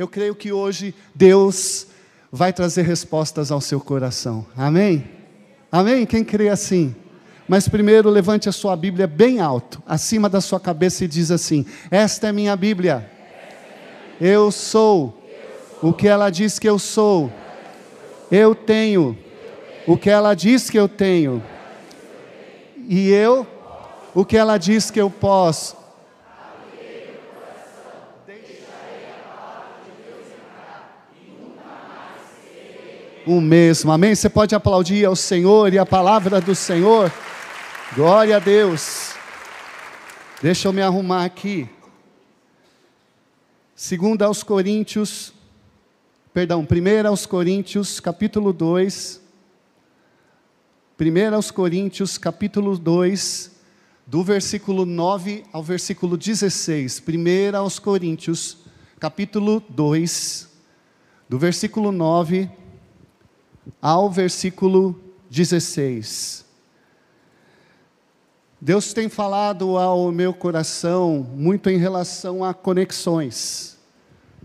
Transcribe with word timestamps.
eu 0.00 0.08
creio 0.08 0.34
que 0.34 0.50
hoje 0.50 0.94
Deus 1.14 1.86
vai 2.32 2.54
trazer 2.54 2.86
respostas 2.86 3.52
ao 3.52 3.60
seu 3.60 3.78
coração. 3.78 4.46
Amém? 4.56 5.04
Amém? 5.70 6.06
Quem 6.06 6.24
crê 6.24 6.48
assim? 6.48 6.96
Mas 7.46 7.68
primeiro 7.68 8.08
levante 8.08 8.48
a 8.48 8.52
sua 8.52 8.74
Bíblia 8.74 9.06
bem 9.06 9.40
alto, 9.40 9.82
acima 9.86 10.26
da 10.26 10.40
sua 10.40 10.58
cabeça 10.58 11.04
e 11.04 11.08
diz 11.08 11.30
assim: 11.30 11.66
Esta 11.90 12.28
é 12.28 12.32
minha 12.32 12.56
Bíblia. 12.56 13.10
Eu 14.18 14.50
sou 14.50 15.22
o 15.82 15.92
que 15.92 16.08
ela 16.08 16.30
diz 16.30 16.58
que 16.58 16.66
eu 16.66 16.78
sou. 16.78 17.30
Eu 18.32 18.54
tenho 18.54 19.18
o 19.86 19.98
que 19.98 20.08
ela 20.08 20.32
diz 20.32 20.70
que 20.70 20.78
eu 20.78 20.88
tenho. 20.88 21.42
E 22.88 23.10
eu 23.10 23.46
o 24.14 24.24
que 24.24 24.38
ela 24.38 24.56
diz 24.56 24.90
que 24.90 24.98
eu 24.98 25.10
posso. 25.10 25.76
O 33.26 33.38
mesmo, 33.38 33.92
amém? 33.92 34.14
Você 34.14 34.30
pode 34.30 34.54
aplaudir 34.54 35.04
ao 35.04 35.14
Senhor 35.14 35.74
e 35.74 35.78
a 35.78 35.84
palavra 35.84 36.40
do 36.40 36.54
Senhor. 36.54 37.12
Glória 37.94 38.36
a 38.36 38.38
Deus. 38.38 39.10
Deixa 40.40 40.68
eu 40.68 40.72
me 40.72 40.80
arrumar 40.80 41.26
aqui. 41.26 41.68
Segunda 43.76 44.24
aos 44.24 44.42
Coríntios, 44.42 45.34
perdão, 46.32 46.64
primeira 46.64 47.10
aos 47.10 47.26
Coríntios, 47.26 48.00
capítulo 48.00 48.54
2. 48.54 49.20
Primeira 50.96 51.36
aos 51.36 51.50
Coríntios, 51.50 52.16
capítulo 52.16 52.78
2, 52.78 53.50
do 54.06 54.24
versículo 54.24 54.86
9 54.86 55.44
ao 55.52 55.62
versículo 55.62 56.16
16. 56.16 57.00
Primeira 57.00 57.58
aos 57.58 57.78
Coríntios, 57.78 58.56
capítulo 58.98 59.62
2, 59.68 60.48
do 61.28 61.38
versículo 61.38 61.92
9 61.92 62.59
ao 63.80 64.10
versículo 64.10 64.98
16. 65.30 66.44
Deus 68.60 68.92
tem 68.92 69.08
falado 69.08 69.78
ao 69.78 70.12
meu 70.12 70.34
coração 70.34 71.26
muito 71.34 71.70
em 71.70 71.78
relação 71.78 72.44
a 72.44 72.52
conexões, 72.52 73.78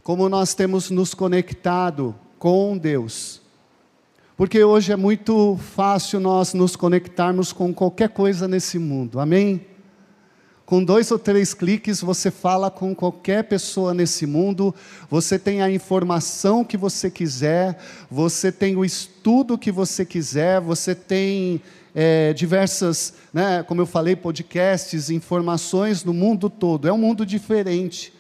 como 0.04 0.30
nós 0.30 0.54
temos 0.54 0.90
nos 0.90 1.14
conectado 1.14 2.16
com 2.40 2.78
Deus. 2.78 3.42
Porque 4.38 4.64
hoje 4.64 4.92
é 4.92 4.96
muito 4.96 5.58
fácil 5.58 6.20
nós 6.20 6.54
nos 6.54 6.76
conectarmos 6.76 7.52
com 7.52 7.74
qualquer 7.74 8.10
coisa 8.10 8.48
nesse 8.48 8.78
mundo, 8.80 9.20
amém? 9.20 9.66
Com 10.66 10.84
dois 10.84 11.12
ou 11.12 11.20
três 11.20 11.54
cliques 11.54 12.02
você 12.02 12.32
fala 12.32 12.72
com 12.72 12.96
qualquer 12.96 13.44
pessoa 13.44 13.94
nesse 13.94 14.26
mundo, 14.26 14.74
você 15.08 15.38
tem 15.38 15.62
a 15.62 15.70
informação 15.70 16.64
que 16.64 16.76
você 16.76 17.12
quiser, 17.12 17.78
você 18.10 18.52
tem 18.52 18.76
o 18.76 18.84
estudo 18.84 19.60
que 19.60 19.72
você 19.72 20.04
quiser, 20.04 20.60
você 20.60 20.96
tem 20.96 21.62
é, 21.94 22.34
diversas, 22.34 23.14
né, 23.32 23.62
como 23.62 23.82
eu 23.82 23.86
falei, 23.86 24.16
podcasts, 24.16 25.12
informações 25.12 26.04
no 26.04 26.14
mundo 26.14 26.50
todo. 26.50 26.88
É 26.88 26.92
um 26.92 26.98
mundo 26.98 27.26
diferente. 27.26 28.12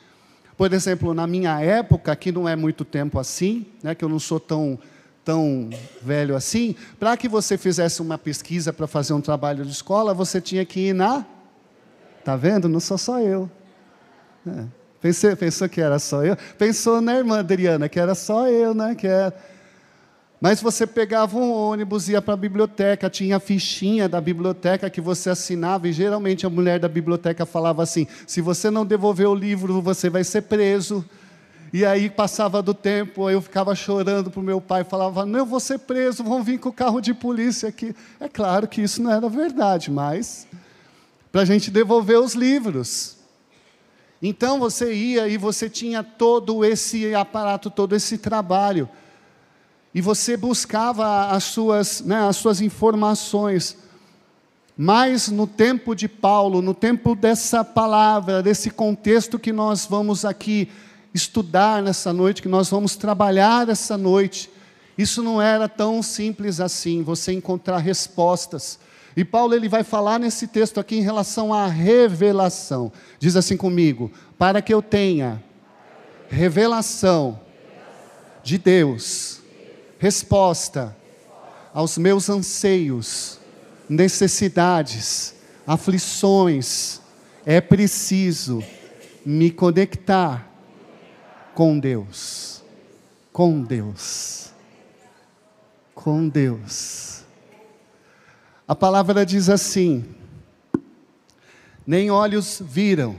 Por 0.55 0.71
exemplo, 0.71 1.15
na 1.15 1.25
minha 1.25 1.59
época, 1.59 2.15
que 2.15 2.31
não 2.31 2.47
é 2.47 2.55
muito 2.55 2.85
tempo 2.85 3.19
assim, 3.19 3.65
né, 3.81 3.95
que 3.95 4.05
eu 4.05 4.09
não 4.09 4.19
sou 4.19 4.39
tão 4.39 4.77
tão 5.25 5.71
velho 6.03 6.35
assim, 6.35 6.75
para 6.99 7.17
que 7.17 7.27
você 7.27 7.57
fizesse 7.57 7.99
uma 7.99 8.15
pesquisa 8.15 8.71
para 8.71 8.85
fazer 8.85 9.11
um 9.13 9.19
trabalho 9.19 9.65
de 9.65 9.71
escola, 9.71 10.13
você 10.13 10.39
tinha 10.39 10.63
que 10.63 10.89
ir 10.89 10.93
na. 10.93 11.25
Tá 12.25 12.35
vendo? 12.35 12.67
Não 12.67 12.81
sou 12.81 12.97
só 12.97 13.21
eu. 13.21 13.49
É. 14.45 14.65
Pensou, 15.39 15.69
que 15.69 15.79
era 15.79 15.99
só 15.99 16.25
eu? 16.25 16.35
Pensou 16.57 16.99
na 16.99 17.15
irmã 17.15 17.39
Adriana, 17.39 17.87
que 17.87 17.99
era 17.99 18.15
só 18.15 18.47
eu, 18.49 18.73
né? 18.73 18.95
Que 18.95 19.05
era 19.05 19.33
mas 20.39 20.61
você 20.61 20.85
pegava 20.85 21.37
um 21.37 21.51
ônibus, 21.51 22.09
ia 22.09 22.21
para 22.21 22.33
a 22.33 22.37
biblioteca, 22.37 23.09
tinha 23.09 23.37
a 23.37 23.39
fichinha 23.39 24.07
da 24.07 24.19
biblioteca 24.19 24.89
que 24.89 24.99
você 25.01 25.29
assinava, 25.29 25.87
e 25.87 25.93
geralmente 25.93 26.45
a 26.45 26.49
mulher 26.49 26.79
da 26.79 26.87
biblioteca 26.87 27.45
falava 27.45 27.81
assim: 27.81 28.05
se 28.27 28.41
você 28.41 28.69
não 28.69 28.85
devolver 28.85 29.27
o 29.27 29.33
livro, 29.33 29.81
você 29.81 30.09
vai 30.09 30.23
ser 30.23 30.43
preso. 30.43 31.03
E 31.73 31.83
aí 31.85 32.09
passava 32.09 32.61
do 32.61 32.73
tempo, 32.73 33.29
eu 33.29 33.41
ficava 33.41 33.73
chorando 33.73 34.29
para 34.29 34.39
o 34.39 34.43
meu 34.43 34.61
pai, 34.61 34.83
falava: 34.83 35.25
não, 35.25 35.39
eu 35.39 35.45
vou 35.45 35.59
ser 35.59 35.79
preso, 35.79 36.23
vão 36.23 36.43
vir 36.43 36.59
com 36.59 36.69
o 36.69 36.73
carro 36.73 37.01
de 37.01 37.13
polícia 37.13 37.69
aqui. 37.69 37.95
É 38.19 38.27
claro 38.27 38.67
que 38.67 38.81
isso 38.81 39.01
não 39.01 39.11
era 39.11 39.27
verdade, 39.27 39.89
mas 39.89 40.45
para 41.35 41.41
a 41.41 41.45
gente 41.45 41.69
devolver 41.69 42.17
os 42.17 42.33
livros. 42.33 43.17
Então 44.21 44.57
você 44.57 44.93
ia 44.93 45.27
e 45.27 45.35
você 45.35 45.69
tinha 45.69 46.01
todo 46.01 46.63
esse 46.63 47.13
aparato, 47.13 47.69
todo 47.69 47.93
esse 47.93 48.17
trabalho 48.17 48.87
e 49.93 49.99
você 49.99 50.37
buscava 50.37 51.27
as 51.27 51.43
suas, 51.43 51.99
né, 51.99 52.25
as 52.25 52.37
suas 52.37 52.61
informações. 52.61 53.77
Mas 54.77 55.27
no 55.27 55.45
tempo 55.45 55.93
de 55.93 56.07
Paulo, 56.07 56.61
no 56.61 56.73
tempo 56.73 57.13
dessa 57.13 57.65
palavra, 57.65 58.41
desse 58.41 58.69
contexto 58.69 59.37
que 59.37 59.51
nós 59.51 59.85
vamos 59.85 60.23
aqui 60.23 60.71
estudar 61.13 61.83
nessa 61.83 62.13
noite, 62.13 62.41
que 62.41 62.47
nós 62.47 62.69
vamos 62.69 62.95
trabalhar 62.95 63.67
essa 63.67 63.97
noite, 63.97 64.49
isso 64.97 65.21
não 65.21 65.41
era 65.41 65.67
tão 65.67 66.01
simples 66.01 66.61
assim, 66.61 67.03
você 67.03 67.33
encontrar 67.33 67.79
respostas. 67.79 68.79
E 69.15 69.23
Paulo 69.23 69.53
ele 69.53 69.69
vai 69.69 69.83
falar 69.83 70.19
nesse 70.19 70.47
texto 70.47 70.79
aqui 70.79 70.97
em 70.97 71.01
relação 71.01 71.53
à 71.53 71.67
revelação. 71.67 72.91
Diz 73.17 73.35
assim 73.35 73.55
comigo: 73.55 74.11
para 74.37 74.61
que 74.61 74.73
eu 74.73 74.81
tenha 74.81 75.41
revelação 76.29 77.39
de 78.43 78.57
Deus 78.57 79.41
resposta 79.97 80.95
aos 81.73 81.97
meus 81.97 82.29
anseios, 82.29 83.39
necessidades, 83.89 85.33
aflições, 85.65 87.01
é 87.45 87.59
preciso 87.61 88.63
me 89.25 89.49
conectar 89.49 90.47
com 91.53 91.79
Deus. 91.79 92.63
Com 93.31 93.61
Deus. 93.61 94.51
Com 95.93 96.27
Deus. 96.27 97.14
A 98.67 98.75
palavra 98.75 99.23
diz 99.23 99.47
assim: 99.47 100.03
nem 101.85 102.09
olhos 102.09 102.61
viram, 102.65 103.15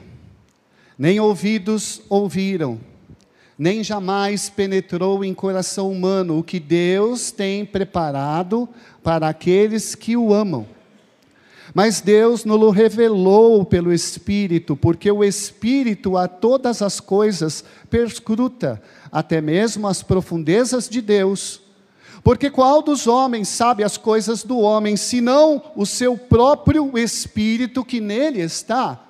nem 0.99 1.21
ouvidos 1.21 2.03
ouviram, 2.09 2.81
nem 3.57 3.85
jamais 3.85 4.51
penetrou 4.51 5.25
em 5.25 5.33
coração 5.33 5.93
humano 5.93 6.39
o 6.39 6.43
que 6.43 6.59
Deus 6.59 7.31
tem 7.31 7.65
preparado 7.65 8.69
para 9.05 9.29
aqueles 9.29 9.95
que 9.95 10.17
o 10.17 10.35
amam. 10.35 10.67
Mas 11.73 12.01
Deus 12.01 12.45
nos 12.45 12.75
revelou 12.75 13.65
pelo 13.65 13.93
Espírito, 13.93 14.75
porque 14.75 15.11
o 15.11 15.23
Espírito 15.23 16.17
a 16.17 16.27
todas 16.27 16.83
as 16.83 16.99
coisas 16.99 17.65
perscruta, 17.89 18.83
até 19.13 19.41
mesmo 19.41 19.87
as 19.87 20.03
profundezas 20.03 20.89
de 20.89 21.01
Deus. 21.01 21.66
Porque 22.27 22.51
qual 22.51 22.83
dos 22.83 23.07
homens 23.07 23.47
sabe 23.47 23.85
as 23.85 23.97
coisas 23.97 24.43
do 24.43 24.59
homem, 24.59 24.97
senão 24.97 25.63
o 25.77 25.87
seu 25.87 26.19
próprio 26.19 26.99
Espírito 26.99 27.85
que 27.85 28.01
nele 28.01 28.41
está? 28.41 29.01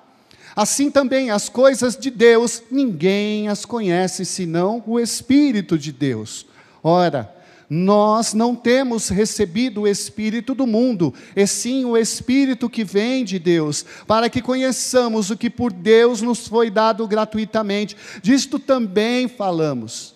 Assim 0.55 0.91
também 0.91 1.31
as 1.31 1.49
coisas 1.49 1.97
de 1.97 2.11
Deus, 2.11 2.61
ninguém 2.69 3.47
as 3.47 3.65
conhece 3.65 4.23
senão 4.23 4.83
o 4.85 4.99
Espírito 4.99 5.79
de 5.79 5.91
Deus. 5.91 6.45
Ora, 6.83 7.35
nós 7.67 8.35
não 8.35 8.53
temos 8.55 9.09
recebido 9.09 9.81
o 9.81 9.87
Espírito 9.87 10.53
do 10.53 10.67
mundo, 10.67 11.11
e 11.35 11.47
sim 11.47 11.85
o 11.85 11.97
Espírito 11.97 12.69
que 12.69 12.83
vem 12.83 13.25
de 13.25 13.39
Deus, 13.39 13.83
para 14.05 14.29
que 14.29 14.43
conheçamos 14.43 15.31
o 15.31 15.37
que 15.37 15.49
por 15.49 15.73
Deus 15.73 16.21
nos 16.21 16.47
foi 16.47 16.69
dado 16.69 17.07
gratuitamente. 17.07 17.97
Disto 18.21 18.59
também 18.59 19.27
falamos, 19.27 20.13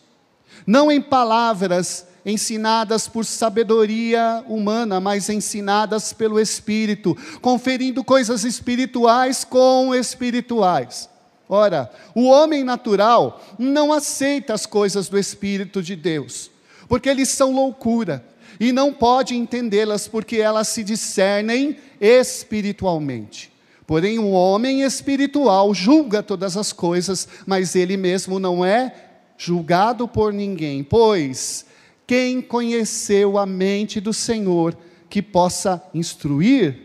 não 0.68 0.92
em 0.92 1.02
palavras 1.02 2.11
ensinadas 2.26 3.08
por 3.08 3.26
sabedoria 3.26 4.44
humana, 4.48 5.00
mas 5.00 5.30
ensinadas 5.30 6.14
pelo 6.14 6.40
Espírito, 6.40 7.18
conferindo 7.42 8.04
coisas 8.04 8.44
espirituais 8.44 9.44
com 9.44 9.94
espirituais. 9.94 11.10
Ora, 11.50 11.92
o 12.16 12.28
homem 12.28 12.64
natural 12.64 13.44
não 13.60 13.92
aceita 13.92 14.54
as 14.54 14.66
coisas 14.66 15.10
do 15.10 15.18
Espírito 15.20 15.84
de 15.84 15.96
Deus, 15.96 16.50
porque 16.88 17.10
eles 17.10 17.30
são 17.30 17.54
loucura, 17.54 18.24
e 18.60 18.72
não 18.72 18.94
pode 18.94 19.36
entendê-las 19.36 20.08
porque 20.08 20.38
elas 20.38 20.68
se 20.68 20.84
discernem 20.84 21.78
espiritualmente. 22.00 23.52
Porém, 23.88 24.20
o 24.20 24.30
homem 24.30 24.84
espiritual 24.84 25.74
julga 25.74 26.24
todas 26.24 26.56
as 26.56 26.72
coisas, 26.72 27.28
mas 27.46 27.76
ele 27.76 27.98
mesmo 27.98 28.40
não 28.40 28.64
é 28.64 28.94
julgado 29.38 30.08
por 30.08 30.32
ninguém, 30.32 30.84
pois 30.84 31.66
quem 32.12 32.42
conheceu 32.42 33.38
a 33.38 33.46
mente 33.46 34.02
do 34.02 34.12
Senhor 34.12 34.78
que 35.10 35.22
possa 35.22 35.82
instruir? 35.94 36.78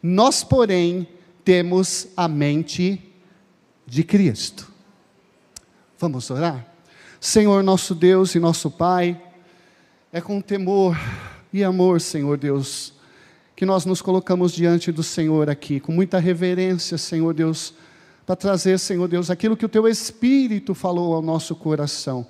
Nós, 0.00 0.44
porém, 0.44 1.08
temos 1.44 2.06
a 2.16 2.28
mente 2.28 3.02
de 3.84 4.04
Cristo. 4.04 4.70
Vamos 5.98 6.30
orar? 6.30 6.64
Senhor 7.20 7.64
nosso 7.64 7.96
Deus 7.96 8.36
e 8.36 8.38
nosso 8.38 8.70
Pai, 8.70 9.20
é 10.12 10.20
com 10.20 10.40
temor 10.40 10.96
e 11.52 11.64
amor, 11.64 12.00
Senhor 12.00 12.38
Deus, 12.38 12.92
que 13.56 13.66
nós 13.66 13.84
nos 13.84 14.00
colocamos 14.00 14.52
diante 14.52 14.92
do 14.92 15.02
Senhor 15.02 15.50
aqui, 15.50 15.80
com 15.80 15.90
muita 15.90 16.20
reverência, 16.20 16.96
Senhor 16.96 17.34
Deus, 17.34 17.74
para 18.24 18.36
trazer, 18.36 18.78
Senhor 18.78 19.08
Deus, 19.08 19.30
aquilo 19.30 19.56
que 19.56 19.66
o 19.66 19.68
Teu 19.68 19.88
Espírito 19.88 20.76
falou 20.76 21.12
ao 21.12 21.22
nosso 21.22 21.56
coração. 21.56 22.24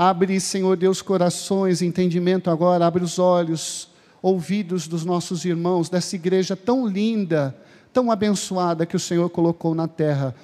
Abre, 0.00 0.38
Senhor 0.38 0.76
Deus, 0.76 1.02
corações, 1.02 1.82
entendimento 1.82 2.50
agora, 2.50 2.86
abre 2.86 3.02
os 3.02 3.18
olhos, 3.18 3.88
ouvidos 4.22 4.86
dos 4.86 5.04
nossos 5.04 5.44
irmãos, 5.44 5.90
dessa 5.90 6.14
igreja 6.14 6.54
tão 6.54 6.86
linda, 6.86 7.52
tão 7.92 8.08
abençoada 8.08 8.86
que 8.86 8.94
o 8.94 9.00
Senhor 9.00 9.28
colocou 9.28 9.74
na 9.74 9.88
terra. 9.88 10.36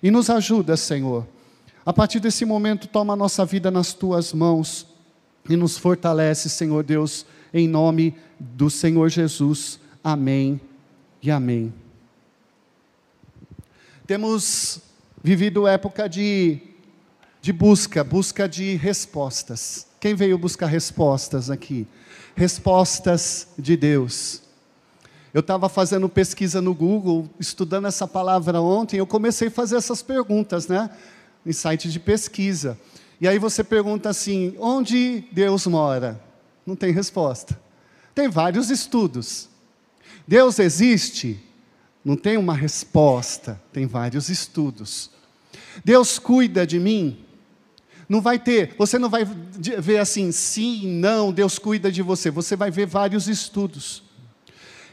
E 0.00 0.12
nos 0.12 0.30
ajuda, 0.30 0.76
Senhor. 0.76 1.26
A 1.84 1.92
partir 1.92 2.20
desse 2.20 2.44
momento, 2.44 2.86
toma 2.86 3.14
a 3.14 3.16
nossa 3.16 3.44
vida 3.44 3.68
nas 3.68 3.92
tuas 3.92 4.32
mãos 4.32 4.86
e 5.48 5.56
nos 5.56 5.76
fortalece, 5.76 6.48
Senhor 6.48 6.84
Deus, 6.84 7.26
em 7.52 7.66
nome 7.66 8.14
do 8.38 8.70
Senhor 8.70 9.08
Jesus. 9.08 9.80
Amém 10.04 10.60
e 11.20 11.32
amém. 11.32 11.74
Temos 14.06 14.80
vivido 15.20 15.66
época 15.66 16.08
de, 16.08 16.60
de 17.40 17.52
busca, 17.52 18.04
busca 18.04 18.48
de 18.48 18.76
respostas. 18.76 19.86
Quem 19.98 20.14
veio 20.14 20.38
buscar 20.38 20.66
respostas 20.66 21.50
aqui? 21.50 21.86
Respostas 22.34 23.48
de 23.58 23.76
Deus. 23.76 24.42
Eu 25.32 25.40
estava 25.40 25.68
fazendo 25.68 26.08
pesquisa 26.08 26.60
no 26.60 26.74
Google, 26.74 27.28
estudando 27.38 27.86
essa 27.86 28.06
palavra 28.06 28.60
ontem, 28.60 28.98
eu 28.98 29.06
comecei 29.06 29.48
a 29.48 29.50
fazer 29.50 29.76
essas 29.76 30.02
perguntas, 30.02 30.66
né? 30.66 30.90
Em 31.46 31.52
site 31.52 31.88
de 31.90 32.00
pesquisa. 32.00 32.78
E 33.20 33.28
aí 33.28 33.38
você 33.38 33.62
pergunta 33.62 34.08
assim: 34.08 34.54
onde 34.58 35.24
Deus 35.30 35.66
mora? 35.66 36.20
Não 36.66 36.74
tem 36.74 36.92
resposta. 36.92 37.58
Tem 38.14 38.28
vários 38.28 38.70
estudos. 38.70 39.48
Deus 40.26 40.58
existe? 40.58 41.42
Não 42.04 42.16
tem 42.16 42.36
uma 42.36 42.54
resposta, 42.54 43.60
tem 43.72 43.86
vários 43.86 44.28
estudos. 44.28 45.10
Deus 45.84 46.18
cuida 46.18 46.66
de 46.66 46.78
mim? 46.78 47.24
Não 48.10 48.20
vai 48.20 48.40
ter, 48.40 48.74
você 48.76 48.98
não 48.98 49.08
vai 49.08 49.24
ver 49.24 49.98
assim, 49.98 50.32
sim, 50.32 50.84
não, 50.84 51.32
Deus 51.32 51.60
cuida 51.60 51.92
de 51.92 52.02
você. 52.02 52.28
Você 52.28 52.56
vai 52.56 52.68
ver 52.68 52.84
vários 52.84 53.28
estudos. 53.28 54.02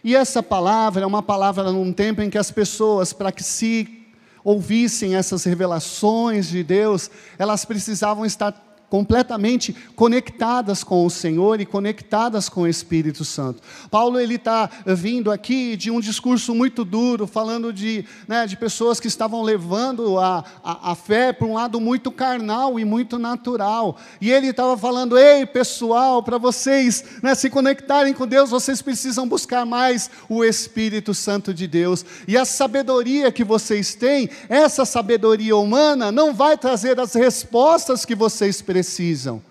E 0.04 0.16
essa 0.16 0.44
palavra 0.44 1.04
é 1.04 1.08
uma 1.08 1.24
palavra 1.24 1.72
num 1.72 1.92
tempo 1.92 2.22
em 2.22 2.30
que 2.30 2.38
as 2.38 2.52
pessoas, 2.52 3.14
para 3.14 3.32
que 3.32 3.42
se 3.42 4.06
ouvissem 4.44 5.16
essas 5.16 5.44
revelações 5.46 6.48
de 6.48 6.64
Deus, 6.64 7.10
elas 7.40 7.66
precisavam 7.66 8.24
estar 8.24 8.52
completamente 8.90 9.76
conectadas 9.96 10.84
com 10.84 11.06
o 11.06 11.10
Senhor 11.10 11.60
e 11.60 11.66
conectadas 11.66 12.48
com 12.48 12.62
o 12.62 12.68
Espírito 12.68 13.26
Santo. 13.26 13.62
Paulo 13.92 14.20
ele 14.20 14.36
está 14.36 14.70
vindo 14.86 15.32
aqui 15.32 15.76
de 15.76 15.92
um 15.92 16.00
discurso 16.00 16.56
muito 16.56 16.86
duro, 16.86 17.28
falando 17.28 17.74
de, 17.74 18.06
né, 18.28 18.48
de 18.48 18.56
pessoas 18.56 19.00
que 19.00 19.08
estavam 19.08 19.42
levando 19.42 20.18
a, 20.18 20.44
a, 20.64 20.92
a 20.92 20.96
fé 20.96 21.34
para 21.34 21.48
um 21.48 21.54
lado 21.54 21.82
muito 21.82 22.12
carnal 22.12 22.80
e 22.80 22.86
muito 22.86 23.20
natural. 23.20 23.98
E 24.22 24.32
ele 24.32 24.48
estava 24.48 24.78
falando: 24.78 25.18
ei 25.18 25.46
pessoal, 25.46 26.24
para 26.24 26.38
vocês 26.38 27.04
né, 27.22 27.36
se 27.36 27.50
conectarem 27.50 28.14
com 28.14 28.26
Deus, 28.26 28.50
vocês 28.50 28.82
precisam 28.82 29.28
buscar 29.28 29.66
mais 29.66 30.10
o 30.30 30.46
Espírito 30.46 31.14
Santo 31.14 31.54
de 31.54 31.68
Deus. 31.68 32.06
E 32.26 32.38
a 32.38 32.46
sabedoria 32.46 33.32
que 33.32 33.44
vocês 33.44 33.96
têm, 33.96 34.30
essa 34.48 34.86
sabedoria 34.86 35.58
humana, 35.58 36.10
não 36.10 36.34
vai 36.34 36.58
trazer 36.58 37.00
as 37.00 37.14
respostas 37.14 38.06
que 38.06 38.16
vocês 38.16 38.62
precisam 38.62 38.77
precisam. 38.78 39.42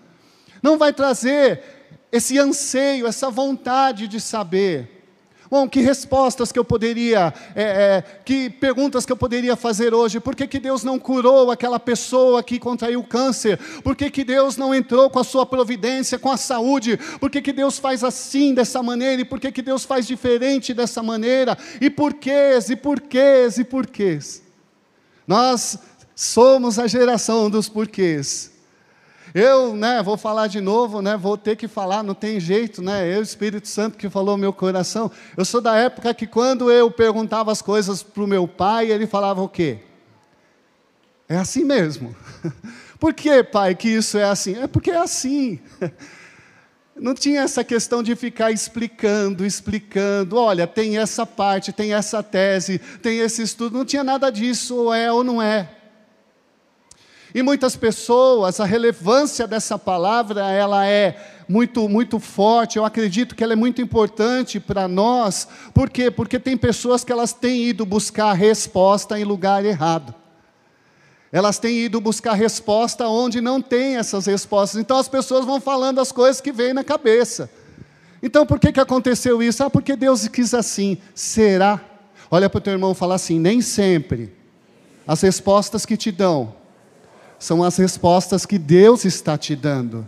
Não 0.63 0.77
vai 0.77 0.93
trazer 0.93 1.61
esse 2.11 2.39
anseio, 2.39 3.05
essa 3.05 3.29
vontade 3.29 4.07
de 4.07 4.21
saber. 4.21 4.93
Bom, 5.49 5.67
que 5.67 5.81
respostas 5.81 6.51
que 6.51 6.59
eu 6.59 6.63
poderia, 6.63 7.33
é, 7.55 7.63
é, 7.63 8.01
que 8.23 8.49
perguntas 8.49 9.05
que 9.05 9.11
eu 9.11 9.17
poderia 9.17 9.55
fazer 9.55 9.93
hoje? 9.93 10.19
Por 10.19 10.35
que, 10.35 10.47
que 10.47 10.59
Deus 10.59 10.83
não 10.83 10.97
curou 10.99 11.51
aquela 11.51 11.79
pessoa 11.79 12.41
que 12.43 12.59
contraiu 12.59 13.01
câncer? 13.03 13.57
Por 13.81 13.95
que, 13.95 14.09
que 14.09 14.23
Deus 14.25 14.57
não 14.57 14.75
entrou 14.75 15.09
com 15.09 15.19
a 15.19 15.23
sua 15.23 15.45
providência, 15.45 16.19
com 16.19 16.31
a 16.31 16.37
saúde? 16.37 16.97
Por 17.19 17.29
que, 17.29 17.41
que 17.41 17.53
Deus 17.53 17.77
faz 17.77 18.03
assim, 18.03 18.53
dessa 18.53 18.81
maneira? 18.83 19.21
E 19.21 19.25
por 19.25 19.39
que, 19.39 19.51
que 19.51 19.61
Deus 19.61 19.85
faz 19.85 20.05
diferente 20.07 20.73
dessa 20.73 21.01
maneira? 21.03 21.57
E 21.79 21.89
porquês, 21.89 22.69
e 22.69 22.75
porquês, 22.75 23.57
e 23.57 23.63
porquês? 23.63 24.41
Nós 25.25 25.77
somos 26.13 26.79
a 26.79 26.87
geração 26.87 27.49
dos 27.49 27.69
porquês. 27.69 28.56
Eu, 29.33 29.75
né, 29.75 30.01
vou 30.01 30.17
falar 30.17 30.47
de 30.47 30.61
novo, 30.61 31.01
né, 31.01 31.17
vou 31.17 31.37
ter 31.37 31.55
que 31.55 31.67
falar, 31.67 32.03
não 32.03 32.13
tem 32.13 32.39
jeito, 32.39 32.81
né? 32.81 33.07
Eu, 33.13 33.21
Espírito 33.21 33.67
Santo 33.67 33.97
que 33.97 34.09
falou 34.09 34.37
meu 34.37 34.53
coração. 34.53 35.11
Eu 35.35 35.45
sou 35.45 35.61
da 35.61 35.75
época 35.75 36.13
que 36.13 36.25
quando 36.25 36.71
eu 36.71 36.89
perguntava 36.89 37.51
as 37.51 37.61
coisas 37.61 38.01
para 38.01 38.23
o 38.23 38.27
meu 38.27 38.47
pai, 38.47 38.91
ele 38.91 39.05
falava 39.05 39.41
o 39.41 39.49
quê? 39.49 39.79
É 41.27 41.37
assim 41.37 41.63
mesmo. 41.63 42.15
Por 42.99 43.13
que, 43.13 43.43
pai, 43.43 43.75
que 43.75 43.89
isso 43.89 44.17
é 44.17 44.23
assim? 44.23 44.55
É 44.55 44.67
porque 44.67 44.91
é 44.91 44.97
assim. 44.97 45.59
Não 46.99 47.13
tinha 47.13 47.41
essa 47.41 47.63
questão 47.63 48.01
de 48.01 48.15
ficar 48.15 48.51
explicando, 48.51 49.45
explicando. 49.45 50.35
Olha, 50.35 50.65
tem 50.65 50.97
essa 50.97 51.25
parte, 51.27 51.71
tem 51.71 51.93
essa 51.93 52.23
tese, 52.23 52.79
tem 53.01 53.19
esse 53.19 53.43
estudo. 53.43 53.77
Não 53.77 53.85
tinha 53.85 54.03
nada 54.03 54.31
disso, 54.31 54.75
ou 54.75 54.93
é 54.93 55.11
ou 55.11 55.23
não 55.23 55.39
é. 55.39 55.76
E 57.35 57.43
muitas 57.43 57.75
pessoas, 57.75 58.59
a 58.59 58.65
relevância 58.65 59.45
dessa 59.47 59.77
palavra, 59.77 60.49
ela 60.49 60.85
é 60.87 61.43
muito, 61.47 61.87
muito 61.89 62.19
forte. 62.19 62.77
Eu 62.77 62.85
acredito 62.85 63.35
que 63.35 63.43
ela 63.43 63.53
é 63.53 63.55
muito 63.55 63.81
importante 63.81 64.59
para 64.59 64.87
nós. 64.87 65.47
Por 65.73 65.89
quê? 65.89 66.09
Porque 66.09 66.39
tem 66.39 66.57
pessoas 66.57 67.03
que 67.03 67.11
elas 67.11 67.33
têm 67.33 67.63
ido 67.65 67.85
buscar 67.85 68.33
resposta 68.33 69.19
em 69.19 69.23
lugar 69.23 69.65
errado. 69.65 70.13
Elas 71.31 71.59
têm 71.59 71.77
ido 71.79 71.99
buscar 71.99 72.33
resposta 72.33 73.07
onde 73.07 73.41
não 73.41 73.61
tem 73.61 73.97
essas 73.97 74.25
respostas. 74.25 74.79
Então 74.79 74.97
as 74.97 75.09
pessoas 75.09 75.45
vão 75.45 75.59
falando 75.59 75.99
as 75.99 76.11
coisas 76.11 76.39
que 76.39 76.53
vêm 76.53 76.73
na 76.73 76.83
cabeça. 76.83 77.49
Então 78.23 78.45
por 78.45 78.59
que, 78.59 78.71
que 78.71 78.79
aconteceu 78.79 79.43
isso? 79.43 79.63
Ah, 79.63 79.69
porque 79.69 79.95
Deus 79.95 80.27
quis 80.29 80.53
assim. 80.53 80.97
Será? 81.13 81.81
Olha 82.31 82.49
para 82.49 82.57
o 82.57 82.61
teu 82.61 82.73
irmão 82.73 82.93
e 82.93 82.95
fala 82.95 83.15
assim: 83.15 83.39
nem 83.39 83.61
sempre 83.61 84.33
as 85.05 85.21
respostas 85.21 85.85
que 85.85 85.97
te 85.97 86.11
dão 86.11 86.55
são 87.39 87.63
as 87.63 87.77
respostas 87.77 88.45
que 88.45 88.57
Deus 88.57 89.05
está 89.05 89.37
te 89.37 89.55
dando. 89.55 90.07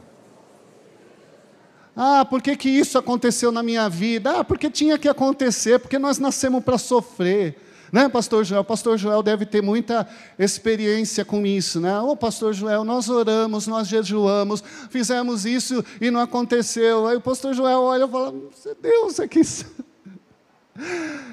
Ah, 1.95 2.23
por 2.23 2.42
que, 2.42 2.56
que 2.56 2.69
isso 2.69 2.97
aconteceu 2.97 3.51
na 3.51 3.61
minha 3.61 3.89
vida? 3.89 4.39
Ah, 4.39 4.44
porque 4.44 4.69
tinha 4.69 4.97
que 4.97 5.09
acontecer, 5.09 5.80
porque 5.80 5.99
nós 5.99 6.18
nascemos 6.18 6.63
para 6.63 6.77
sofrer. 6.77 7.61
Né, 7.92 8.07
pastor 8.07 8.45
Joel? 8.45 8.63
Pastor 8.63 8.97
Joel 8.97 9.23
deve 9.23 9.45
ter 9.45 9.61
muita 9.61 10.07
experiência 10.37 11.25
com 11.25 11.45
isso, 11.45 11.80
né? 11.80 11.99
Ô, 11.99 12.15
pastor 12.15 12.54
Joel, 12.54 12.83
nós 12.83 13.09
oramos, 13.09 13.65
nós 13.65 13.87
jejuamos, 13.87 14.63
fizemos 14.92 15.44
isso 15.45 15.83
e 15.99 16.11
não 16.11 16.21
aconteceu. 16.21 17.07
Aí 17.07 17.18
o 17.18 17.21
pastor 17.21 17.54
Joel 17.54 17.81
olha 17.81 18.06
e 18.06 18.07
fala: 18.07 18.33
é 18.65 18.75
Deus 18.81 19.19
é 19.19 19.27
que. 19.27 19.42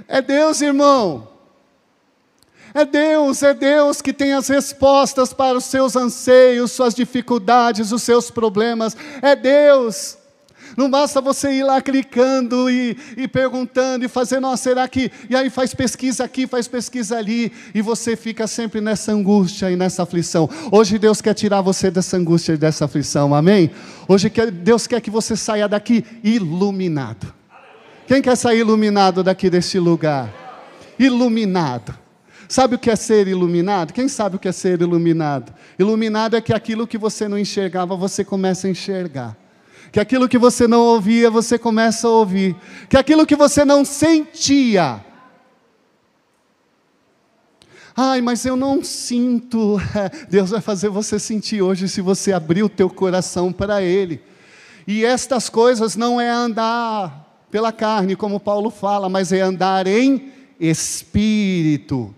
É 0.08 0.20
Deus, 0.20 0.60
irmão. 0.60 1.35
É 2.76 2.84
Deus, 2.84 3.42
é 3.42 3.54
Deus 3.54 4.02
que 4.02 4.12
tem 4.12 4.34
as 4.34 4.48
respostas 4.48 5.32
para 5.32 5.56
os 5.56 5.64
seus 5.64 5.96
anseios, 5.96 6.72
suas 6.72 6.94
dificuldades, 6.94 7.90
os 7.90 8.02
seus 8.02 8.30
problemas. 8.30 8.94
É 9.22 9.34
Deus. 9.34 10.18
Não 10.76 10.90
basta 10.90 11.22
você 11.22 11.50
ir 11.52 11.62
lá 11.62 11.80
clicando 11.80 12.68
e, 12.68 12.94
e 13.16 13.26
perguntando 13.26 14.04
e 14.04 14.08
fazendo, 14.08 14.42
nossa, 14.42 14.64
será 14.64 14.86
que. 14.86 15.10
E 15.30 15.34
aí 15.34 15.48
faz 15.48 15.72
pesquisa 15.72 16.22
aqui, 16.24 16.46
faz 16.46 16.68
pesquisa 16.68 17.16
ali, 17.16 17.50
e 17.74 17.80
você 17.80 18.14
fica 18.14 18.46
sempre 18.46 18.82
nessa 18.82 19.10
angústia 19.10 19.70
e 19.70 19.76
nessa 19.76 20.02
aflição. 20.02 20.46
Hoje 20.70 20.98
Deus 20.98 21.22
quer 21.22 21.32
tirar 21.32 21.62
você 21.62 21.90
dessa 21.90 22.18
angústia 22.18 22.52
e 22.52 22.58
dessa 22.58 22.84
aflição, 22.84 23.34
amém? 23.34 23.70
Hoje 24.06 24.30
Deus 24.52 24.86
quer 24.86 25.00
que 25.00 25.08
você 25.08 25.34
saia 25.34 25.66
daqui 25.66 26.04
iluminado. 26.22 27.32
Quem 28.06 28.20
quer 28.20 28.36
sair 28.36 28.58
iluminado 28.58 29.22
daqui 29.22 29.48
desse 29.48 29.78
lugar? 29.78 30.30
Iluminado. 30.98 32.04
Sabe 32.48 32.76
o 32.76 32.78
que 32.78 32.90
é 32.90 32.96
ser 32.96 33.26
iluminado? 33.26 33.92
Quem 33.92 34.08
sabe 34.08 34.36
o 34.36 34.38
que 34.38 34.48
é 34.48 34.52
ser 34.52 34.80
iluminado? 34.80 35.52
Iluminado 35.78 36.36
é 36.36 36.40
que 36.40 36.52
aquilo 36.52 36.86
que 36.86 36.96
você 36.96 37.26
não 37.26 37.38
enxergava, 37.38 37.96
você 37.96 38.24
começa 38.24 38.66
a 38.66 38.70
enxergar. 38.70 39.36
Que 39.90 40.00
aquilo 40.00 40.28
que 40.28 40.38
você 40.38 40.66
não 40.66 40.80
ouvia, 40.80 41.30
você 41.30 41.58
começa 41.58 42.06
a 42.06 42.10
ouvir. 42.10 42.56
Que 42.88 42.96
aquilo 42.96 43.26
que 43.26 43.36
você 43.36 43.64
não 43.64 43.84
sentia. 43.84 45.04
Ai, 47.96 48.20
mas 48.20 48.44
eu 48.44 48.56
não 48.56 48.84
sinto. 48.84 49.80
Deus 50.28 50.50
vai 50.50 50.60
fazer 50.60 50.90
você 50.90 51.18
sentir 51.18 51.62
hoje 51.62 51.88
se 51.88 52.00
você 52.00 52.32
abrir 52.32 52.62
o 52.62 52.68
teu 52.68 52.90
coração 52.90 53.52
para 53.52 53.82
Ele. 53.82 54.20
E 54.86 55.04
estas 55.04 55.48
coisas 55.48 55.96
não 55.96 56.20
é 56.20 56.28
andar 56.28 57.46
pela 57.50 57.72
carne, 57.72 58.14
como 58.14 58.38
Paulo 58.38 58.70
fala, 58.70 59.08
mas 59.08 59.32
é 59.32 59.40
andar 59.40 59.86
em 59.86 60.30
espírito. 60.60 62.14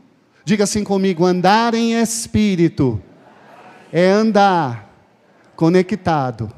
Diga 0.48 0.64
assim 0.64 0.82
comigo: 0.82 1.26
andar 1.26 1.74
em 1.74 2.00
espírito 2.00 2.98
é 3.92 4.08
andar 4.08 4.90
conectado 5.54 6.50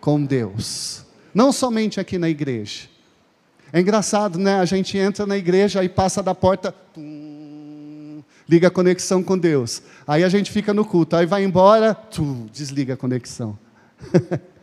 com 0.00 0.24
Deus. 0.24 1.04
Não 1.34 1.52
somente 1.52 2.00
aqui 2.00 2.16
na 2.16 2.30
igreja. 2.30 2.88
É 3.70 3.80
engraçado, 3.80 4.38
né? 4.38 4.60
A 4.60 4.64
gente 4.64 4.96
entra 4.96 5.26
na 5.26 5.36
igreja 5.36 5.84
e 5.84 5.90
passa 5.90 6.22
da 6.22 6.34
porta, 6.34 6.72
tum, 6.72 8.22
liga 8.48 8.68
a 8.68 8.70
conexão 8.70 9.22
com 9.22 9.36
Deus. 9.36 9.82
Aí 10.06 10.24
a 10.24 10.28
gente 10.30 10.50
fica 10.50 10.72
no 10.72 10.82
culto, 10.82 11.14
aí 11.14 11.26
vai 11.26 11.44
embora, 11.44 11.92
tum, 11.94 12.46
desliga 12.50 12.94
a 12.94 12.96
conexão. 12.96 13.58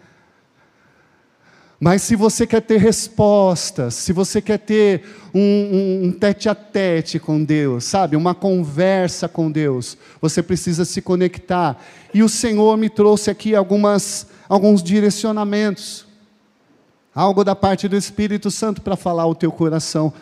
Mas 1.83 2.03
se 2.03 2.15
você 2.15 2.45
quer 2.45 2.61
ter 2.61 2.77
respostas, 2.77 3.95
se 3.95 4.13
você 4.13 4.39
quer 4.39 4.59
ter 4.59 5.01
um, 5.33 5.39
um, 5.39 6.01
um, 6.03 6.11
tete 6.11 6.47
a 6.47 6.53
tete 6.53 7.17
com 7.17 7.43
Deus, 7.43 7.85
sabe, 7.85 8.15
uma 8.15 8.35
conversa 8.35 9.27
com 9.27 9.50
Deus, 9.50 9.97
você 10.21 10.43
precisa 10.43 10.85
se 10.85 11.01
conectar. 11.01 11.83
E 12.13 12.21
o 12.21 12.29
Senhor 12.29 12.77
me 12.77 12.88
trouxe 12.88 13.31
aqui 13.31 13.55
algumas, 13.55 14.27
alguns 14.47 14.83
direcionamentos, 14.83 16.05
algo 17.15 17.43
da 17.43 17.55
parte 17.55 17.88
do 17.88 17.97
Espírito 17.97 18.51
Santo 18.51 18.79
para 18.83 18.95
falar 18.95 19.23
ao 19.23 19.33
teu 19.33 19.51
coração 19.51 20.13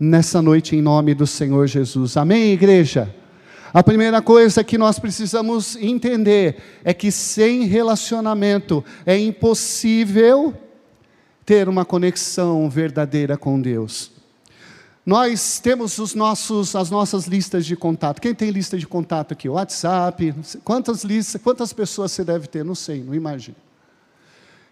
nessa 0.00 0.42
noite, 0.42 0.74
em 0.74 0.82
nome 0.82 1.14
do 1.14 1.28
Senhor 1.28 1.68
Jesus. 1.68 2.16
Amém, 2.16 2.50
igreja? 2.50 3.14
A 3.72 3.84
primeira 3.84 4.20
coisa 4.20 4.64
que 4.64 4.76
nós 4.76 4.98
precisamos 4.98 5.76
entender 5.76 6.56
é 6.82 6.92
que 6.92 7.12
sem 7.12 7.66
relacionamento 7.66 8.84
é 9.06 9.16
impossível 9.16 10.52
ter 11.44 11.68
uma 11.68 11.84
conexão 11.84 12.68
verdadeira 12.68 13.36
com 13.36 13.60
Deus. 13.60 14.10
Nós 15.04 15.60
temos 15.60 15.98
os 15.98 16.14
nossos, 16.14 16.74
as 16.74 16.90
nossas 16.90 17.26
listas 17.26 17.66
de 17.66 17.76
contato. 17.76 18.20
Quem 18.22 18.34
tem 18.34 18.50
lista 18.50 18.78
de 18.78 18.86
contato 18.86 19.32
aqui? 19.32 19.48
WhatsApp. 19.48 20.34
Quantas 20.64 21.04
listas, 21.04 21.40
quantas 21.42 21.72
pessoas 21.74 22.10
você 22.12 22.24
deve 22.24 22.46
ter? 22.46 22.64
Não 22.64 22.74
sei, 22.74 23.02
não 23.02 23.14
imagino. 23.14 23.56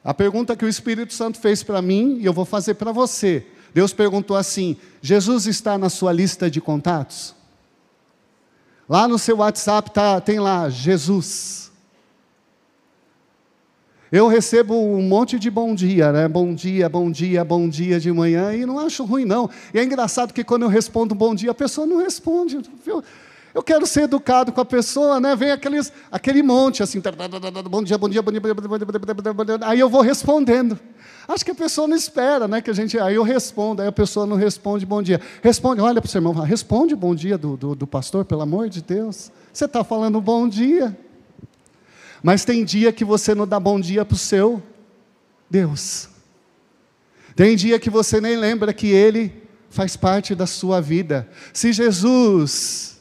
A 0.03 0.15
pergunta 0.15 0.57
que 0.57 0.65
o 0.65 0.69
Espírito 0.69 1.13
Santo 1.13 1.39
fez 1.39 1.63
para 1.63 1.83
mim 1.83 2.19
e 2.19 2.25
eu 2.25 2.33
vou 2.33 2.47
fazer 2.47 2.75
para 2.75 2.93
você. 2.93 3.47
Deus 3.75 3.93
perguntou 3.93 4.37
assim: 4.37 4.77
Jesus 5.03 5.47
está 5.47 5.77
na 5.77 5.91
sua 5.91 6.13
lista 6.13 6.51
de 6.51 6.61
contatos? 6.61 7.35
Lá 8.89 9.07
no 9.07 9.19
seu 9.19 9.39
WhatsApp 9.39 9.91
tá, 9.91 10.21
tem 10.21 10.41
lá 10.41 10.69
Jesus. 10.71 11.62
Eu 14.13 14.29
recebo 14.29 14.75
um 14.75 15.01
monte 15.01 15.39
de 15.39 15.51
bom 15.51 15.75
dia, 15.75 16.13
né? 16.13 16.29
Bom 16.29 16.55
dia, 16.55 16.87
bom 16.87 17.11
dia, 17.11 17.43
bom 17.43 17.67
dia 17.67 17.99
de 17.99 18.13
manhã, 18.13 18.55
e 18.55 18.67
não 18.67 18.79
acho 18.79 19.07
ruim, 19.07 19.25
não. 19.25 19.49
E 19.73 19.79
é 19.79 19.83
engraçado 19.83 20.35
que 20.35 20.45
quando 20.45 20.65
eu 20.65 20.69
respondo 20.69 21.15
bom 21.15 21.35
dia, 21.35 21.51
a 21.51 21.55
pessoa 21.55 21.87
não 21.87 21.97
responde. 21.97 22.61
Eu, 22.87 23.03
eu 23.55 23.63
quero 23.63 23.87
ser 23.87 24.03
educado 24.03 24.53
com 24.53 24.61
a 24.61 24.67
pessoa, 24.67 25.19
né? 25.19 25.35
Vem 25.35 25.51
aqueles, 25.51 25.91
aquele 26.11 26.43
monte 26.43 26.83
assim, 26.83 27.01
bom 27.01 27.83
dia, 27.83 27.97
bom 27.97 28.11
dia, 28.11 28.23
bom 28.23 28.31
dia, 28.31 28.41
bom 29.33 29.45
dia, 29.47 29.59
aí 29.63 29.81
eu 29.81 29.89
vou 29.89 30.03
respondendo. 30.03 30.79
Acho 31.27 31.43
que 31.43 31.51
a 31.51 31.55
pessoa 31.55 31.89
não 31.89 31.97
espera, 31.97 32.47
né? 32.47 32.61
Que 32.61 32.69
a 32.69 32.75
gente, 32.75 32.99
aí 32.99 33.15
eu 33.15 33.23
respondo, 33.23 33.81
aí 33.81 33.89
a 33.89 33.93
pessoa 33.93 34.27
não 34.27 34.37
responde 34.37 34.85
bom 34.85 35.03
dia. 35.03 35.23
Responde, 35.43 35.81
olha 35.81 36.03
para 36.03 36.09
o 36.09 36.11
seu 36.11 36.19
irmão, 36.19 36.35
responde 36.35 36.95
bom 36.95 37.15
dia 37.15 37.39
do, 37.39 37.57
do, 37.57 37.75
do 37.75 37.87
pastor, 37.87 38.27
pelo 38.27 38.43
amor 38.43 38.69
de 38.69 38.83
Deus. 38.83 39.33
Você 39.51 39.65
está 39.65 39.83
falando 39.83 40.21
bom 40.21 40.47
dia. 40.47 40.95
Mas 42.23 42.45
tem 42.45 42.65
dia 42.65 42.93
que 42.93 43.05
você 43.05 43.35
não 43.35 43.47
dá 43.47 43.59
bom 43.59 43.81
dia 43.81 44.05
para 44.05 44.15
o 44.15 44.19
seu 44.19 44.63
Deus. 45.51 46.09
Tem 47.35 47.57
dia 47.57 47.79
que 47.79 47.91
você 47.91 48.21
nem 48.21 48.37
lembra 48.37 48.73
que 48.73 48.89
Ele 48.89 49.43
faz 49.71 49.97
parte 49.97 50.35
da 50.35 50.47
sua 50.47 50.81
vida. 50.81 51.29
Se 51.53 51.73
Jesus 51.73 53.01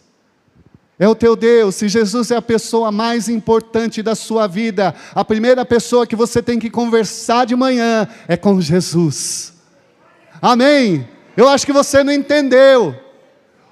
é 0.98 1.08
o 1.08 1.16
teu 1.16 1.36
Deus, 1.36 1.75
se 1.75 1.90
Jesus 1.90 2.32
é 2.32 2.36
a 2.36 2.42
pessoa 2.42 2.92
mais 2.92 3.28
importante 3.28 4.01
da 4.01 4.16
sua 4.16 4.48
vida, 4.48 4.96
a 5.13 5.25
primeira 5.25 5.66
pessoa 5.66 6.08
que 6.08 6.16
você 6.16 6.42
tem 6.42 6.60
que 6.60 6.70
conversar 6.70 7.46
de 7.46 7.56
manhã 7.56 8.08
é 8.28 8.38
com 8.38 8.62
Jesus. 8.62 9.54
Amém? 10.42 11.08
Eu 11.36 11.48
acho 11.48 11.66
que 11.66 11.74
você 11.74 12.04
não 12.04 12.13
entendeu. 12.13 12.96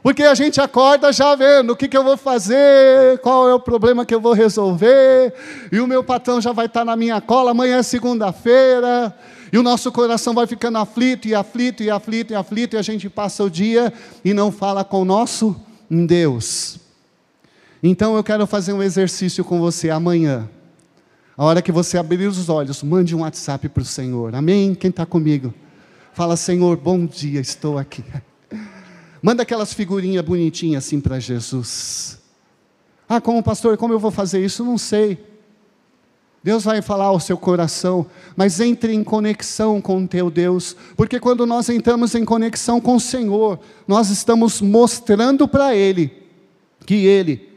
Porque 0.01 0.23
a 0.23 0.33
gente 0.33 0.61
acorda 0.61 1.11
já 1.11 1.35
vendo 1.35 1.71
o 1.71 1.75
que, 1.75 1.87
que 1.87 1.97
eu 1.97 2.03
vou 2.03 2.15
fazer, 2.15 3.19
qual 3.19 3.49
é 3.49 3.53
o 3.53 3.59
problema 3.59 4.05
que 4.05 4.15
eu 4.15 4.21
vou 4.21 4.33
resolver, 4.33 5.33
e 5.71 5.79
o 5.79 5.87
meu 5.87 6.03
patrão 6.03 6.39
já 6.39 6.53
vai 6.53 6.67
estar 6.67 6.85
na 6.85 6.95
minha 6.95 7.19
cola, 7.19 7.51
amanhã 7.51 7.77
é 7.77 7.83
segunda-feira, 7.83 9.13
e 9.51 9.57
o 9.57 9.63
nosso 9.63 9.91
coração 9.91 10.33
vai 10.33 10.47
ficando 10.47 10.77
aflito, 10.77 11.27
e 11.27 11.35
aflito, 11.35 11.83
e 11.83 11.89
aflito, 11.89 12.31
e 12.31 12.35
aflito, 12.35 12.75
e 12.75 12.79
a 12.79 12.81
gente 12.81 13.09
passa 13.09 13.43
o 13.43 13.49
dia 13.49 13.91
e 14.23 14.33
não 14.33 14.51
fala 14.51 14.85
com 14.85 15.01
o 15.01 15.05
nosso 15.05 15.55
Deus. 15.89 16.79
Então 17.83 18.15
eu 18.15 18.23
quero 18.23 18.47
fazer 18.47 18.73
um 18.73 18.83
exercício 18.83 19.43
com 19.43 19.59
você 19.59 19.89
amanhã. 19.89 20.49
A 21.35 21.43
hora 21.43 21.61
que 21.61 21.71
você 21.71 21.97
abrir 21.97 22.27
os 22.27 22.49
olhos, 22.49 22.83
mande 22.83 23.15
um 23.15 23.21
WhatsApp 23.21 23.67
para 23.69 23.81
o 23.81 23.85
Senhor. 23.85 24.35
Amém? 24.35 24.75
Quem 24.75 24.89
está 24.89 25.05
comigo? 25.05 25.53
Fala, 26.13 26.35
Senhor, 26.35 26.75
bom 26.77 27.05
dia, 27.05 27.39
estou 27.39 27.77
aqui. 27.77 28.03
Manda 29.21 29.43
aquelas 29.43 29.73
figurinhas 29.73 30.23
bonitinhas 30.23 30.85
assim 30.85 30.99
para 30.99 31.19
Jesus. 31.19 32.19
Ah, 33.07 33.19
como 33.19 33.43
pastor, 33.43 33.77
como 33.77 33.93
eu 33.93 33.99
vou 33.99 34.11
fazer 34.11 34.43
isso? 34.43 34.63
Não 34.63 34.77
sei. 34.77 35.17
Deus 36.41 36.63
vai 36.63 36.81
falar 36.81 37.05
ao 37.05 37.19
seu 37.19 37.37
coração, 37.37 38.05
mas 38.35 38.59
entre 38.61 38.93
em 38.93 39.03
conexão 39.03 39.81
com 39.81 40.03
o 40.03 40.07
teu 40.07 40.31
Deus, 40.31 40.75
porque 40.95 41.19
quando 41.19 41.45
nós 41.45 41.67
entramos 41.67 42.15
em 42.15 42.23
conexão 42.23 42.79
com 42.79 42.95
o 42.95 42.99
Senhor, 42.99 43.59
nós 43.85 44.09
estamos 44.09 44.61
mostrando 44.61 45.47
para 45.47 45.75
Ele 45.75 46.13
que 46.85 47.05
Ele 47.05 47.49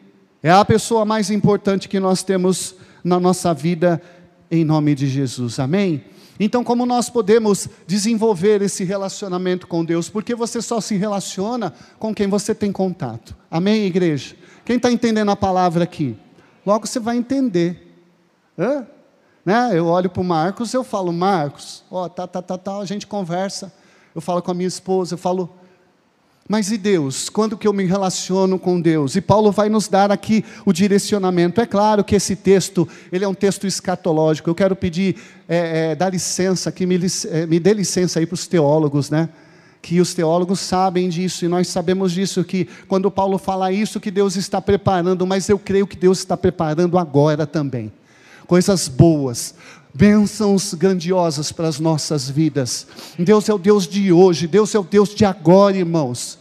é 0.43 0.51
a 0.51 0.65
pessoa 0.65 1.05
mais 1.05 1.31
importante 1.31 1.89
que 1.89 2.01
nós 2.01 2.25
temos 2.25 2.75
na 3.05 3.21
nossa 3.21 3.55
vida, 3.55 4.03
em 4.51 4.65
nome 4.65 4.95
de 4.97 5.07
Jesus. 5.07 5.61
Amém? 5.61 6.05
Então, 6.41 6.65
como 6.65 6.87
nós 6.87 7.11
podemos 7.11 7.69
desenvolver 7.87 8.63
esse 8.63 8.85
relacionamento 8.85 9.67
com 9.67 9.85
Deus? 9.85 10.09
Porque 10.09 10.35
você 10.35 10.63
só 10.63 10.81
se 10.81 10.97
relaciona 10.97 11.73
com 11.99 12.15
quem 12.15 12.29
você 12.29 12.55
tem 12.55 12.73
contato. 12.73 13.37
Amém, 13.51 13.85
igreja? 13.85 14.35
Quem 14.65 14.77
está 14.77 14.91
entendendo 14.91 15.31
a 15.31 15.37
palavra 15.37 15.85
aqui? 15.85 16.17
Logo 16.65 16.87
você 16.87 16.99
vai 16.99 17.17
entender. 17.17 17.95
Hã? 18.59 18.87
Né? 19.45 19.71
Eu 19.75 19.87
olho 19.87 20.09
para 20.09 20.21
o 20.21 20.25
Marcos, 20.25 20.73
eu 20.73 20.85
falo, 20.85 21.13
Marcos, 21.13 21.83
ó, 21.91 22.09
tá, 22.09 22.27
tá, 22.27 22.41
tá, 22.41 22.57
tá, 22.57 22.79
a 22.79 22.85
gente 22.85 23.07
conversa. 23.07 23.73
Eu 24.15 24.21
falo 24.21 24.41
com 24.41 24.51
a 24.51 24.55
minha 24.55 24.69
esposa, 24.69 25.15
eu 25.15 25.19
falo, 25.19 25.53
mas 26.49 26.73
e 26.73 26.77
Deus? 26.77 27.29
Quando 27.29 27.57
que 27.57 27.67
eu 27.67 27.73
me 27.73 27.85
relaciono 27.85 28.59
com 28.59 28.81
Deus? 28.81 29.15
E 29.15 29.21
Paulo 29.21 29.53
vai 29.53 29.69
nos 29.69 29.89
dar 29.89 30.11
aqui 30.11 30.45
o 30.67 30.73
direcionamento. 30.73 31.61
É 31.61 31.67
claro 31.67 32.03
que 32.03 32.17
esse 32.17 32.35
texto, 32.35 32.87
ele 33.13 33.25
é 33.25 33.29
um 33.29 33.35
texto 33.35 33.67
escatológico. 33.67 34.51
Eu 34.51 34.55
quero 34.55 34.75
pedir, 34.75 35.17
é, 35.49 35.93
é, 35.93 35.95
dar 35.95 36.11
licença, 36.11 36.73
que 36.73 36.85
me, 36.85 36.99
é, 37.31 37.47
me 37.47 37.61
dê 37.61 37.73
licença 37.73 38.19
aí 38.19 38.27
para 38.27 38.35
os 38.35 38.47
teólogos, 38.47 39.09
né? 39.09 39.29
Que 39.81 40.01
os 40.01 40.15
teólogos 40.15 40.61
sabem 40.61 41.09
disso 41.09 41.45
e 41.45 41.49
nós 41.49 41.69
sabemos 41.69 42.13
disso 42.13 42.45
que 42.45 42.69
quando 42.87 43.11
Paulo 43.11 43.39
fala 43.39 43.73
isso 43.73 44.01
que 44.01 44.11
Deus 44.11 44.37
está 44.37 44.61
preparando, 44.61 45.27
mas 45.27 45.49
eu 45.49 45.59
creio 45.59 45.87
que 45.87 45.97
Deus 45.97 46.19
está 46.19 46.37
preparando 46.37 46.99
agora 46.99 47.47
também. 47.47 47.93
Coisas 48.53 48.87
boas, 48.87 49.55
bênçãos 49.95 50.75
grandiosas 50.75 51.51
para 51.51 51.69
as 51.69 51.81
nossas 51.81 52.29
vidas. 52.29 52.87
Deus 53.19 53.49
é 53.49 53.55
o 53.55 53.57
Deus 53.57 53.89
de 53.89 54.13
hoje, 54.13 54.47
Deus 54.47 54.75
é 54.75 54.79
o 54.79 54.83
Deus 54.83 55.15
de 55.15 55.25
agora, 55.25 55.75
irmãos. 55.75 56.39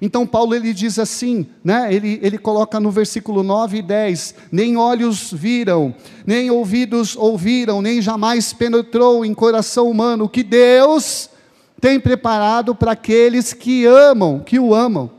Então 0.00 0.26
Paulo 0.26 0.54
ele 0.54 0.72
diz 0.72 0.98
assim, 0.98 1.46
né? 1.62 1.94
Ele, 1.94 2.18
ele 2.22 2.38
coloca 2.38 2.80
no 2.80 2.90
versículo 2.90 3.42
9 3.42 3.76
e 3.76 3.82
10: 3.82 4.34
Nem 4.50 4.78
olhos 4.78 5.34
viram, 5.34 5.94
nem 6.26 6.50
ouvidos 6.50 7.14
ouviram, 7.14 7.82
nem 7.82 8.00
jamais 8.00 8.54
penetrou 8.54 9.22
em 9.22 9.34
coração 9.34 9.90
humano 9.90 10.24
o 10.24 10.28
que 10.30 10.42
Deus 10.42 11.28
tem 11.78 12.00
preparado 12.00 12.74
para 12.74 12.92
aqueles 12.92 13.52
que 13.52 13.84
amam, 13.84 14.40
que 14.40 14.58
o 14.58 14.74
amam. 14.74 15.10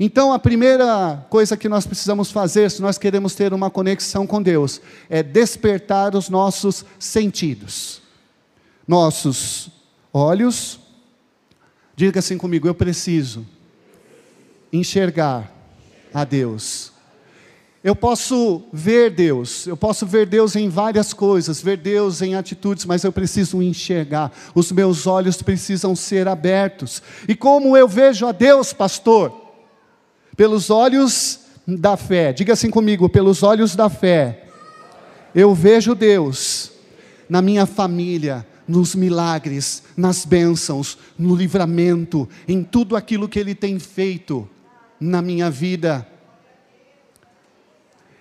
Então, 0.00 0.32
a 0.32 0.38
primeira 0.38 1.24
coisa 1.28 1.56
que 1.56 1.68
nós 1.68 1.86
precisamos 1.86 2.30
fazer, 2.30 2.70
se 2.70 2.82
nós 2.82 2.98
queremos 2.98 3.34
ter 3.34 3.52
uma 3.52 3.70
conexão 3.70 4.26
com 4.26 4.42
Deus, 4.42 4.80
é 5.08 5.22
despertar 5.22 6.14
os 6.16 6.28
nossos 6.28 6.84
sentidos. 6.98 8.00
Nossos 8.86 9.70
olhos, 10.12 10.80
diga 11.94 12.18
assim 12.18 12.36
comigo, 12.36 12.66
eu 12.66 12.74
preciso 12.74 13.46
enxergar 14.72 15.50
a 16.12 16.24
Deus. 16.24 16.92
Eu 17.84 17.96
posso 17.96 18.62
ver 18.72 19.10
Deus, 19.10 19.66
eu 19.66 19.76
posso 19.76 20.06
ver 20.06 20.24
Deus 20.24 20.54
em 20.54 20.68
várias 20.68 21.12
coisas, 21.12 21.60
ver 21.60 21.76
Deus 21.76 22.22
em 22.22 22.36
atitudes, 22.36 22.84
mas 22.84 23.02
eu 23.02 23.12
preciso 23.12 23.60
enxergar, 23.60 24.30
os 24.54 24.70
meus 24.70 25.04
olhos 25.04 25.42
precisam 25.42 25.96
ser 25.96 26.28
abertos. 26.28 27.02
E 27.26 27.34
como 27.34 27.76
eu 27.76 27.88
vejo 27.88 28.24
a 28.24 28.30
Deus, 28.30 28.72
pastor? 28.72 29.41
Pelos 30.36 30.70
olhos 30.70 31.40
da 31.66 31.96
fé. 31.96 32.32
Diga 32.32 32.52
assim 32.52 32.70
comigo: 32.70 33.08
pelos 33.08 33.42
olhos 33.42 33.76
da 33.76 33.88
fé, 33.88 34.44
eu 35.34 35.54
vejo 35.54 35.94
Deus 35.94 36.72
na 37.28 37.40
minha 37.40 37.66
família, 37.66 38.46
nos 38.66 38.94
milagres, 38.94 39.82
nas 39.96 40.24
bênçãos, 40.24 40.98
no 41.18 41.34
livramento, 41.34 42.28
em 42.46 42.62
tudo 42.62 42.96
aquilo 42.96 43.28
que 43.28 43.38
Ele 43.38 43.54
tem 43.54 43.78
feito 43.78 44.48
na 45.00 45.22
minha 45.22 45.50
vida. 45.50 46.06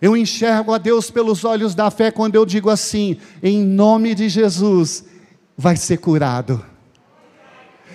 Eu 0.01 0.17
enxergo 0.17 0.73
a 0.73 0.79
Deus 0.79 1.11
pelos 1.11 1.45
olhos 1.45 1.75
da 1.75 1.91
fé 1.91 2.09
quando 2.09 2.35
eu 2.35 2.45
digo 2.45 2.69
assim: 2.69 3.17
em 3.43 3.63
nome 3.63 4.15
de 4.15 4.29
Jesus, 4.29 5.05
vai 5.57 5.75
ser 5.77 5.97
curado. 5.97 6.70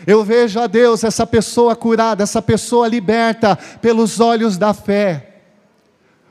Eu 0.06 0.22
vejo 0.22 0.60
a 0.60 0.66
Deus, 0.66 1.02
essa 1.02 1.26
pessoa 1.26 1.74
curada, 1.74 2.22
essa 2.22 2.40
pessoa 2.40 2.86
liberta 2.86 3.56
pelos 3.80 4.20
olhos 4.20 4.56
da 4.56 4.72
fé. 4.72 5.40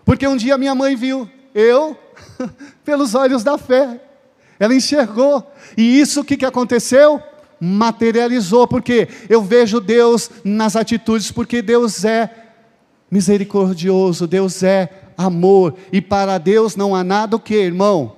Porque 0.06 0.26
um 0.26 0.38
dia 0.38 0.58
minha 0.58 0.74
mãe 0.74 0.96
viu 0.96 1.30
eu 1.54 1.98
pelos 2.86 3.16
olhos 3.16 3.44
da 3.44 3.58
fé. 3.58 4.00
Ela 4.58 4.74
enxergou. 4.74 5.52
E 5.76 6.00
isso 6.00 6.22
o 6.22 6.24
que, 6.24 6.38
que 6.38 6.46
aconteceu? 6.46 7.22
Materializou, 7.60 8.68
porque 8.68 9.10
eu 9.28 9.42
vejo 9.42 9.82
Deus 9.82 10.30
nas 10.44 10.76
atitudes, 10.76 11.32
porque 11.32 11.62
Deus 11.62 12.06
é 12.06 12.30
misericordioso, 13.10 14.28
Deus 14.28 14.64
é 14.64 14.90
amor, 15.18 15.76
e 15.92 16.02
para 16.02 16.38
Deus 16.38 16.76
não 16.76 16.96
há 16.96 17.04
nada 17.04 17.36
o 17.36 17.40
que, 17.40 17.56
irmão? 17.56 18.16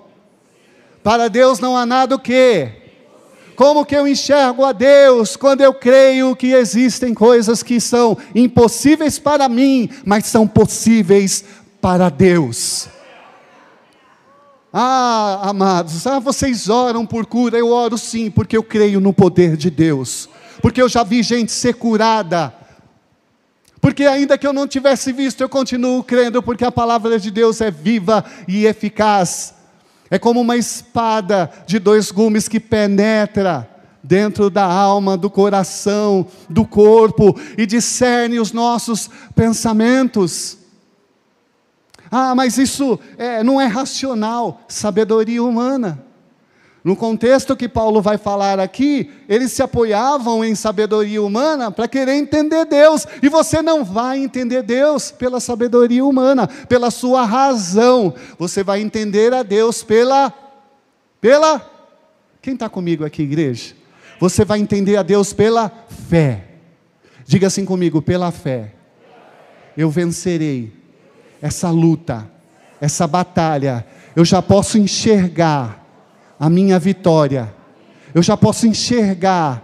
Para 1.03 1.27
Deus 1.27 1.59
não 1.59 1.77
há 1.77 1.85
nada 1.85 2.15
o 2.15 2.19
que? 2.19 2.87
Como 3.57 3.83
que 3.83 3.95
eu 3.95 4.07
enxergo 4.07 4.63
a 4.63 4.71
Deus 4.71 5.35
quando 5.35 5.61
eu 5.61 5.73
creio 5.73 6.35
que 6.35 6.53
existem 6.53 7.11
coisas 7.11 7.63
que 7.63 7.81
são 7.81 8.15
impossíveis 8.35 9.17
para 9.17 9.49
mim, 9.49 9.89
mas 10.05 10.27
são 10.27 10.47
possíveis 10.47 11.43
para 11.81 12.07
Deus? 12.09 12.87
Ah, 14.71 15.39
amados, 15.49 16.05
ah, 16.05 16.19
vocês 16.19 16.69
oram 16.69 17.03
por 17.03 17.25
cura, 17.25 17.57
eu 17.57 17.71
oro 17.71 17.97
sim, 17.97 18.29
porque 18.29 18.55
eu 18.55 18.61
creio 18.61 18.99
no 18.99 19.11
poder 19.11 19.57
de 19.57 19.71
Deus, 19.71 20.29
porque 20.61 20.79
eu 20.79 20.87
já 20.87 21.03
vi 21.03 21.23
gente 21.23 21.51
ser 21.51 21.73
curada, 21.73 22.53
porque 23.81 24.05
ainda 24.05 24.37
que 24.37 24.45
eu 24.45 24.53
não 24.53 24.67
tivesse 24.67 25.11
visto, 25.11 25.41
eu 25.41 25.49
continuo 25.49 26.03
crendo, 26.03 26.43
porque 26.43 26.63
a 26.63 26.71
palavra 26.71 27.19
de 27.19 27.31
Deus 27.31 27.59
é 27.59 27.71
viva 27.71 28.23
e 28.47 28.67
eficaz. 28.67 29.56
É 30.09 30.17
como 30.17 30.41
uma 30.41 30.55
espada 30.55 31.51
de 31.65 31.79
dois 31.79 32.11
gumes 32.11 32.47
que 32.47 32.59
penetra 32.59 33.69
dentro 34.01 34.49
da 34.49 34.63
alma, 34.63 35.17
do 35.17 35.29
coração, 35.29 36.27
do 36.49 36.65
corpo 36.65 37.37
e 37.57 37.65
discerne 37.65 38.39
os 38.39 38.51
nossos 38.53 39.09
pensamentos. 39.35 40.57
Ah, 42.09 42.33
mas 42.33 42.57
isso 42.57 42.97
é, 43.17 43.43
não 43.43 43.59
é 43.59 43.65
racional, 43.65 44.61
sabedoria 44.67 45.43
humana. 45.43 46.06
No 46.88 46.96
contexto 46.96 47.53
que 47.53 47.67
Paulo 47.67 48.01
vai 48.01 48.17
falar 48.17 48.62
aqui, 48.62 49.12
eles 49.27 49.51
se 49.51 49.62
apoiavam 49.62 50.46
em 50.46 50.56
sabedoria 50.56 51.22
humana 51.22 51.70
para 51.70 51.86
querer 51.86 52.13
entender 52.13 52.63
Deus, 52.63 53.06
e 53.22 53.27
você 53.27 53.62
não 53.62 53.84
vai 53.84 54.20
entender 54.20 54.63
Deus 54.63 55.12
pela 55.12 55.41
sabedoria 55.41 56.06
humana, 56.06 56.48
pela 56.48 56.89
sua 56.89 57.25
razão, 57.25 58.15
você 58.39 58.63
vai 58.63 58.79
entender 58.79 59.34
a 59.34 59.44
Deus 59.44 59.84
pela. 59.84 60.34
pela. 61.20 61.62
Quem 62.41 62.53
está 62.53 62.70
comigo 62.70 63.03
aqui, 63.03 63.24
igreja? 63.24 63.75
Você 64.17 64.46
vai 64.46 64.58
entender 64.58 64.96
a 64.96 65.03
Deus 65.03 65.34
pela 65.34 65.70
fé. 66.10 66.46
Diga 67.25 67.48
assim 67.48 67.65
comigo: 67.65 68.01
pela 68.01 68.32
fé. 68.32 68.75
Eu 69.75 69.89
vencerei 69.89 70.72
essa 71.41 71.70
luta, 71.70 72.32
essa 72.79 73.06
batalha. 73.06 73.86
Eu 74.15 74.24
já 74.24 74.41
posso 74.41 74.77
enxergar 74.77 75.86
a 76.39 76.50
minha 76.50 76.77
vitória. 76.79 77.53
Eu 78.13 78.22
já 78.22 78.38
posso 78.38 78.67
enxergar 78.67 79.63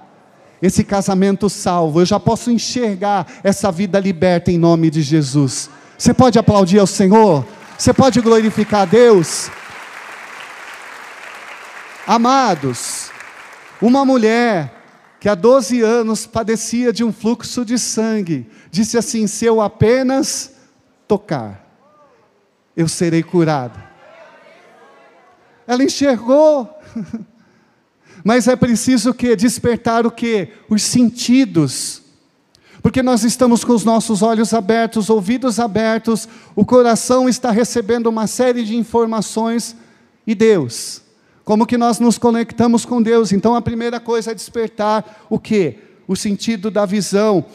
esse 0.62 0.84
casamento 0.84 1.50
salvo. 1.50 2.02
Eu 2.02 2.06
já 2.06 2.20
posso 2.20 2.50
enxergar 2.50 3.28
essa 3.44 3.72
vida 3.72 4.00
liberta 4.00 4.52
em 4.52 4.58
nome 4.58 4.90
de 4.90 5.02
Jesus. 5.02 5.70
Você 5.98 6.14
pode 6.14 6.40
aplaudir 6.40 6.80
ao 6.80 6.88
Senhor? 6.88 7.46
Você 7.78 7.94
pode 7.94 8.22
glorificar 8.22 8.82
a 8.82 8.86
Deus? 8.86 9.50
Amados, 12.08 13.10
uma 13.82 14.04
mulher 14.04 14.84
que 15.20 15.30
há 15.30 15.36
12 15.36 15.82
anos 15.82 16.26
padecia 16.26 16.92
de 16.92 17.02
um 17.04 17.14
fluxo 17.14 17.64
de 17.64 17.80
sangue, 17.80 18.50
disse 18.70 18.98
assim: 18.98 19.26
se 19.26 19.46
eu 19.46 19.62
apenas 19.62 20.52
tocar, 21.08 21.66
eu 22.76 22.88
serei 22.90 23.24
curada. 23.24 23.84
Ela 25.66 25.84
enxergou. 25.84 26.73
Mas 28.24 28.48
é 28.48 28.56
preciso 28.56 29.14
que 29.14 29.36
despertar 29.36 30.06
o 30.06 30.12
que? 30.12 30.50
Os 30.70 30.84
sentidos. 30.84 32.02
Porque 32.82 33.02
nós 33.02 33.24
estamos 33.24 33.64
com 33.64 33.74
os 33.74 33.86
nossos 33.86 34.22
olhos 34.22 34.54
abertos, 34.54 35.10
ouvidos 35.10 35.60
abertos, 35.60 36.28
o 36.54 36.66
coração 36.66 37.30
está 37.30 37.50
recebendo 37.50 38.08
uma 38.08 38.28
série 38.28 38.64
de 38.64 38.76
informações 38.76 39.76
e 40.28 40.36
Deus. 40.36 41.02
Como 41.46 41.66
que 41.66 41.78
nós 41.78 42.00
nos 42.00 42.18
conectamos 42.18 42.86
com 42.86 43.02
Deus? 43.02 43.32
Então 43.32 43.56
a 43.56 43.62
primeira 43.62 44.00
coisa 44.00 44.32
é 44.32 44.36
despertar 44.36 45.26
o 45.30 45.40
que? 45.40 45.78
O 46.08 46.16
sentido 46.16 46.70
da 46.70 46.86
visão. 46.86 47.46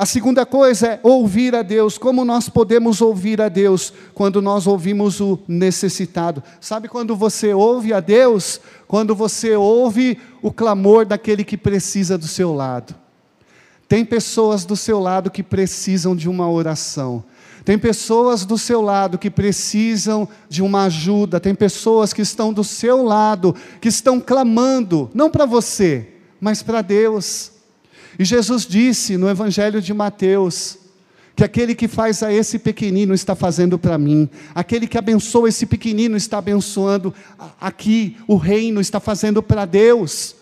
A 0.00 0.06
segunda 0.06 0.46
coisa 0.46 0.86
é 0.86 1.00
ouvir 1.02 1.54
a 1.54 1.60
Deus. 1.60 1.98
Como 1.98 2.24
nós 2.24 2.48
podemos 2.48 3.02
ouvir 3.02 3.38
a 3.38 3.50
Deus 3.50 3.92
quando 4.14 4.40
nós 4.40 4.66
ouvimos 4.66 5.20
o 5.20 5.38
necessitado? 5.46 6.42
Sabe 6.58 6.88
quando 6.88 7.14
você 7.14 7.52
ouve 7.52 7.92
a 7.92 8.00
Deus? 8.00 8.62
Quando 8.88 9.14
você 9.14 9.54
ouve 9.54 10.18
o 10.40 10.50
clamor 10.50 11.04
daquele 11.04 11.44
que 11.44 11.54
precisa 11.54 12.16
do 12.16 12.26
seu 12.26 12.54
lado. 12.54 12.94
Tem 13.86 14.02
pessoas 14.02 14.64
do 14.64 14.74
seu 14.74 14.98
lado 14.98 15.30
que 15.30 15.42
precisam 15.42 16.16
de 16.16 16.30
uma 16.30 16.50
oração. 16.50 17.22
Tem 17.62 17.78
pessoas 17.78 18.46
do 18.46 18.56
seu 18.56 18.80
lado 18.80 19.18
que 19.18 19.28
precisam 19.28 20.26
de 20.48 20.62
uma 20.62 20.84
ajuda. 20.84 21.38
Tem 21.38 21.54
pessoas 21.54 22.14
que 22.14 22.22
estão 22.22 22.54
do 22.54 22.64
seu 22.64 23.04
lado, 23.04 23.54
que 23.82 23.88
estão 23.88 24.18
clamando, 24.18 25.10
não 25.12 25.28
para 25.28 25.44
você, 25.44 26.08
mas 26.40 26.62
para 26.62 26.80
Deus. 26.80 27.59
E 28.20 28.24
Jesus 28.26 28.66
disse 28.66 29.16
no 29.16 29.30
Evangelho 29.30 29.80
de 29.80 29.94
Mateus, 29.94 30.76
que 31.34 31.42
aquele 31.42 31.74
que 31.74 31.88
faz 31.88 32.22
a 32.22 32.30
esse 32.30 32.58
pequenino 32.58 33.14
está 33.14 33.34
fazendo 33.34 33.78
para 33.78 33.96
mim, 33.96 34.28
aquele 34.54 34.86
que 34.86 34.98
abençoa 34.98 35.48
esse 35.48 35.64
pequenino 35.64 36.18
está 36.18 36.36
abençoando 36.36 37.14
aqui, 37.58 38.18
o 38.28 38.36
reino 38.36 38.78
está 38.78 39.00
fazendo 39.00 39.42
para 39.42 39.64
Deus. 39.64 40.36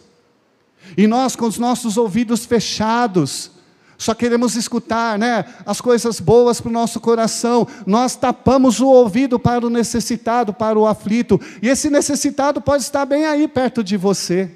E 0.97 1.07
nós, 1.07 1.37
com 1.37 1.47
os 1.47 1.57
nossos 1.57 1.97
ouvidos 1.97 2.45
fechados, 2.45 3.53
só 3.97 4.13
queremos 4.13 4.57
escutar 4.57 5.17
né, 5.17 5.45
as 5.65 5.81
coisas 5.81 6.19
boas 6.19 6.61
para 6.61 6.71
o 6.71 6.73
nosso 6.73 6.99
coração, 6.99 7.65
nós 7.87 8.17
tapamos 8.17 8.81
o 8.81 8.89
ouvido 8.89 9.39
para 9.39 9.65
o 9.65 9.71
necessitado, 9.71 10.53
para 10.53 10.77
o 10.77 10.85
aflito, 10.85 11.41
e 11.63 11.69
esse 11.69 11.89
necessitado 11.89 12.61
pode 12.61 12.83
estar 12.83 13.07
bem 13.07 13.25
aí 13.25 13.47
perto 13.47 13.85
de 13.85 13.97
você. 13.97 14.51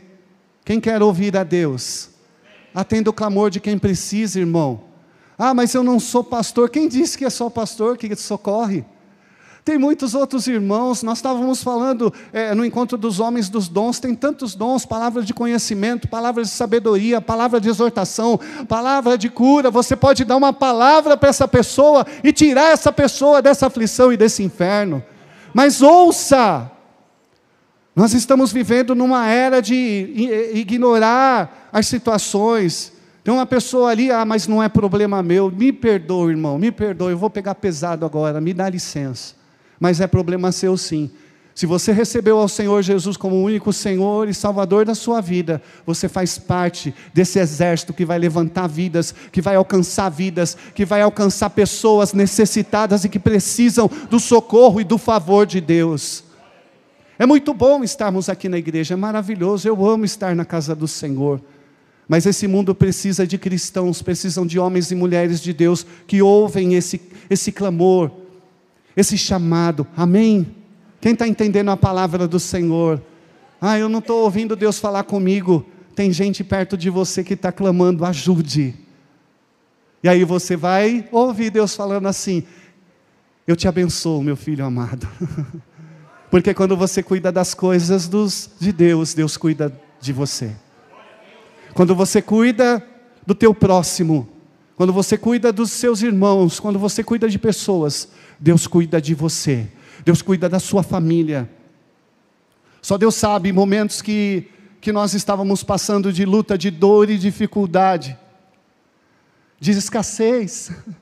Quem 0.65 0.81
quer 0.81 1.01
ouvir 1.01 1.37
a 1.37 1.45
Deus? 1.45 2.12
Atenda 2.75 3.11
o 3.11 3.13
clamor 3.13 3.51
de 3.51 3.61
quem 3.61 3.79
precisa, 3.79 4.41
irmão. 4.41 4.83
Ah, 5.39 5.53
mas 5.53 5.75
eu 5.75 5.83
não 5.83 5.99
sou 5.99 6.23
pastor. 6.23 6.71
Quem 6.71 6.89
disse 6.89 7.19
que 7.19 7.25
é 7.25 7.31
só 7.31 7.51
pastor 7.51 7.97
que 7.97 8.15
socorre? 8.17 8.85
Tem 9.65 9.79
muitos 9.79 10.13
outros 10.13 10.49
irmãos, 10.49 11.05
nós 11.05 11.19
estávamos 11.19 11.63
falando 11.63 12.13
é, 12.33 12.53
no 12.53 12.65
encontro 12.65 12.99
dos 12.99 13.21
homens 13.21 13.49
dos 13.49 13.69
dons, 13.69 14.01
tem 14.01 14.13
tantos 14.13 14.57
dons, 14.57 14.85
palavras 14.85 15.25
de 15.25 15.33
conhecimento, 15.33 16.09
palavras 16.09 16.49
de 16.49 16.55
sabedoria, 16.55 17.21
palavra 17.21 17.61
de 17.61 17.69
exortação, 17.69 18.41
palavra 18.67 19.17
de 19.17 19.29
cura. 19.29 19.71
Você 19.71 19.95
pode 19.95 20.25
dar 20.25 20.37
uma 20.37 20.53
palavra 20.53 21.17
para 21.17 21.29
essa 21.29 21.47
pessoa 21.47 22.05
e 22.25 22.33
tirar 22.33 22.73
essa 22.73 22.91
pessoa 22.91 23.41
dessa 23.41 23.69
aflição 23.69 24.13
e 24.13 24.17
desse 24.17 24.43
inferno. 24.43 25.01
Mas 25.55 25.81
ouça, 25.81 26.69
nós 27.95 28.15
estamos 28.15 28.53
vivendo 28.53 28.95
numa 28.95 29.29
era 29.29 29.61
de 29.61 30.51
ignorar 30.55 31.69
as 31.71 31.87
situações. 31.87 32.93
Tem 33.23 33.33
uma 33.33 33.45
pessoa 33.45 33.91
ali, 33.91 34.11
ah, 34.11 34.25
mas 34.25 34.49
não 34.49 34.63
é 34.63 34.69
problema 34.69 35.23
meu. 35.23 35.51
Me 35.51 35.73
perdoe, 35.73 36.33
irmão, 36.33 36.59
me 36.59 36.73
perdoe, 36.73 37.13
eu 37.13 37.19
vou 37.19 37.29
pegar 37.29 37.55
pesado 37.55 38.07
agora, 38.07 38.41
me 38.41 38.55
dá 38.55 38.69
licença. 38.69 39.35
Mas 39.79 40.01
é 40.01 40.07
problema 40.07 40.51
seu 40.53 40.77
sim. 40.77 41.11
Se 41.55 41.67
você 41.67 41.93
recebeu 41.93 42.39
ao 42.39 42.49
Senhor 42.49 42.81
Jesus 42.83 43.15
como 43.15 43.37
o 43.37 43.43
único 43.43 43.75
Senhor 43.75 44.27
e 44.27 44.33
Salvador 44.33 44.87
da 44.87 44.95
sua 44.95 45.21
vida, 45.21 45.61
você 45.85 46.09
faz 46.09 46.39
parte 46.39 46.95
desse 47.13 47.39
exército 47.39 47.93
que 47.93 48.07
vai 48.07 48.19
levantar 48.19 48.67
vidas, 48.67 49.15
que 49.31 49.43
vai 49.43 49.55
alcançar 49.55 50.09
vidas, 50.09 50.57
que 50.75 50.87
vai 50.87 51.03
alcançar 51.03 51.51
pessoas 51.51 52.15
necessitadas 52.15 53.05
e 53.05 53.09
que 53.11 53.19
precisam 53.19 53.91
do 54.09 54.19
socorro 54.19 54.81
e 54.81 54.85
do 54.85 54.97
favor 54.97 55.45
de 55.45 55.61
Deus. 55.61 56.25
É 57.23 57.27
muito 57.27 57.55
bom 57.55 57.85
estarmos 57.85 58.29
aqui 58.29 58.49
na 58.49 58.59
igreja, 58.59 58.95
é 58.95 58.97
maravilhoso, 58.97 59.69
eu 59.69 59.87
amo 59.87 60.05
estar 60.05 60.35
na 60.35 60.45
casa 60.45 60.75
do 60.75 60.89
Senhor. 60.89 61.41
Mas 62.09 62.27
esse 62.27 62.49
mundo 62.49 62.75
precisa 62.75 63.25
de 63.25 63.39
cristãos, 63.39 64.03
precisam 64.03 64.45
de 64.45 64.59
homens 64.59 64.91
e 64.91 64.97
mulheres 64.97 65.41
de 65.41 65.53
Deus 65.53 65.87
que 66.05 66.21
ouvem 66.21 66.75
esse, 66.75 67.01
esse 67.31 67.53
clamor, 67.53 68.11
esse 68.97 69.17
chamado. 69.17 69.87
Amém? 69.97 70.53
Quem 71.01 71.13
está 71.13 71.29
entendendo 71.29 71.71
a 71.71 71.77
palavra 71.77 72.27
do 72.27 72.41
Senhor? 72.41 73.01
Ah, 73.61 73.79
eu 73.79 73.89
não 73.89 74.01
estou 74.01 74.25
ouvindo 74.25 74.57
Deus 74.57 74.81
falar 74.81 75.05
comigo. 75.05 75.65
Tem 75.95 76.13
gente 76.13 76.43
perto 76.43 76.77
de 76.77 76.91
você 76.91 77.23
que 77.23 77.35
está 77.35 77.53
clamando, 77.53 78.05
ajude. 78.05 78.75
E 80.03 80.09
aí 80.09 80.25
você 80.25 80.57
vai 80.57 81.09
ouvir 81.13 81.51
Deus 81.51 81.77
falando 81.77 82.09
assim: 82.09 82.43
Eu 83.47 83.55
te 83.55 83.69
abençoo, 83.69 84.25
meu 84.25 84.35
filho 84.35 84.65
amado. 84.65 85.07
Porque 86.33 86.55
quando 86.55 86.75
você 86.75 87.03
cuida 87.03 87.31
das 87.31 87.53
coisas 87.53 88.09
dos, 88.09 88.49
de 88.59 88.73
Deus, 88.73 89.13
Deus 89.13 89.37
cuida 89.37 89.71
de 90.01 90.15
você. 90.15 90.57
Quando 91.75 91.95
você 91.95 92.23
cuida 92.23 92.83
do 93.27 93.35
teu 93.35 93.55
próximo, 93.55 94.27
quando 94.75 94.95
você 94.95 95.19
cuida 95.19 95.53
dos 95.53 95.71
seus 95.73 96.01
irmãos, 96.01 96.59
quando 96.59 96.79
você 96.79 97.05
cuida 97.05 97.29
de 97.29 97.39
pessoas, 97.39 98.09
Deus 98.41 98.67
cuida 98.67 98.99
de 98.99 99.15
você. 99.15 99.69
Deus 100.07 100.23
cuida 100.23 100.49
da 100.49 100.59
sua 100.59 100.83
família. 100.83 101.51
Só 102.81 102.97
Deus 102.97 103.15
sabe 103.15 103.53
momentos 103.53 104.01
que, 104.01 104.49
que 104.81 104.91
nós 104.91 105.13
estávamos 105.13 105.63
passando 105.63 106.11
de 106.11 106.25
luta, 106.25 106.57
de 106.57 106.71
dor 106.71 107.11
e 107.11 107.19
dificuldade, 107.19 108.19
de 109.61 109.73
escassez. 109.73 110.73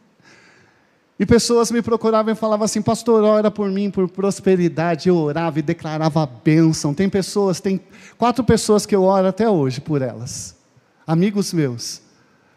E 1.20 1.26
pessoas 1.26 1.70
me 1.70 1.82
procuravam 1.82 2.32
e 2.32 2.34
falavam 2.34 2.64
assim: 2.64 2.80
Pastor, 2.80 3.22
ora 3.22 3.50
por 3.50 3.70
mim, 3.70 3.90
por 3.90 4.08
prosperidade. 4.08 5.10
Eu 5.10 5.18
orava 5.18 5.58
e 5.58 5.62
declarava 5.62 6.22
a 6.22 6.26
bênção. 6.26 6.94
Tem 6.94 7.10
pessoas, 7.10 7.60
tem 7.60 7.78
quatro 8.16 8.42
pessoas 8.42 8.86
que 8.86 8.96
eu 8.96 9.02
oro 9.02 9.26
até 9.26 9.46
hoje 9.46 9.82
por 9.82 10.00
elas, 10.00 10.56
amigos 11.06 11.52
meus, 11.52 12.00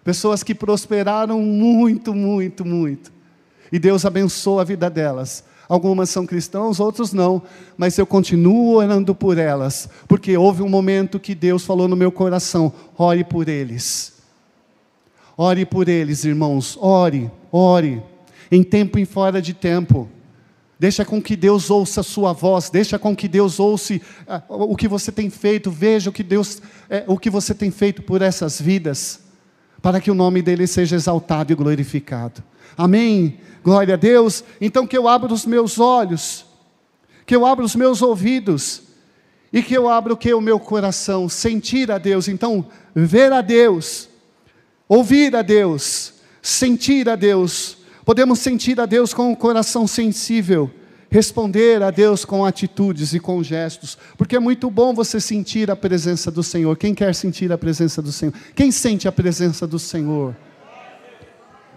pessoas 0.02 0.44
que 0.44 0.56
prosperaram 0.56 1.42
muito, 1.42 2.14
muito, 2.14 2.64
muito. 2.64 3.12
E 3.70 3.78
Deus 3.78 4.06
abençoa 4.06 4.62
a 4.62 4.66
vida 4.66 4.90
delas. 4.90 5.44
Algumas 5.68 6.10
são 6.10 6.26
cristãos, 6.26 6.80
outros 6.80 7.12
não, 7.12 7.42
mas 7.76 7.98
eu 7.98 8.06
continuo 8.06 8.76
orando 8.76 9.14
por 9.14 9.38
elas, 9.38 9.90
porque 10.08 10.38
houve 10.38 10.62
um 10.62 10.70
momento 10.70 11.20
que 11.20 11.36
Deus 11.36 11.66
falou 11.66 11.90
no 11.90 11.98
meu 11.98 12.14
coração: 12.14 12.72
ore 12.98 13.26
por 13.26 13.50
eles. 13.50 14.14
Ore 15.36 15.66
por 15.66 15.90
eles, 15.90 16.24
irmãos, 16.24 16.78
ore, 16.80 17.30
ore 17.52 18.02
em 18.56 18.62
tempo 18.62 19.00
e 19.00 19.06
fora 19.06 19.42
de 19.42 19.52
tempo. 19.52 20.08
Deixa 20.78 21.04
com 21.04 21.20
que 21.20 21.36
Deus 21.36 21.72
ouça 21.72 22.02
a 22.02 22.04
sua 22.04 22.34
voz, 22.34 22.70
deixa 22.70 23.00
com 23.00 23.16
que 23.16 23.28
Deus 23.28 23.60
ouça 23.60 23.96
uh, 23.96 24.00
o 24.48 24.76
que 24.76 24.88
você 24.88 25.12
tem 25.12 25.28
feito, 25.28 25.72
veja 25.72 26.12
o 26.12 26.14
que 26.14 26.22
Deus, 26.22 26.58
uh, 26.58 26.62
o 27.08 27.18
que 27.18 27.32
você 27.32 27.56
tem 27.56 27.72
feito 27.72 28.04
por 28.04 28.22
essas 28.22 28.62
vidas, 28.62 29.22
para 29.82 30.00
que 30.00 30.12
o 30.12 30.14
nome 30.14 30.44
dele 30.44 30.68
seja 30.68 30.96
exaltado 30.96 31.52
e 31.52 31.56
glorificado. 31.56 32.44
Amém. 32.78 33.40
Glória 33.64 33.96
a 33.96 33.98
Deus. 33.98 34.44
Então 34.62 34.86
que 34.86 34.98
eu 34.98 35.08
abra 35.08 35.34
os 35.34 35.48
meus 35.48 35.80
olhos, 35.80 36.46
que 37.26 37.36
eu 37.36 37.48
abra 37.48 37.66
os 37.66 37.76
meus 37.76 38.04
ouvidos 38.04 38.84
e 39.52 39.64
que 39.64 39.74
eu 39.74 39.90
abra 39.90 40.14
o 40.14 40.18
que 40.18 40.32
o 40.32 40.42
meu 40.42 40.60
coração, 40.60 41.28
sentir 41.28 41.92
a 41.92 41.98
Deus. 41.98 42.28
Então, 42.28 42.68
ver 42.94 43.32
a 43.32 43.42
Deus, 43.42 44.10
ouvir 44.88 45.36
a 45.36 45.42
Deus, 45.42 46.14
sentir 46.42 47.10
a 47.10 47.16
Deus 47.16 47.83
Podemos 48.06 48.40
sentir 48.40 48.80
a 48.80 48.86
Deus 48.86 49.14
com 49.14 49.32
o 49.32 49.36
coração 49.36 49.88
sensível, 49.88 50.70
responder 51.10 51.82
a 51.82 51.90
Deus 51.90 52.26
com 52.26 52.44
atitudes 52.44 53.14
e 53.14 53.20
com 53.20 53.42
gestos, 53.42 53.98
porque 54.18 54.36
é 54.36 54.40
muito 54.40 54.70
bom 54.70 54.94
você 54.94 55.22
sentir 55.22 55.72
a 55.72 55.76
presença 55.76 56.30
do 56.30 56.44
Senhor. 56.44 56.76
Quem 56.78 56.94
quer 56.94 57.16
sentir 57.16 57.52
a 57.52 57.58
presença 57.58 58.02
do 58.02 58.12
Senhor? 58.12 58.34
Quem 58.56 58.72
sente 58.72 59.08
a 59.08 59.12
presença 59.12 59.66
do 59.66 59.80
Senhor? 59.80 60.36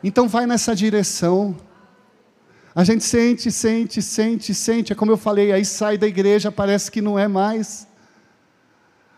Então 0.03 0.29
vai 0.29 0.47
nessa 0.47 0.75
direção. 0.75 1.57
A 2.75 2.83
gente 2.83 3.05
sente, 3.05 3.51
sente, 3.51 4.03
sente, 4.03 4.53
sente. 4.53 4.93
É 4.93 4.97
como 4.97 5.13
eu 5.13 5.17
falei, 5.17 5.53
aí 5.53 5.65
sai 5.65 5.97
da 5.97 6.07
igreja, 6.07 6.51
parece 6.51 6.91
que 6.91 7.01
não 7.01 7.19
é 7.19 7.29
mais. 7.29 7.87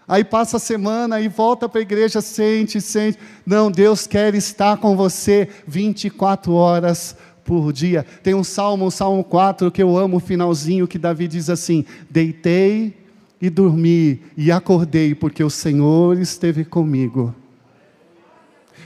Aí 0.09 0.25
passa 0.25 0.57
a 0.57 0.61
semana 0.61 1.21
e 1.21 1.29
volta 1.29 1.69
para 1.69 1.81
a 1.81 1.83
igreja, 1.83 2.23
sente, 2.23 2.81
sente. 2.81 3.19
Não, 3.45 3.71
Deus 3.71 4.07
quer 4.07 4.35
estar 4.35 4.79
com 4.79 4.97
você 4.97 5.49
24 5.67 6.53
horas 6.55 7.15
por 7.45 7.73
dia. 7.75 8.07
Tem 8.23 8.33
um 8.33 8.43
salmo, 8.43 8.87
um 8.87 8.91
salmo 8.91 9.23
4, 9.23 9.71
que 9.71 9.83
eu 9.83 9.99
amo 9.99 10.17
o 10.17 10.21
finalzinho, 10.21 10.89
que 10.89 10.99
Davi 10.99 11.29
diz 11.29 11.51
assim: 11.51 11.85
Deitei 12.09 12.97
e 13.39 13.51
dormi 13.51 14.23
e 14.35 14.51
acordei, 14.51 15.15
porque 15.15 15.45
o 15.45 15.51
Senhor 15.51 16.19
esteve 16.19 16.65
comigo. 16.65 17.35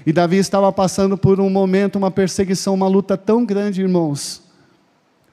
E 0.04 0.12
Davi 0.12 0.38
estava 0.38 0.72
passando 0.72 1.16
por 1.16 1.38
um 1.38 1.48
momento, 1.48 1.96
uma 1.96 2.10
perseguição, 2.10 2.74
uma 2.74 2.88
luta 2.88 3.16
tão 3.16 3.44
grande, 3.44 3.80
irmãos 3.80 4.51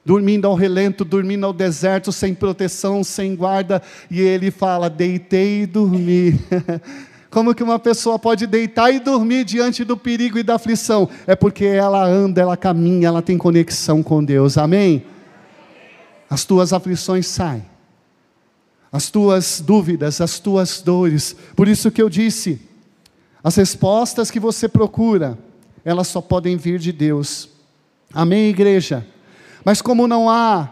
dormindo 0.04 0.46
ao 0.46 0.54
relento, 0.54 1.04
dormindo 1.04 1.46
ao 1.46 1.52
deserto, 1.52 2.10
sem 2.12 2.34
proteção, 2.34 3.04
sem 3.04 3.34
guarda, 3.36 3.82
e 4.10 4.20
ele 4.20 4.50
fala: 4.50 4.88
deitei 4.88 5.62
e 5.62 5.66
dormi. 5.66 6.38
Como 7.30 7.54
que 7.54 7.62
uma 7.62 7.78
pessoa 7.78 8.18
pode 8.18 8.44
deitar 8.44 8.92
e 8.92 8.98
dormir 8.98 9.44
diante 9.44 9.84
do 9.84 9.96
perigo 9.96 10.36
e 10.36 10.42
da 10.42 10.56
aflição? 10.56 11.08
É 11.28 11.36
porque 11.36 11.64
ela 11.64 12.04
anda, 12.04 12.40
ela 12.40 12.56
caminha, 12.56 13.06
ela 13.06 13.22
tem 13.22 13.38
conexão 13.38 14.02
com 14.02 14.22
Deus. 14.24 14.58
Amém? 14.58 15.04
As 16.28 16.44
tuas 16.44 16.72
aflições 16.72 17.28
saem. 17.28 17.64
As 18.90 19.10
tuas 19.10 19.60
dúvidas, 19.60 20.20
as 20.20 20.40
tuas 20.40 20.80
dores. 20.82 21.36
Por 21.54 21.68
isso 21.68 21.92
que 21.92 22.02
eu 22.02 22.10
disse, 22.10 22.60
as 23.44 23.54
respostas 23.54 24.28
que 24.28 24.40
você 24.40 24.68
procura, 24.68 25.38
elas 25.84 26.08
só 26.08 26.20
podem 26.20 26.56
vir 26.56 26.80
de 26.80 26.90
Deus. 26.90 27.48
Amém, 28.12 28.48
igreja? 28.48 29.06
Mas 29.64 29.82
como 29.82 30.06
não 30.06 30.28
há, 30.28 30.68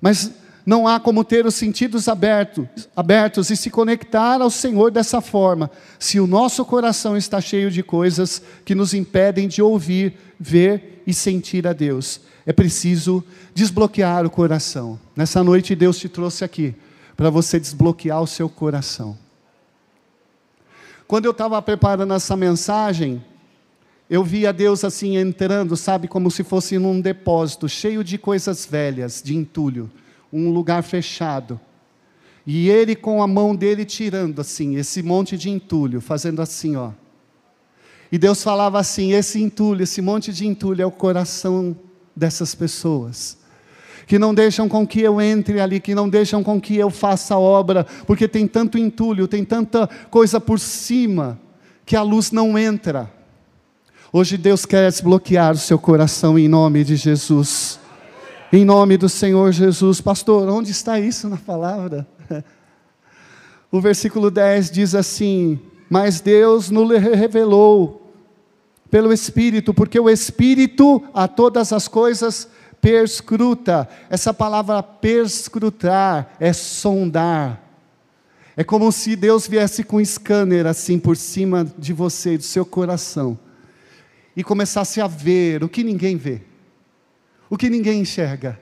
mas 0.00 0.32
não 0.68 0.86
há 0.86 1.00
como 1.00 1.24
ter 1.24 1.46
os 1.46 1.54
sentidos 1.54 2.08
abertos, 2.08 2.66
abertos 2.94 3.48
e 3.50 3.56
se 3.56 3.70
conectar 3.70 4.42
ao 4.42 4.50
Senhor 4.50 4.90
dessa 4.90 5.20
forma, 5.22 5.70
se 5.98 6.20
o 6.20 6.26
nosso 6.26 6.62
coração 6.64 7.16
está 7.16 7.40
cheio 7.40 7.70
de 7.70 7.82
coisas 7.82 8.42
que 8.66 8.74
nos 8.74 8.92
impedem 8.92 9.48
de 9.48 9.62
ouvir, 9.62 10.18
ver 10.38 11.02
e 11.06 11.14
sentir 11.14 11.66
a 11.66 11.72
Deus. 11.72 12.20
É 12.44 12.52
preciso 12.52 13.24
desbloquear 13.54 14.26
o 14.26 14.30
coração. 14.30 15.00
Nessa 15.16 15.42
noite 15.42 15.74
Deus 15.74 15.98
te 15.98 16.08
trouxe 16.08 16.44
aqui 16.44 16.74
para 17.16 17.30
você 17.30 17.58
desbloquear 17.58 18.20
o 18.20 18.26
seu 18.26 18.48
coração. 18.48 19.16
Quando 21.06 21.24
eu 21.24 21.30
estava 21.30 21.60
preparando 21.62 22.12
essa 22.12 22.36
mensagem, 22.36 23.24
eu 24.10 24.24
via 24.24 24.52
Deus 24.52 24.84
assim 24.84 25.16
entrando, 25.16 25.76
sabe, 25.76 26.08
como 26.08 26.30
se 26.30 26.42
fosse 26.42 26.78
num 26.78 27.00
depósito 27.00 27.68
cheio 27.68 28.02
de 28.02 28.16
coisas 28.16 28.64
velhas, 28.64 29.22
de 29.22 29.36
entulho, 29.36 29.90
um 30.32 30.50
lugar 30.50 30.82
fechado. 30.82 31.60
E 32.46 32.70
ele 32.70 32.96
com 32.96 33.22
a 33.22 33.26
mão 33.26 33.54
dele 33.54 33.84
tirando 33.84 34.40
assim 34.40 34.76
esse 34.76 35.02
monte 35.02 35.36
de 35.36 35.50
entulho, 35.50 36.00
fazendo 36.00 36.40
assim, 36.40 36.76
ó. 36.76 36.92
E 38.10 38.16
Deus 38.16 38.42
falava 38.42 38.78
assim: 38.78 39.12
esse 39.12 39.42
entulho, 39.42 39.82
esse 39.82 40.00
monte 40.00 40.32
de 40.32 40.46
entulho 40.46 40.80
é 40.80 40.86
o 40.86 40.90
coração 40.90 41.76
dessas 42.16 42.54
pessoas. 42.54 43.36
Que 44.06 44.18
não 44.18 44.32
deixam 44.32 44.66
com 44.70 44.86
que 44.86 45.02
eu 45.02 45.20
entre 45.20 45.60
ali, 45.60 45.78
que 45.78 45.94
não 45.94 46.08
deixam 46.08 46.42
com 46.42 46.58
que 46.58 46.74
eu 46.74 46.88
faça 46.88 47.34
a 47.34 47.38
obra, 47.38 47.84
porque 48.06 48.26
tem 48.26 48.48
tanto 48.48 48.78
entulho, 48.78 49.28
tem 49.28 49.44
tanta 49.44 49.86
coisa 50.10 50.40
por 50.40 50.58
cima, 50.58 51.38
que 51.84 51.94
a 51.94 52.00
luz 52.00 52.32
não 52.32 52.58
entra. 52.58 53.17
Hoje 54.10 54.38
Deus 54.38 54.64
quer 54.64 54.90
desbloquear 54.90 55.52
o 55.52 55.58
seu 55.58 55.78
coração 55.78 56.38
em 56.38 56.48
nome 56.48 56.82
de 56.82 56.96
Jesus. 56.96 57.78
Em 58.50 58.64
nome 58.64 58.96
do 58.96 59.06
Senhor 59.06 59.52
Jesus. 59.52 60.00
Pastor, 60.00 60.48
onde 60.48 60.70
está 60.70 60.98
isso 60.98 61.28
na 61.28 61.36
palavra? 61.36 62.06
O 63.70 63.82
versículo 63.82 64.30
10 64.30 64.70
diz 64.70 64.94
assim: 64.94 65.60
Mas 65.90 66.22
Deus 66.22 66.70
nos 66.70 66.90
revelou 66.90 68.10
pelo 68.90 69.12
Espírito, 69.12 69.74
porque 69.74 70.00
o 70.00 70.08
Espírito 70.08 71.04
a 71.12 71.28
todas 71.28 71.70
as 71.70 71.86
coisas 71.86 72.48
perscruta. 72.80 73.86
Essa 74.08 74.32
palavra 74.32 74.82
perscrutar 74.82 76.34
é 76.40 76.50
sondar. 76.54 77.62
É 78.56 78.64
como 78.64 78.90
se 78.90 79.14
Deus 79.14 79.46
viesse 79.46 79.84
com 79.84 79.98
um 79.98 80.04
scanner 80.04 80.64
assim 80.64 80.98
por 80.98 81.14
cima 81.14 81.70
de 81.76 81.92
você, 81.92 82.38
do 82.38 82.44
seu 82.44 82.64
coração 82.64 83.38
e 84.38 84.44
começasse 84.44 85.00
a 85.00 85.08
ver 85.08 85.64
o 85.64 85.68
que 85.68 85.82
ninguém 85.82 86.16
vê, 86.16 86.40
o 87.50 87.56
que 87.56 87.68
ninguém 87.68 88.02
enxerga. 88.02 88.56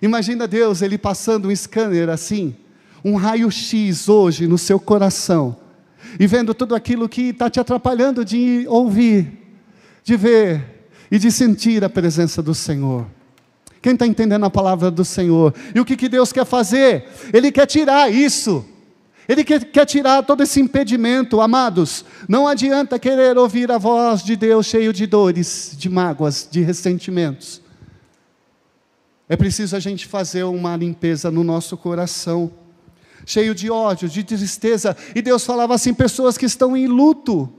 Imagina 0.00 0.48
Deus, 0.48 0.80
Ele 0.80 0.96
passando 0.96 1.48
um 1.48 1.54
scanner 1.54 2.08
assim, 2.08 2.56
um 3.04 3.14
raio-x 3.14 4.08
hoje 4.08 4.46
no 4.46 4.56
seu 4.56 4.80
coração, 4.80 5.58
e 6.18 6.26
vendo 6.26 6.54
tudo 6.54 6.74
aquilo 6.74 7.06
que 7.06 7.28
está 7.28 7.50
te 7.50 7.60
atrapalhando 7.60 8.24
de 8.24 8.64
ouvir, 8.66 9.30
de 10.02 10.16
ver 10.16 10.88
e 11.10 11.18
de 11.18 11.30
sentir 11.30 11.84
a 11.84 11.90
presença 11.90 12.42
do 12.42 12.54
Senhor. 12.54 13.06
Quem 13.82 13.92
está 13.92 14.06
entendendo 14.06 14.46
a 14.46 14.50
palavra 14.50 14.90
do 14.90 15.04
Senhor? 15.04 15.54
E 15.74 15.80
o 15.80 15.84
que, 15.84 15.98
que 15.98 16.08
Deus 16.08 16.32
quer 16.32 16.46
fazer? 16.46 17.04
Ele 17.30 17.52
quer 17.52 17.66
tirar 17.66 18.10
isso. 18.10 18.64
Ele 19.28 19.42
quer, 19.42 19.86
tirar 19.86 20.22
todo 20.22 20.42
esse 20.42 20.60
impedimento, 20.60 21.40
amados. 21.40 22.04
Não 22.28 22.46
adianta 22.46 22.98
querer 22.98 23.38
ouvir 23.38 23.70
a 23.70 23.78
voz 23.78 24.22
de 24.22 24.36
Deus 24.36 24.66
cheio 24.66 24.92
de 24.92 25.06
dores, 25.06 25.74
de 25.76 25.88
mágoas, 25.88 26.46
de 26.50 26.60
ressentimentos. 26.60 27.62
É 29.26 29.36
preciso 29.36 29.74
a 29.74 29.80
gente 29.80 30.06
fazer 30.06 30.44
uma 30.44 30.76
limpeza 30.76 31.30
no 31.30 31.42
nosso 31.42 31.76
coração, 31.76 32.52
cheio 33.24 33.54
de 33.54 33.70
ódio, 33.70 34.08
de 34.08 34.22
tristeza. 34.22 34.94
E 35.14 35.22
Deus 35.22 35.44
falava 35.44 35.74
assim: 35.74 35.94
pessoas 35.94 36.36
que 36.36 36.44
estão 36.44 36.76
em 36.76 36.86
luto, 36.86 37.50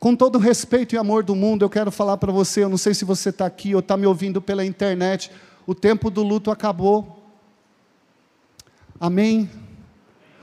Com 0.00 0.14
todo 0.14 0.38
respeito 0.38 0.94
e 0.94 0.98
amor 0.98 1.24
do 1.24 1.34
mundo, 1.34 1.64
eu 1.64 1.70
quero 1.70 1.90
falar 1.90 2.16
para 2.18 2.30
você, 2.30 2.62
eu 2.62 2.68
não 2.68 2.78
sei 2.78 2.94
se 2.94 3.04
você 3.04 3.30
está 3.30 3.46
aqui 3.46 3.74
ou 3.74 3.80
está 3.80 3.96
me 3.96 4.06
ouvindo 4.06 4.40
pela 4.40 4.64
internet, 4.64 5.30
o 5.66 5.74
tempo 5.74 6.08
do 6.08 6.22
luto 6.22 6.52
acabou. 6.52 7.20
Amém? 9.00 9.50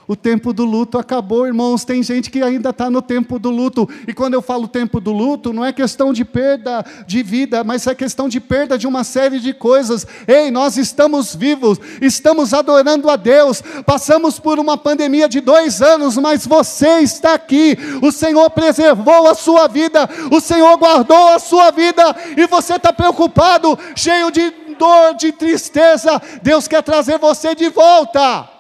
O 0.08 0.16
tempo 0.16 0.54
do 0.54 0.64
luto 0.64 0.98
acabou, 0.98 1.48
irmãos. 1.48 1.84
Tem 1.84 2.04
gente 2.04 2.30
que 2.30 2.44
ainda 2.44 2.70
está 2.70 2.90
no 2.90 3.02
tempo 3.02 3.40
do 3.40 3.50
luto. 3.50 3.90
E 4.08 4.14
quando 4.14 4.36
eu 4.36 4.42
falo 4.42 4.68
tempo 4.68 5.00
do 5.00 5.12
luto, 5.12 5.52
não 5.52 5.66
é 5.66 5.74
questão 5.74 6.14
de 6.14 6.24
perda 6.24 6.86
de 7.08 7.24
vida, 7.24 7.64
mas 7.64 7.88
é 7.88 7.96
questão 7.96 8.30
de 8.30 8.40
perda 8.40 8.78
de 8.78 8.86
uma 8.86 9.04
série 9.04 9.40
de 9.40 9.54
coisas. 9.54 10.06
Ei, 10.28 10.52
nós 10.52 10.78
estamos 10.78 11.36
vivos, 11.36 11.80
estamos 12.02 12.54
adorando 12.54 13.10
a 13.10 13.16
Deus. 13.16 13.64
Passamos 13.86 14.40
por 14.40 14.60
uma 14.60 14.78
pandemia 14.78 15.28
de 15.28 15.42
dois 15.42 15.82
anos, 15.82 16.18
mas 16.18 16.46
você 16.46 17.00
está 17.00 17.34
aqui. 17.34 17.78
O 18.02 18.12
Senhor 18.12 18.50
preservou 18.52 19.28
a 19.28 19.34
sua 19.34 19.68
vida, 19.68 20.08
o 20.32 20.40
Senhor 20.40 20.78
guardou 20.78 21.30
a 21.30 21.40
sua 21.40 21.72
vida, 21.72 22.16
e 22.38 22.46
você 22.48 22.76
está 22.76 22.94
preocupado, 22.94 23.78
cheio 23.96 24.30
de 24.32 24.54
dor, 24.78 25.16
de 25.16 25.32
tristeza. 25.32 26.22
Deus 26.42 26.68
quer 26.68 26.84
trazer 26.84 27.18
você 27.18 27.56
de 27.56 27.70
volta. 27.70 28.55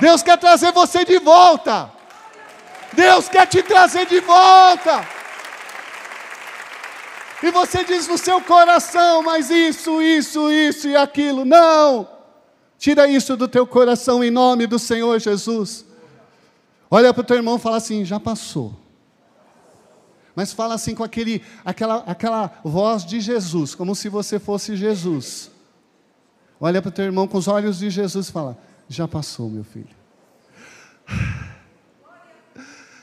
Deus 0.00 0.22
quer 0.22 0.38
trazer 0.38 0.72
você 0.72 1.04
de 1.04 1.18
volta. 1.18 1.90
Deus 2.92 3.28
quer 3.28 3.46
te 3.46 3.62
trazer 3.62 4.06
de 4.06 4.20
volta. 4.20 5.06
E 7.42 7.50
você 7.50 7.84
diz 7.84 8.08
no 8.08 8.18
seu 8.18 8.40
coração, 8.40 9.22
mas 9.22 9.50
isso, 9.50 10.02
isso, 10.02 10.50
isso 10.50 10.88
e 10.88 10.96
aquilo. 10.96 11.44
Não. 11.44 12.08
Tira 12.78 13.06
isso 13.06 13.36
do 13.36 13.46
teu 13.46 13.66
coração 13.66 14.24
em 14.24 14.30
nome 14.30 14.66
do 14.66 14.78
Senhor 14.78 15.18
Jesus. 15.18 15.84
Olha 16.90 17.14
para 17.14 17.20
o 17.20 17.24
teu 17.24 17.36
irmão 17.36 17.56
e 17.56 17.60
fala 17.60 17.76
assim: 17.76 18.04
já 18.04 18.18
passou. 18.18 18.74
Mas 20.34 20.52
fala 20.52 20.74
assim 20.74 20.94
com 20.94 21.04
aquele, 21.04 21.42
aquela, 21.64 21.96
aquela 22.06 22.50
voz 22.64 23.04
de 23.04 23.20
Jesus, 23.20 23.74
como 23.74 23.94
se 23.94 24.08
você 24.08 24.38
fosse 24.38 24.76
Jesus. 24.76 25.50
Olha 26.58 26.80
para 26.80 26.88
o 26.88 26.92
teu 26.92 27.04
irmão 27.04 27.26
com 27.26 27.38
os 27.38 27.48
olhos 27.48 27.78
de 27.78 27.90
Jesus 27.90 28.28
e 28.28 28.32
fala: 28.32 28.58
já 28.90 29.06
passou, 29.06 29.48
meu 29.48 29.62
filho. 29.62 29.86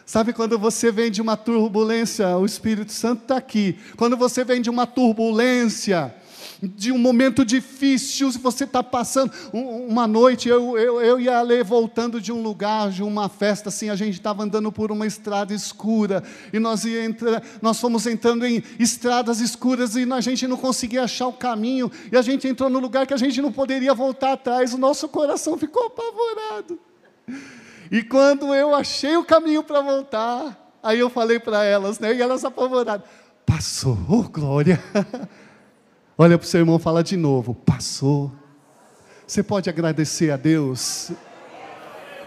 Sabe 0.05 0.33
quando 0.33 0.59
você 0.59 0.91
vem 0.91 1.09
de 1.09 1.21
uma 1.21 1.35
turbulência, 1.35 2.37
o 2.37 2.45
Espírito 2.45 2.91
Santo 2.91 3.23
está 3.23 3.37
aqui. 3.37 3.79
Quando 3.95 4.15
você 4.15 4.43
vem 4.43 4.61
de 4.61 4.69
uma 4.69 4.85
turbulência, 4.85 6.13
de 6.61 6.91
um 6.91 6.97
momento 6.97 7.45
difícil, 7.45 8.31
se 8.31 8.37
você 8.37 8.63
está 8.63 8.81
passando. 8.81 9.31
uma 9.53 10.07
noite, 10.07 10.49
eu, 10.49 10.77
eu, 10.77 11.01
eu 11.01 11.19
e 11.19 11.29
a 11.29 11.39
Ale 11.39 11.63
voltando 11.63 12.19
de 12.19 12.31
um 12.31 12.41
lugar, 12.41 12.89
de 12.89 13.03
uma 13.03 13.29
festa, 13.29 13.69
assim, 13.69 13.89
a 13.89 13.95
gente 13.95 14.13
estava 14.13 14.43
andando 14.43 14.71
por 14.71 14.91
uma 14.91 15.05
estrada 15.05 15.53
escura, 15.53 16.23
e 16.51 16.59
nós, 16.59 16.85
entra, 16.85 17.41
nós 17.61 17.79
fomos 17.79 18.07
entrando 18.07 18.45
em 18.45 18.63
estradas 18.79 19.39
escuras 19.39 19.95
e 19.95 20.11
a 20.11 20.21
gente 20.21 20.47
não 20.47 20.57
conseguia 20.57 21.03
achar 21.03 21.27
o 21.27 21.33
caminho, 21.33 21.91
e 22.11 22.17
a 22.17 22.21
gente 22.21 22.47
entrou 22.47 22.69
no 22.69 22.79
lugar 22.79 23.05
que 23.05 23.13
a 23.13 23.17
gente 23.17 23.41
não 23.41 23.51
poderia 23.51 23.93
voltar 23.93 24.33
atrás, 24.33 24.73
o 24.73 24.77
nosso 24.77 25.07
coração 25.07 25.57
ficou 25.57 25.85
apavorado. 25.85 26.79
E 27.91 28.03
quando 28.03 28.53
eu 28.53 28.73
achei 28.73 29.15
o 29.15 29.23
caminho 29.23 29.63
para 29.63 29.81
voltar, 29.81 30.77
aí 30.81 30.99
eu 30.99 31.09
falei 31.09 31.39
para 31.39 31.63
elas, 31.63 31.99
né, 31.99 32.13
e 32.13 32.21
elas 32.21 32.43
apavoradas, 32.43 33.07
passou, 33.45 33.95
glória. 34.31 34.81
Olha 36.17 36.37
para 36.37 36.45
o 36.45 36.47
seu 36.47 36.61
irmão 36.61 36.79
fala 36.79 37.03
de 37.03 37.15
novo. 37.15 37.53
Passou. 37.53 38.31
Você 39.25 39.43
pode 39.43 39.69
agradecer 39.69 40.31
a 40.31 40.37
Deus. 40.37 41.11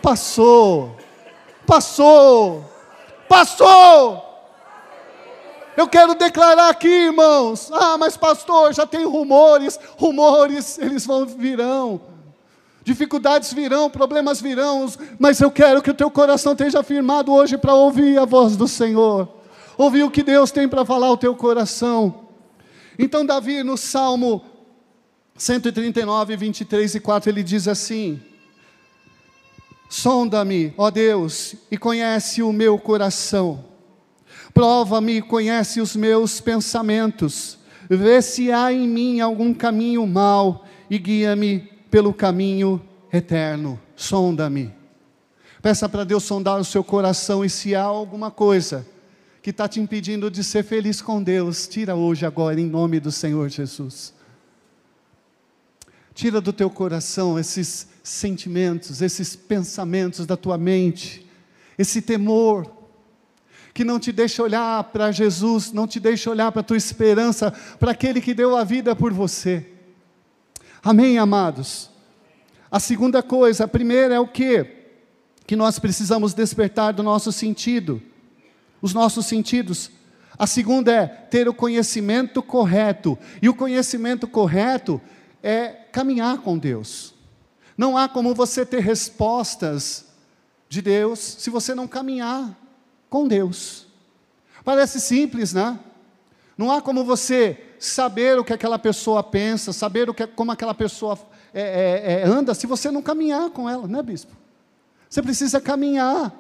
Passou. 0.01 0.97
Passou. 1.67 2.65
Passou. 3.29 4.31
Eu 5.77 5.89
quero 5.89 6.15
declarar 6.15 6.69
aqui, 6.69 6.89
irmãos. 6.89 7.71
Ah, 7.73 7.97
mas 7.99 8.17
pastor, 8.17 8.73
já 8.73 8.87
tem 8.87 9.05
rumores. 9.05 9.79
Rumores, 9.97 10.79
eles 10.79 11.05
vão 11.05 11.27
virão. 11.27 12.01
Dificuldades 12.85 13.53
virão, 13.53 13.91
problemas 13.91 14.41
virão, 14.41 14.87
mas 15.19 15.41
eu 15.41 15.51
quero 15.51 15.83
que 15.83 15.91
o 15.91 15.95
teu 15.95 16.11
coração 16.11 16.53
esteja 16.53 16.83
firmado 16.83 17.33
hoje 17.33 17.59
para 17.59 17.75
ouvir 17.75 18.19
a 18.19 18.25
voz 18.25 18.57
do 18.57 18.67
Senhor. 18.67 19.29
Ouvir 19.77 20.03
o 20.03 20.11
que 20.11 20.23
Deus 20.23 20.51
tem 20.51 20.69
para 20.69 20.85
falar 20.85 21.09
ao 21.09 21.17
teu 21.17 21.35
coração. 21.35 22.30
Então, 23.03 23.25
Davi, 23.25 23.63
no 23.63 23.79
Salmo 23.79 24.45
139, 25.35 26.37
23 26.37 26.97
e 26.97 27.01
4, 27.01 27.31
ele 27.31 27.43
diz 27.43 27.67
assim: 27.67 28.21
Sonda-me, 29.89 30.75
ó 30.77 30.91
Deus, 30.91 31.55
e 31.71 31.79
conhece 31.79 32.43
o 32.43 32.53
meu 32.53 32.79
coração. 32.79 33.65
Prova-me 34.53 35.17
e 35.17 35.23
conhece 35.23 35.81
os 35.81 35.97
meus 35.97 36.43
pensamentos. 36.43 37.59
Vê 37.89 38.21
se 38.21 38.53
há 38.53 38.71
em 38.71 38.87
mim 38.87 39.21
algum 39.21 39.55
caminho 39.55 40.07
mau 40.07 40.67
e 40.91 40.99
guia-me 40.99 41.61
pelo 41.91 42.13
caminho 42.13 42.83
eterno. 43.11 43.81
Sonda-me. 43.97 44.75
Peça 45.63 45.89
para 45.89 46.05
Deus 46.05 46.25
sondar 46.25 46.61
o 46.61 46.65
seu 46.67 46.85
coração 46.85 47.43
e 47.43 47.49
se 47.49 47.75
há 47.75 47.83
alguma 47.83 48.31
coisa 48.31 48.87
que 49.43 49.51
está 49.51 49.67
te 49.67 49.81
impedindo 49.81 50.31
de 50.31 50.45
ser 50.45 50.63
feliz 50.63 51.01
com 51.01 51.23
Deus, 51.23 51.67
tira 51.67 51.95
hoje, 51.95 52.27
agora, 52.27 52.61
em 52.61 52.67
nome 52.67 53.01
do 53.01 53.11
Senhor 53.11 53.49
Jesus. 53.49 54.13
Tira 56.13 56.41
do 56.41 56.53
teu 56.53 56.69
coração 56.69 57.39
esses 57.39 57.89
sentimentos, 58.03 59.01
esses 59.01 59.35
pensamentos 59.35 60.27
da 60.27 60.37
tua 60.37 60.59
mente, 60.59 61.27
esse 61.79 62.03
temor, 62.03 62.71
que 63.73 63.85
não 63.85 63.99
te 63.99 64.13
deixa 64.13 64.43
olhar 64.43 64.85
para 64.85 65.11
Jesus, 65.13 65.73
não 65.73 65.87
te 65.87 65.99
deixa 65.99 66.29
olhar 66.29 66.53
para 66.53 66.61
a 66.61 66.65
tua 66.65 66.77
esperança, 66.77 67.51
para 67.79 67.93
aquele 67.93 68.21
que 68.21 68.35
deu 68.35 68.57
a 68.57 68.65
vida 68.65 68.95
por 68.95 69.13
você. 69.13 69.67
Amém, 70.83 71.19
amados? 71.19 71.89
A 72.71 72.79
segunda 72.79 73.23
coisa, 73.23 73.65
a 73.65 73.69
primeira 73.69 74.15
é 74.15 74.21
o 74.21 74.29
que? 74.29 74.67
Que 75.47 75.57
nós 75.57 75.79
precisamos 75.79 76.35
despertar 76.35 76.93
do 76.93 77.03
nosso 77.03 77.33
sentido 77.33 78.03
os 78.81 78.95
nossos 78.95 79.27
sentidos. 79.27 79.91
A 80.39 80.47
segunda 80.47 80.93
é 80.93 81.07
ter 81.07 81.49
o 81.49 81.55
conhecimento 81.55 82.43
correto. 82.43 83.19
E 83.43 83.49
o 83.49 83.55
conhecimento 83.55 84.27
correto 84.27 85.01
é 85.43 85.69
caminhar 85.93 86.39
com 86.39 86.57
Deus. 86.57 87.15
Não 87.77 87.97
há 87.97 88.09
como 88.09 88.35
você 88.35 88.65
ter 88.65 88.81
respostas 88.81 90.07
de 90.69 90.81
Deus 90.81 91.19
se 91.19 91.51
você 91.51 91.75
não 91.75 91.89
caminhar 91.89 92.57
com 93.09 93.27
Deus. 93.27 93.87
Parece 94.65 95.01
simples, 95.01 95.53
né? 95.53 95.79
Não 96.57 96.71
há 96.71 96.81
como 96.81 97.05
você 97.05 97.59
saber 97.79 98.39
o 98.39 98.45
que 98.45 98.53
aquela 98.53 98.79
pessoa 98.79 99.23
pensa, 99.23 99.73
saber 99.73 100.11
o 100.11 100.15
que, 100.15 100.27
como 100.27 100.53
aquela 100.53 100.75
pessoa 100.75 101.19
é, 101.53 101.63
é, 101.63 102.21
é, 102.21 102.25
anda, 102.25 102.55
se 102.55 102.67
você 102.67 102.91
não 102.91 103.03
caminhar 103.03 103.51
com 103.51 103.69
ela, 103.69 103.89
né, 103.89 104.03
bispo? 104.03 104.33
Você 105.09 105.23
precisa 105.23 105.61
caminhar. 105.61 106.33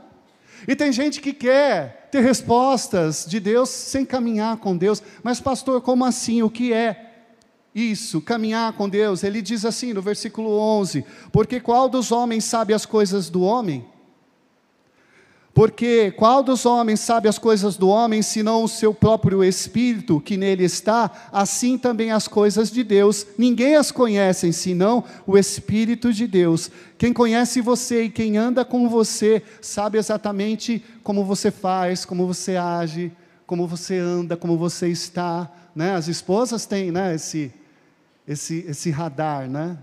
E 0.66 0.76
tem 0.76 0.92
gente 0.92 1.20
que 1.20 1.32
quer 1.32 2.08
ter 2.10 2.20
respostas 2.20 3.24
de 3.26 3.38
Deus 3.38 3.68
sem 3.70 4.04
caminhar 4.04 4.56
com 4.58 4.76
Deus. 4.76 5.02
Mas, 5.22 5.40
pastor, 5.40 5.80
como 5.80 6.04
assim? 6.04 6.42
O 6.42 6.50
que 6.50 6.72
é 6.72 7.10
isso, 7.74 8.20
caminhar 8.20 8.72
com 8.72 8.88
Deus? 8.88 9.22
Ele 9.22 9.40
diz 9.40 9.64
assim 9.64 9.92
no 9.92 10.02
versículo 10.02 10.50
11: 10.58 11.04
Porque 11.32 11.60
qual 11.60 11.88
dos 11.88 12.10
homens 12.10 12.44
sabe 12.44 12.74
as 12.74 12.84
coisas 12.84 13.30
do 13.30 13.42
homem? 13.42 13.86
Porque 15.52 16.12
qual 16.12 16.44
dos 16.44 16.64
homens 16.64 17.00
sabe 17.00 17.28
as 17.28 17.36
coisas 17.36 17.76
do 17.76 17.88
homem, 17.88 18.22
senão 18.22 18.62
o 18.62 18.68
seu 18.68 18.94
próprio 18.94 19.42
espírito 19.42 20.20
que 20.20 20.36
nele 20.36 20.64
está? 20.64 21.10
Assim 21.32 21.76
também 21.76 22.12
as 22.12 22.28
coisas 22.28 22.70
de 22.70 22.84
Deus. 22.84 23.26
Ninguém 23.36 23.74
as 23.74 23.90
conhece, 23.90 24.52
senão 24.52 25.04
o 25.26 25.36
espírito 25.36 26.12
de 26.12 26.26
Deus. 26.28 26.70
Quem 26.96 27.12
conhece 27.12 27.60
você 27.60 28.04
e 28.04 28.10
quem 28.10 28.36
anda 28.36 28.64
com 28.64 28.88
você, 28.88 29.42
sabe 29.60 29.98
exatamente 29.98 30.84
como 31.02 31.24
você 31.24 31.50
faz, 31.50 32.04
como 32.04 32.28
você 32.28 32.56
age, 32.56 33.12
como 33.44 33.66
você 33.66 33.98
anda, 33.98 34.36
como 34.36 34.56
você 34.56 34.88
está. 34.88 35.50
Né? 35.74 35.94
As 35.94 36.06
esposas 36.06 36.64
têm 36.64 36.92
né, 36.92 37.16
esse, 37.16 37.52
esse, 38.26 38.64
esse 38.68 38.90
radar, 38.90 39.48
né? 39.48 39.76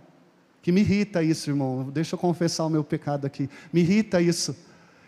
Que 0.61 0.71
me 0.71 0.79
irrita 0.81 1.21
isso, 1.21 1.49
irmão. 1.49 1.89
Deixa 1.93 2.15
eu 2.15 2.19
confessar 2.19 2.65
o 2.65 2.69
meu 2.69 2.83
pecado 2.83 3.25
aqui. 3.25 3.49
Me 3.71 3.81
irrita 3.81 4.21
isso 4.21 4.55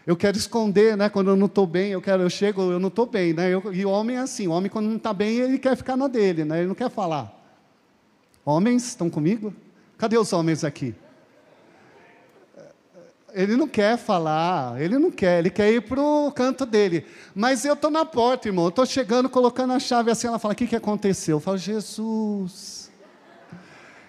eu 0.09 0.17
quero 0.17 0.35
esconder, 0.35 0.97
né? 0.97 1.07
Quando 1.07 1.29
eu 1.29 1.35
não 1.35 1.45
estou 1.45 1.67
bem, 1.67 1.91
eu 1.91 2.01
quero, 2.01 2.23
eu 2.23 2.31
chego, 2.31 2.63
eu 2.71 2.79
não 2.79 2.87
estou 2.87 3.05
bem, 3.05 3.31
né? 3.31 3.53
Eu, 3.53 3.71
e 3.71 3.85
o 3.85 3.91
homem 3.91 4.17
é 4.17 4.21
assim, 4.21 4.47
o 4.47 4.51
homem 4.51 4.67
quando 4.67 4.87
não 4.87 4.95
está 4.95 5.13
bem, 5.13 5.37
ele 5.37 5.59
quer 5.59 5.77
ficar 5.77 5.95
na 5.95 6.07
dele, 6.07 6.43
né? 6.43 6.57
Ele 6.57 6.67
não 6.67 6.73
quer 6.73 6.89
falar. 6.89 7.31
Homens, 8.43 8.87
estão 8.87 9.07
comigo? 9.07 9.53
Cadê 9.99 10.17
os 10.17 10.33
homens 10.33 10.63
aqui? 10.63 10.95
Ele 13.33 13.55
não 13.55 13.67
quer 13.67 13.99
falar, 13.99 14.81
ele 14.81 14.97
não 14.97 15.11
quer, 15.11 15.37
ele 15.37 15.51
quer 15.51 15.71
ir 15.71 15.81
para 15.81 16.01
o 16.01 16.31
canto 16.31 16.65
dele. 16.65 17.05
Mas 17.35 17.63
eu 17.63 17.75
estou 17.75 17.91
na 17.91 18.03
porta, 18.03 18.47
irmão, 18.47 18.65
eu 18.65 18.69
estou 18.69 18.87
chegando, 18.87 19.29
colocando 19.29 19.73
a 19.73 19.79
chave 19.79 20.09
assim, 20.09 20.25
ela 20.25 20.39
fala, 20.39 20.55
o 20.55 20.57
que, 20.57 20.65
que 20.65 20.75
aconteceu? 20.75 21.37
Eu 21.37 21.39
falo, 21.39 21.59
Jesus, 21.59 22.91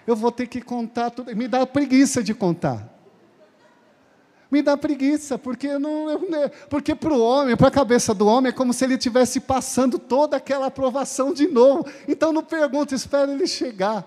eu 0.07 0.15
vou 0.15 0.31
ter 0.31 0.47
que 0.47 0.61
contar 0.61 1.11
tudo. 1.11 1.35
Me 1.35 1.47
dá 1.47 1.63
preguiça 1.63 2.23
de 2.23 2.33
contar. 2.33 2.90
Me 4.51 4.61
dá 4.61 4.75
preguiça, 4.75 5.37
porque 5.37 5.79
não, 5.79 6.07
porque 6.69 6.93
para 6.93 7.13
o 7.13 7.21
homem, 7.21 7.55
para 7.55 7.69
a 7.69 7.71
cabeça 7.71 8.13
do 8.13 8.27
homem, 8.27 8.49
é 8.49 8.53
como 8.53 8.73
se 8.73 8.83
ele 8.83 8.95
estivesse 8.95 9.39
passando 9.39 9.97
toda 9.97 10.35
aquela 10.35 10.65
aprovação 10.65 11.33
de 11.33 11.47
novo. 11.47 11.85
Então 12.05 12.33
não 12.33 12.43
pergunta, 12.43 12.93
espera 12.93 13.31
ele 13.31 13.47
chegar. 13.47 14.05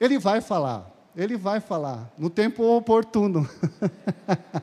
Ele 0.00 0.16
vai 0.16 0.40
falar, 0.40 0.88
ele 1.16 1.36
vai 1.36 1.58
falar, 1.58 2.08
no 2.16 2.30
tempo 2.30 2.62
oportuno. 2.62 3.48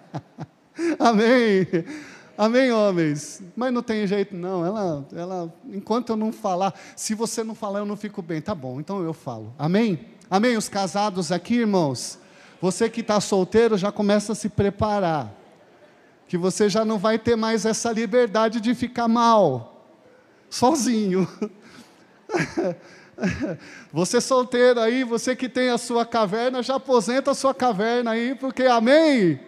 Amém. 0.97 1.67
Amém, 2.38 2.71
homens? 2.71 3.43
Mas 3.53 3.73
não 3.73 3.83
tem 3.83 4.07
jeito, 4.07 4.33
não. 4.33 4.65
Ela, 4.65 5.05
ela, 5.13 5.53
enquanto 5.65 6.12
eu 6.12 6.15
não 6.15 6.31
falar, 6.31 6.73
se 6.95 7.13
você 7.13 7.43
não 7.43 7.53
falar, 7.53 7.79
eu 7.79 7.85
não 7.85 7.97
fico 7.97 8.21
bem. 8.21 8.41
Tá 8.41 8.55
bom, 8.55 8.79
então 8.79 9.03
eu 9.03 9.12
falo. 9.12 9.53
Amém? 9.59 9.99
Amém? 10.29 10.55
Os 10.55 10.69
casados 10.69 11.33
aqui, 11.33 11.55
irmãos. 11.55 12.17
Você 12.62 12.89
que 12.89 13.02
está 13.02 13.19
solteiro 13.22 13.78
já 13.78 13.91
começa 13.91 14.34
a 14.34 14.36
se 14.36 14.50
preparar. 14.50 15.34
Que 16.28 16.38
você 16.38 16.69
já 16.69 16.84
não 16.86 16.98
vai 16.98 17.17
ter 17.17 17.36
mais 17.36 17.65
essa 17.65 17.91
liberdade 17.91 18.62
de 18.62 18.76
ficar 18.76 19.08
mal, 19.08 19.86
sozinho. 20.50 21.28
Você 23.91 24.22
solteiro 24.22 24.80
aí, 24.80 25.04
você 25.04 25.36
que 25.36 25.50
tem 25.50 25.69
a 25.69 25.78
sua 25.78 26.06
caverna, 26.06 26.63
já 26.63 26.76
aposenta 26.76 27.32
a 27.32 27.36
sua 27.36 27.54
caverna 27.54 28.12
aí, 28.12 28.34
porque 28.34 28.63
amém? 28.63 29.39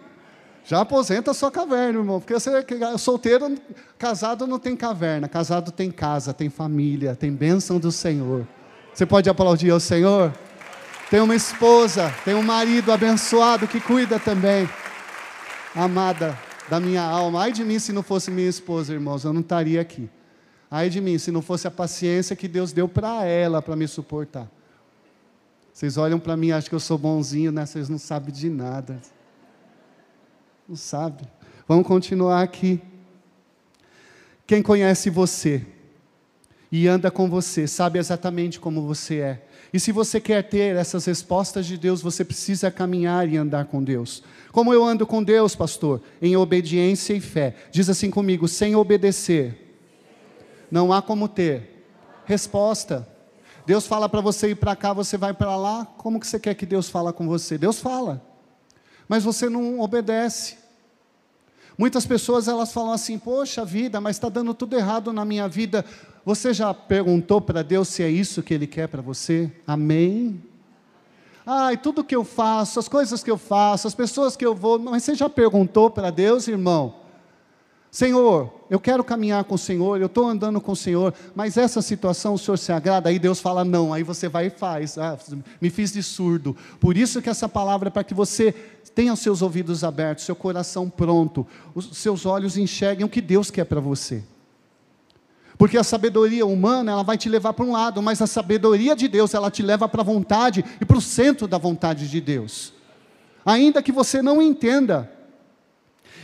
Já 0.64 0.80
aposenta 0.80 1.30
a 1.30 1.34
sua 1.34 1.50
caverna, 1.50 1.98
irmão, 1.98 2.20
porque 2.20 2.34
você 2.34 2.64
solteiro, 2.98 3.56
casado 3.98 4.46
não 4.46 4.58
tem 4.58 4.76
caverna, 4.76 5.28
casado 5.28 5.72
tem 5.72 5.90
casa, 5.90 6.32
tem 6.32 6.48
família, 6.48 7.16
tem 7.16 7.32
bênção 7.32 7.78
do 7.78 7.90
Senhor. 7.90 8.46
Você 8.92 9.06
pode 9.06 9.28
aplaudir 9.28 9.70
ao 9.70 9.80
Senhor? 9.80 10.32
Tem 11.12 11.20
uma 11.20 11.36
esposa, 11.36 12.10
tem 12.24 12.32
um 12.32 12.40
marido 12.40 12.90
abençoado 12.90 13.68
que 13.68 13.78
cuida 13.78 14.18
também, 14.18 14.66
amada 15.74 16.38
da 16.70 16.80
minha 16.80 17.02
alma. 17.02 17.42
Ai 17.42 17.52
de 17.52 17.62
mim 17.62 17.78
se 17.78 17.92
não 17.92 18.02
fosse 18.02 18.30
minha 18.30 18.48
esposa, 18.48 18.94
irmãos, 18.94 19.22
eu 19.22 19.30
não 19.30 19.42
estaria 19.42 19.78
aqui. 19.78 20.08
Ai 20.70 20.88
de 20.88 21.02
mim 21.02 21.18
se 21.18 21.30
não 21.30 21.42
fosse 21.42 21.68
a 21.68 21.70
paciência 21.70 22.34
que 22.34 22.48
Deus 22.48 22.72
deu 22.72 22.88
para 22.88 23.26
ela 23.26 23.60
para 23.60 23.76
me 23.76 23.86
suportar. 23.86 24.50
Vocês 25.70 25.98
olham 25.98 26.18
para 26.18 26.34
mim, 26.34 26.50
acham 26.50 26.70
que 26.70 26.74
eu 26.74 26.80
sou 26.80 26.96
bonzinho, 26.96 27.52
né? 27.52 27.66
Vocês 27.66 27.90
não 27.90 27.98
sabem 27.98 28.32
de 28.32 28.48
nada. 28.48 28.98
Não 30.66 30.76
sabe. 30.76 31.24
Vamos 31.68 31.86
continuar 31.86 32.40
aqui. 32.40 32.80
Quem 34.46 34.62
conhece 34.62 35.10
você 35.10 35.62
e 36.72 36.88
anda 36.88 37.10
com 37.10 37.28
você, 37.28 37.68
sabe 37.68 37.98
exatamente 37.98 38.58
como 38.58 38.82
você 38.86 39.18
é. 39.18 39.46
E 39.72 39.78
se 39.78 39.92
você 39.92 40.18
quer 40.18 40.42
ter 40.48 40.74
essas 40.74 41.04
respostas 41.04 41.66
de 41.66 41.76
Deus, 41.76 42.00
você 42.02 42.24
precisa 42.24 42.70
caminhar 42.70 43.28
e 43.28 43.36
andar 43.36 43.66
com 43.66 43.84
Deus. 43.84 44.22
Como 44.50 44.72
eu 44.72 44.82
ando 44.82 45.06
com 45.06 45.22
Deus, 45.22 45.54
pastor? 45.54 46.00
Em 46.20 46.36
obediência 46.36 47.14
e 47.14 47.20
fé. 47.20 47.54
Diz 47.70 47.88
assim 47.88 48.10
comigo: 48.10 48.48
sem 48.48 48.74
obedecer, 48.74 49.76
não 50.70 50.92
há 50.92 51.00
como 51.00 51.28
ter 51.28 51.86
resposta. 52.24 53.06
Deus 53.66 53.86
fala 53.86 54.08
para 54.08 54.20
você 54.20 54.50
ir 54.50 54.54
para 54.56 54.74
cá, 54.74 54.92
você 54.92 55.16
vai 55.16 55.32
para 55.32 55.54
lá. 55.54 55.86
Como 55.98 56.18
que 56.18 56.26
você 56.26 56.40
quer 56.40 56.54
que 56.54 56.66
Deus 56.66 56.88
fala 56.88 57.12
com 57.12 57.28
você? 57.28 57.56
Deus 57.56 57.78
fala 57.78 58.32
mas 59.12 59.24
você 59.24 59.46
não 59.46 59.78
obedece. 59.80 60.56
Muitas 61.76 62.06
pessoas 62.06 62.48
elas 62.48 62.72
falam 62.72 62.92
assim: 62.92 63.18
Poxa 63.18 63.62
vida, 63.62 64.00
mas 64.00 64.16
está 64.16 64.30
dando 64.30 64.54
tudo 64.54 64.74
errado 64.74 65.12
na 65.12 65.22
minha 65.22 65.46
vida. 65.46 65.84
Você 66.24 66.54
já 66.54 66.72
perguntou 66.72 67.40
para 67.40 67.62
Deus 67.62 67.88
se 67.88 68.02
é 68.02 68.08
isso 68.08 68.42
que 68.42 68.54
Ele 68.54 68.66
quer 68.66 68.86
para 68.88 69.02
você? 69.02 69.50
Amém? 69.66 70.40
Ai, 71.44 71.76
tudo 71.76 72.04
que 72.04 72.14
eu 72.14 72.22
faço, 72.22 72.78
as 72.78 72.88
coisas 72.88 73.22
que 73.22 73.30
eu 73.30 73.36
faço, 73.36 73.88
as 73.88 73.94
pessoas 73.94 74.36
que 74.36 74.46
eu 74.46 74.54
vou, 74.54 74.78
mas 74.78 75.02
você 75.02 75.14
já 75.14 75.28
perguntou 75.28 75.90
para 75.90 76.10
Deus, 76.10 76.46
irmão? 76.46 77.02
Senhor, 77.90 78.50
eu 78.70 78.80
quero 78.80 79.04
caminhar 79.04 79.44
com 79.44 79.56
o 79.56 79.58
Senhor, 79.58 80.00
eu 80.00 80.06
estou 80.06 80.26
andando 80.26 80.60
com 80.60 80.72
o 80.72 80.76
Senhor, 80.76 81.12
mas 81.34 81.58
essa 81.58 81.82
situação 81.82 82.34
o 82.34 82.38
Senhor 82.38 82.56
se 82.56 82.72
agrada? 82.72 83.10
Aí 83.10 83.18
Deus 83.18 83.38
fala 83.38 83.64
não, 83.64 83.92
aí 83.92 84.02
você 84.02 84.28
vai 84.28 84.46
e 84.46 84.50
faz. 84.50 84.96
Ah, 84.96 85.18
me 85.60 85.68
fiz 85.68 85.92
de 85.92 86.02
surdo. 86.02 86.56
Por 86.80 86.96
isso 86.96 87.20
que 87.20 87.28
essa 87.28 87.48
palavra 87.48 87.88
é 87.88 87.90
para 87.90 88.04
que 88.04 88.14
você 88.14 88.52
tenha 88.94 89.12
os 89.12 89.20
seus 89.20 89.42
ouvidos 89.42 89.84
abertos, 89.84 90.24
seu 90.24 90.36
coração 90.36 90.88
pronto, 90.88 91.46
os 91.74 91.98
seus 91.98 92.24
olhos 92.24 92.56
enxerguem 92.56 93.04
o 93.04 93.10
que 93.10 93.20
Deus 93.20 93.50
quer 93.50 93.64
para 93.64 93.80
você. 93.80 94.22
Porque 95.62 95.78
a 95.78 95.84
sabedoria 95.84 96.44
humana, 96.44 96.90
ela 96.90 97.04
vai 97.04 97.16
te 97.16 97.28
levar 97.28 97.52
para 97.52 97.64
um 97.64 97.70
lado, 97.70 98.02
mas 98.02 98.20
a 98.20 98.26
sabedoria 98.26 98.96
de 98.96 99.06
Deus, 99.06 99.32
ela 99.32 99.48
te 99.48 99.62
leva 99.62 99.88
para 99.88 100.00
a 100.00 100.04
vontade 100.04 100.64
e 100.80 100.84
para 100.84 100.96
o 100.96 101.00
centro 101.00 101.46
da 101.46 101.56
vontade 101.56 102.08
de 102.08 102.20
Deus. 102.20 102.72
Ainda 103.46 103.80
que 103.80 103.92
você 103.92 104.20
não 104.20 104.42
entenda, 104.42 105.08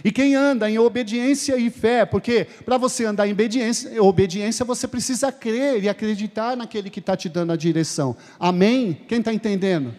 e 0.02 0.10
quem 0.10 0.34
anda 0.34 0.68
em 0.68 0.76
obediência 0.76 1.56
e 1.56 1.70
fé, 1.70 2.04
porque 2.04 2.48
para 2.64 2.76
você 2.78 3.04
andar 3.04 3.28
em 3.28 3.32
obediência, 3.32 4.02
obediência, 4.02 4.64
você 4.64 4.88
precisa 4.88 5.30
crer 5.30 5.84
e 5.84 5.88
acreditar 5.88 6.56
naquele 6.56 6.90
que 6.90 6.98
está 6.98 7.16
te 7.16 7.28
dando 7.28 7.52
a 7.52 7.56
direção. 7.56 8.16
Amém? 8.40 9.02
Quem 9.06 9.20
está 9.20 9.32
entendendo? 9.32 9.94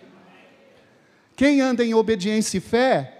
Quem 1.37 1.61
anda 1.61 1.85
em 1.85 1.93
obediência 1.93 2.57
e 2.57 2.59
fé, 2.59 3.18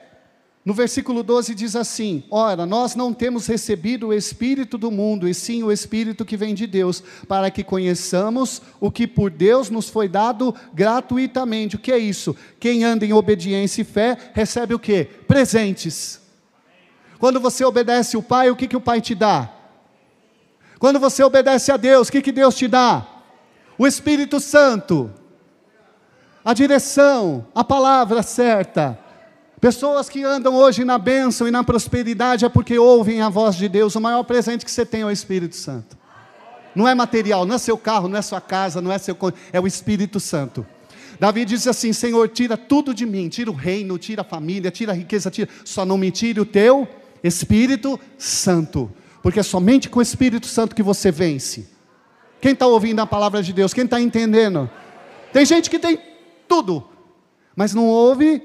no 0.70 0.76
versículo 0.76 1.24
12 1.24 1.56
diz 1.56 1.76
assim: 1.76 2.24
Ora, 2.30 2.64
nós 2.64 2.94
não 2.94 3.12
temos 3.12 3.48
recebido 3.48 4.10
o 4.10 4.14
Espírito 4.14 4.78
do 4.78 4.92
mundo, 4.92 5.28
e 5.28 5.34
sim 5.34 5.64
o 5.64 5.72
Espírito 5.72 6.24
que 6.24 6.38
vem 6.38 6.54
de 6.54 6.68
Deus, 6.68 7.02
para 7.28 7.50
que 7.50 7.64
conheçamos 7.64 8.62
o 8.80 8.92
que 8.92 9.08
por 9.08 9.32
Deus 9.32 9.72
nos 9.72 9.90
foi 9.90 10.08
dado 10.08 10.54
gratuitamente. 10.72 11.76
O 11.76 11.80
que 11.80 11.92
é 11.92 11.98
isso? 11.98 12.36
Quem 12.60 12.84
anda 12.84 13.04
em 13.04 13.14
obediência 13.14 13.82
e 13.82 13.84
fé 13.84 14.16
recebe 14.32 14.76
o 14.76 14.78
que? 14.78 15.06
Presentes. 15.06 16.22
Quando 17.18 17.40
você 17.40 17.66
obedece 17.66 18.16
o 18.16 18.22
Pai, 18.22 18.52
o 18.52 18.56
que, 18.56 18.68
que 18.68 18.78
o 18.78 18.82
Pai 18.82 19.02
te 19.02 19.16
dá? 19.16 19.52
Quando 20.78 21.00
você 21.00 21.24
obedece 21.24 21.72
a 21.72 21.78
Deus, 21.78 22.10
o 22.10 22.12
que, 22.12 22.22
que 22.22 22.32
Deus 22.32 22.54
te 22.54 22.68
dá? 22.68 23.08
O 23.76 23.88
Espírito 23.88 24.40
Santo, 24.40 25.12
a 26.46 26.54
direção, 26.54 27.48
a 27.56 27.64
palavra 27.64 28.22
certa. 28.22 29.09
Pessoas 29.60 30.08
que 30.08 30.24
andam 30.24 30.56
hoje 30.56 30.86
na 30.86 30.98
bênção 30.98 31.46
e 31.46 31.52
na 31.52 31.64
prosperidade 31.64 32.46
é 32.46 32.50
porque 32.50 32.80
ouvem 32.80 33.22
a 33.22 33.28
voz 33.28 33.56
de 33.56 33.68
Deus. 33.68 33.94
O 33.96 34.02
maior 34.02 34.24
presente 34.24 34.64
que 34.64 34.72
você 34.72 34.86
tem 34.86 35.02
é 35.02 35.06
o 35.06 35.12
Espírito 35.12 35.56
Santo. 35.56 35.98
Não 36.74 36.88
é 36.88 36.96
material, 36.96 37.46
não 37.46 37.56
é 37.56 37.58
seu 37.58 37.78
carro, 37.78 38.08
não 38.08 38.18
é 38.18 38.22
sua 38.22 38.40
casa, 38.40 38.82
não 38.82 38.92
é 38.92 38.98
seu. 38.98 39.18
É 39.52 39.60
o 39.60 39.68
Espírito 39.68 40.18
Santo. 40.18 40.66
Davi 41.20 41.44
diz 41.44 41.68
assim: 41.68 41.92
Senhor, 41.92 42.30
tira 42.30 42.56
tudo 42.56 42.94
de 42.94 43.06
mim, 43.06 43.28
tira 43.28 43.52
o 43.52 43.54
reino, 43.54 43.98
tira 43.98 44.22
a 44.22 44.24
família, 44.24 44.72
tira 44.72 44.94
a 44.94 44.96
riqueza, 44.96 45.30
tira. 45.30 45.50
Só 45.66 45.86
não 45.86 45.98
me 45.98 46.10
tire 46.10 46.40
o 46.40 46.46
teu 46.46 46.88
Espírito 47.22 48.00
Santo, 48.18 48.90
porque 49.22 49.42
é 49.42 49.44
somente 49.44 49.90
com 49.90 50.00
o 50.00 50.02
Espírito 50.02 50.48
Santo 50.48 50.74
que 50.74 50.84
você 50.84 51.12
vence. 51.12 51.68
Quem 52.40 52.54
está 52.54 52.66
ouvindo 52.66 53.02
a 53.02 53.06
palavra 53.06 53.44
de 53.44 53.52
Deus? 53.52 53.74
Quem 53.74 53.84
está 53.84 54.00
entendendo? 54.00 54.70
Tem 55.34 55.46
gente 55.46 55.70
que 55.70 55.78
tem 55.78 56.00
tudo, 56.48 56.88
mas 57.58 57.74
não 57.74 57.86
ouve 57.88 58.42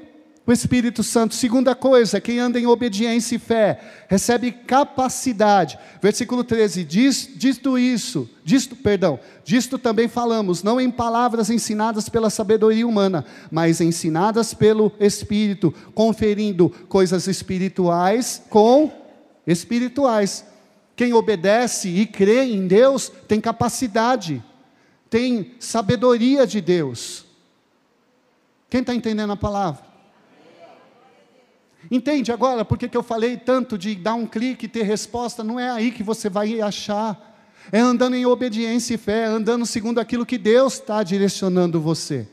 o 0.47 0.53
Espírito 0.53 1.03
Santo. 1.03 1.35
Segunda 1.35 1.75
coisa, 1.75 2.21
quem 2.21 2.39
anda 2.39 2.61
em 2.61 2.67
obediência 2.67 3.37
e 3.37 3.39
fé, 3.39 3.81
recebe 4.09 4.53
capacidade. 4.53 5.79
Versículo 6.03 6.45
13, 6.45 6.85
diz, 6.85 7.31
disto 7.35 7.79
isso, 7.79 8.29
disto, 8.45 8.77
perdão, 8.77 9.19
disto 9.45 9.79
também 9.79 10.07
falamos, 10.07 10.63
não 10.63 10.81
em 10.81 10.91
palavras 10.91 11.49
ensinadas 11.49 12.09
pela 12.09 12.29
sabedoria 12.29 12.87
humana, 12.87 13.25
mas 13.51 13.81
ensinadas 13.81 14.53
pelo 14.53 14.93
Espírito, 15.01 15.73
conferindo 15.95 16.69
coisas 16.89 17.27
espirituais 17.27 18.43
com 18.51 18.93
espirituais. 19.47 20.45
Quem 20.95 21.13
obedece 21.13 21.89
e 21.89 22.07
crê 22.07 22.45
em 22.45 22.67
Deus 22.67 23.11
tem 23.27 23.41
capacidade, 23.41 24.45
tem 25.09 25.55
sabedoria 25.59 26.47
de 26.47 26.61
Deus. 26.61 27.25
Quem 28.69 28.81
está 28.81 28.95
entendendo 28.95 29.33
a 29.33 29.37
palavra? 29.37 29.94
Entende 31.91 32.33
agora 32.33 32.65
por 32.65 32.79
que 32.79 32.97
eu 32.97 33.03
falei 33.03 33.37
tanto 33.37 33.77
de 33.77 33.95
dar 33.95 34.15
um 34.15 34.27
clique 34.27 34.67
e 34.67 34.69
ter 34.69 34.83
resposta? 34.83 35.45
Não 35.45 35.59
é 35.59 35.71
aí 35.71 35.91
que 35.91 36.03
você 36.03 36.29
vai 36.29 36.61
achar. 36.61 37.33
É 37.73 37.79
andando 37.79 38.17
em 38.17 38.27
obediência 38.27 38.95
e 38.95 38.99
fé, 38.99 39.25
andando 39.25 39.65
segundo 39.65 39.99
aquilo 39.99 40.27
que 40.27 40.39
Deus 40.39 40.75
está 40.75 41.03
direcionando 41.03 41.81
você. 41.81 42.29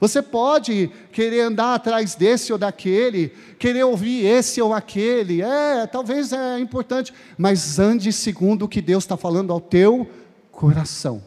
Você 0.00 0.20
pode 0.20 0.90
querer 1.12 1.42
andar 1.42 1.74
atrás 1.74 2.16
desse 2.16 2.52
ou 2.52 2.58
daquele, 2.58 3.28
querer 3.58 3.84
ouvir 3.84 4.26
esse 4.26 4.60
ou 4.60 4.74
aquele, 4.74 5.42
é, 5.42 5.86
talvez 5.86 6.32
é 6.32 6.58
importante, 6.58 7.14
mas 7.38 7.78
ande 7.78 8.12
segundo 8.12 8.64
o 8.64 8.68
que 8.68 8.82
Deus 8.82 9.04
está 9.04 9.16
falando 9.16 9.52
ao 9.52 9.60
teu 9.60 10.10
coração. 10.50 11.22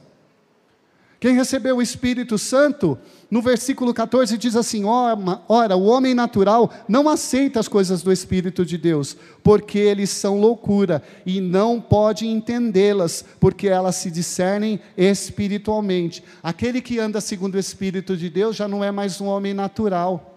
Quem 1.20 1.34
recebeu 1.34 1.78
o 1.78 1.82
Espírito 1.82 2.38
Santo, 2.38 2.98
no 3.32 3.42
versículo 3.42 3.94
14 3.94 4.38
diz 4.38 4.56
assim: 4.56 4.84
Ora, 4.86 5.76
o 5.76 5.86
homem 5.86 6.14
natural 6.14 6.72
não 6.88 7.08
aceita 7.08 7.60
as 7.60 7.68
coisas 7.68 8.04
do 8.04 8.12
Espírito 8.12 8.66
de 8.66 8.78
Deus, 8.78 9.16
porque 9.44 9.80
eles 9.80 10.10
são 10.10 10.40
loucura, 10.40 11.02
e 11.26 11.40
não 11.40 11.80
pode 11.80 12.28
entendê-las, 12.28 13.24
porque 13.40 13.68
elas 13.68 13.96
se 13.96 14.12
discernem 14.12 14.80
espiritualmente. 14.98 16.24
Aquele 16.44 16.82
que 16.82 17.00
anda 17.00 17.22
segundo 17.22 17.56
o 17.56 17.60
Espírito 17.60 18.16
de 18.16 18.30
Deus 18.30 18.56
já 18.56 18.68
não 18.68 18.84
é 18.84 18.92
mais 18.92 19.20
um 19.22 19.26
homem 19.26 19.54
natural. 19.54 20.34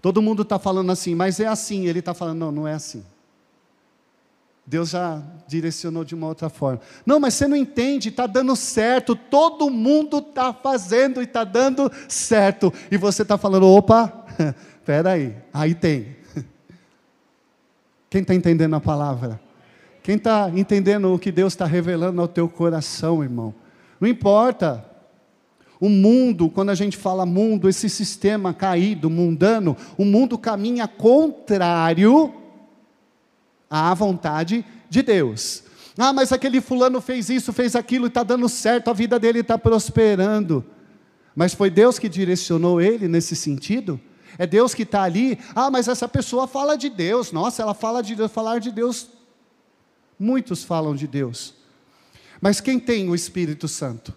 Todo 0.00 0.22
mundo 0.22 0.42
está 0.42 0.58
falando 0.58 0.92
assim, 0.92 1.14
mas 1.14 1.40
é 1.40 1.46
assim. 1.46 1.86
Ele 1.86 1.98
está 1.98 2.14
falando, 2.14 2.38
não, 2.38 2.52
não 2.52 2.68
é 2.68 2.74
assim. 2.74 3.04
Deus 4.68 4.90
já 4.90 5.22
direcionou 5.46 6.04
de 6.04 6.14
uma 6.14 6.26
outra 6.26 6.50
forma. 6.50 6.82
Não, 7.06 7.18
mas 7.18 7.32
você 7.32 7.48
não 7.48 7.56
entende, 7.56 8.10
está 8.10 8.26
dando 8.26 8.54
certo, 8.54 9.16
todo 9.16 9.70
mundo 9.70 10.18
está 10.18 10.52
fazendo 10.52 11.22
e 11.22 11.24
está 11.24 11.42
dando 11.42 11.90
certo. 12.06 12.70
E 12.90 12.98
você 12.98 13.22
está 13.22 13.38
falando, 13.38 13.66
opa, 13.66 14.26
espera 14.78 15.12
aí, 15.12 15.34
aí 15.54 15.74
tem. 15.74 16.18
Quem 18.10 18.20
está 18.20 18.34
entendendo 18.34 18.76
a 18.76 18.80
palavra? 18.80 19.40
Quem 20.02 20.16
está 20.16 20.50
entendendo 20.54 21.14
o 21.14 21.18
que 21.18 21.32
Deus 21.32 21.54
está 21.54 21.64
revelando 21.64 22.20
ao 22.20 22.28
teu 22.28 22.46
coração, 22.46 23.22
irmão? 23.22 23.54
Não 23.98 24.06
importa. 24.06 24.84
O 25.80 25.88
mundo, 25.88 26.50
quando 26.50 26.68
a 26.68 26.74
gente 26.74 26.96
fala 26.96 27.24
mundo, 27.24 27.70
esse 27.70 27.88
sistema 27.88 28.52
caído, 28.52 29.08
mundano, 29.08 29.74
o 29.96 30.04
mundo 30.04 30.36
caminha 30.36 30.86
contrário 30.86 32.37
à 33.70 33.92
vontade 33.94 34.64
de 34.88 35.02
Deus. 35.02 35.64
Ah, 35.96 36.12
mas 36.12 36.32
aquele 36.32 36.60
fulano 36.60 37.00
fez 37.00 37.28
isso, 37.28 37.52
fez 37.52 37.74
aquilo 37.74 38.06
está 38.06 38.22
dando 38.22 38.48
certo, 38.48 38.88
a 38.88 38.92
vida 38.92 39.18
dele 39.18 39.40
está 39.40 39.58
prosperando. 39.58 40.64
Mas 41.34 41.54
foi 41.54 41.70
Deus 41.70 41.98
que 41.98 42.08
direcionou 42.08 42.80
ele 42.80 43.08
nesse 43.08 43.34
sentido? 43.34 44.00
É 44.38 44.46
Deus 44.46 44.74
que 44.74 44.82
está 44.82 45.02
ali. 45.02 45.38
Ah, 45.54 45.70
mas 45.70 45.88
essa 45.88 46.08
pessoa 46.08 46.46
fala 46.46 46.76
de 46.76 46.88
Deus. 46.88 47.32
Nossa, 47.32 47.62
ela 47.62 47.74
fala 47.74 48.02
de 48.02 48.14
Deus. 48.14 48.30
Falar 48.30 48.60
de 48.60 48.70
Deus. 48.70 49.08
Muitos 50.18 50.64
falam 50.64 50.94
de 50.94 51.06
Deus. 51.06 51.54
Mas 52.40 52.60
quem 52.60 52.78
tem 52.78 53.08
o 53.08 53.14
Espírito 53.14 53.66
Santo? 53.66 54.14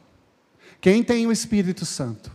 Quem 0.79 1.03
tem 1.03 1.27
o 1.27 1.31
Espírito 1.31 1.85
Santo? 1.85 2.31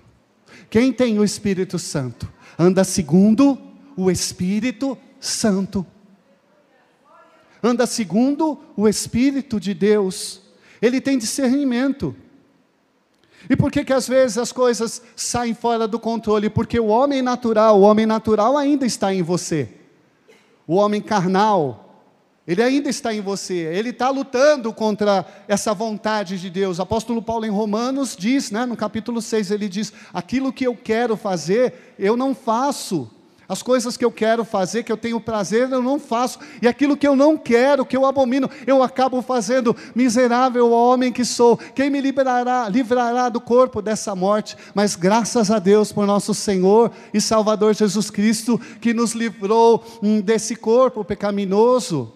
Quem 0.70 0.92
tem 0.92 1.18
o 1.18 1.24
Espírito 1.24 1.78
Santo? 1.78 2.32
Anda 2.58 2.84
segundo 2.84 3.58
o 3.96 4.10
Espírito 4.10 4.96
Santo. 5.20 5.86
Anda 7.66 7.86
segundo 7.86 8.58
o 8.76 8.88
Espírito 8.88 9.58
de 9.58 9.74
Deus. 9.74 10.40
Ele 10.80 11.00
tem 11.00 11.18
discernimento. 11.18 12.14
E 13.48 13.56
por 13.56 13.70
que 13.70 13.84
que 13.84 13.92
às 13.92 14.08
vezes 14.08 14.38
as 14.38 14.52
coisas 14.52 15.02
saem 15.14 15.54
fora 15.54 15.86
do 15.86 15.98
controle? 15.98 16.48
Porque 16.48 16.78
o 16.78 16.86
homem 16.86 17.22
natural, 17.22 17.80
o 17.80 17.82
homem 17.82 18.06
natural 18.06 18.56
ainda 18.56 18.86
está 18.86 19.12
em 19.12 19.22
você. 19.22 19.68
O 20.66 20.76
homem 20.76 21.00
carnal, 21.00 22.04
ele 22.46 22.62
ainda 22.62 22.88
está 22.88 23.12
em 23.12 23.20
você. 23.20 23.54
Ele 23.54 23.90
está 23.90 24.10
lutando 24.10 24.72
contra 24.72 25.26
essa 25.48 25.74
vontade 25.74 26.38
de 26.40 26.48
Deus. 26.48 26.78
O 26.78 26.82
apóstolo 26.82 27.20
Paulo 27.20 27.44
em 27.44 27.50
Romanos 27.50 28.16
diz, 28.16 28.50
né, 28.50 28.64
no 28.64 28.76
capítulo 28.76 29.20
6, 29.20 29.50
ele 29.50 29.68
diz: 29.68 29.92
"Aquilo 30.12 30.52
que 30.52 30.64
eu 30.64 30.76
quero 30.76 31.16
fazer, 31.16 31.94
eu 31.98 32.16
não 32.16 32.34
faço. 32.34 33.10
As 33.48 33.62
coisas 33.62 33.96
que 33.96 34.04
eu 34.04 34.10
quero 34.10 34.44
fazer, 34.44 34.82
que 34.82 34.90
eu 34.90 34.96
tenho 34.96 35.20
prazer, 35.20 35.70
eu 35.70 35.80
não 35.80 36.00
faço. 36.00 36.40
E 36.60 36.66
aquilo 36.66 36.96
que 36.96 37.06
eu 37.06 37.14
não 37.14 37.38
quero, 37.38 37.86
que 37.86 37.96
eu 37.96 38.04
abomino, 38.04 38.50
eu 38.66 38.82
acabo 38.82 39.22
fazendo. 39.22 39.76
Miserável 39.94 40.70
homem 40.72 41.12
que 41.12 41.24
sou, 41.24 41.56
quem 41.56 41.88
me 41.88 42.00
livrará, 42.00 42.68
livrará 42.68 43.28
do 43.28 43.40
corpo 43.40 43.80
dessa 43.80 44.16
morte? 44.16 44.56
Mas 44.74 44.96
graças 44.96 45.50
a 45.50 45.60
Deus 45.60 45.92
por 45.92 46.06
nosso 46.06 46.34
Senhor 46.34 46.90
e 47.14 47.20
Salvador 47.20 47.72
Jesus 47.74 48.10
Cristo, 48.10 48.60
que 48.80 48.92
nos 48.92 49.12
livrou 49.12 49.84
hum, 50.02 50.20
desse 50.20 50.56
corpo 50.56 51.04
pecaminoso. 51.04 52.12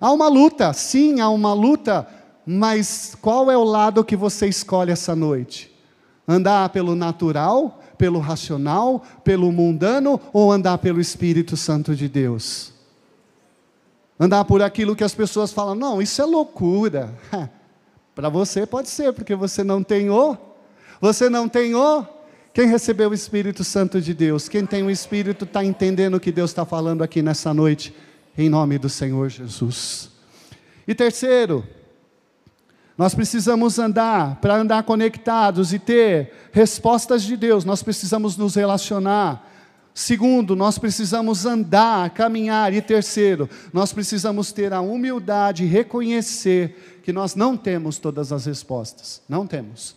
Há 0.00 0.10
uma 0.10 0.26
luta, 0.26 0.72
sim, 0.72 1.20
há 1.20 1.28
uma 1.28 1.52
luta, 1.52 2.08
mas 2.44 3.16
qual 3.22 3.48
é 3.52 3.56
o 3.56 3.62
lado 3.62 4.04
que 4.04 4.16
você 4.16 4.48
escolhe 4.48 4.90
essa 4.90 5.14
noite? 5.14 5.72
Andar 6.26 6.70
pelo 6.70 6.96
natural? 6.96 7.81
Pelo 8.02 8.18
racional, 8.18 9.00
pelo 9.22 9.52
mundano 9.52 10.20
ou 10.32 10.50
andar 10.50 10.78
pelo 10.78 11.00
Espírito 11.00 11.56
Santo 11.56 11.94
de 11.94 12.08
Deus? 12.08 12.72
Andar 14.18 14.44
por 14.44 14.60
aquilo 14.60 14.96
que 14.96 15.04
as 15.04 15.14
pessoas 15.14 15.52
falam, 15.52 15.76
não, 15.76 16.02
isso 16.02 16.20
é 16.20 16.24
loucura. 16.24 17.16
Para 18.12 18.28
você 18.28 18.66
pode 18.66 18.88
ser, 18.88 19.12
porque 19.12 19.36
você 19.36 19.62
não 19.62 19.84
tem 19.84 20.10
o, 20.10 20.36
você 21.00 21.30
não 21.30 21.48
tem 21.48 21.76
o. 21.76 22.04
Quem 22.52 22.66
recebeu 22.66 23.10
o 23.10 23.14
Espírito 23.14 23.62
Santo 23.62 24.00
de 24.00 24.12
Deus? 24.12 24.48
Quem 24.48 24.66
tem 24.66 24.82
o 24.82 24.90
Espírito 24.90 25.44
está 25.44 25.64
entendendo 25.64 26.16
o 26.16 26.20
que 26.20 26.32
Deus 26.32 26.50
está 26.50 26.64
falando 26.64 27.04
aqui 27.04 27.22
nessa 27.22 27.54
noite, 27.54 27.94
em 28.36 28.48
nome 28.48 28.78
do 28.78 28.88
Senhor 28.88 29.28
Jesus. 29.28 30.10
E 30.88 30.92
terceiro, 30.92 31.64
nós 32.96 33.14
precisamos 33.14 33.78
andar, 33.78 34.36
para 34.36 34.56
andar 34.56 34.82
conectados 34.82 35.72
e 35.72 35.78
ter 35.78 36.32
respostas 36.52 37.22
de 37.22 37.36
Deus, 37.36 37.64
nós 37.64 37.82
precisamos 37.82 38.36
nos 38.36 38.54
relacionar. 38.54 39.48
Segundo, 39.94 40.56
nós 40.56 40.78
precisamos 40.78 41.44
andar, 41.44 42.10
caminhar. 42.10 42.72
E 42.72 42.80
terceiro, 42.80 43.48
nós 43.72 43.92
precisamos 43.92 44.52
ter 44.52 44.72
a 44.72 44.80
humildade 44.80 45.64
e 45.64 45.66
reconhecer 45.66 47.00
que 47.02 47.12
nós 47.12 47.34
não 47.34 47.56
temos 47.56 47.98
todas 47.98 48.32
as 48.32 48.46
respostas. 48.46 49.22
Não 49.28 49.46
temos. 49.46 49.96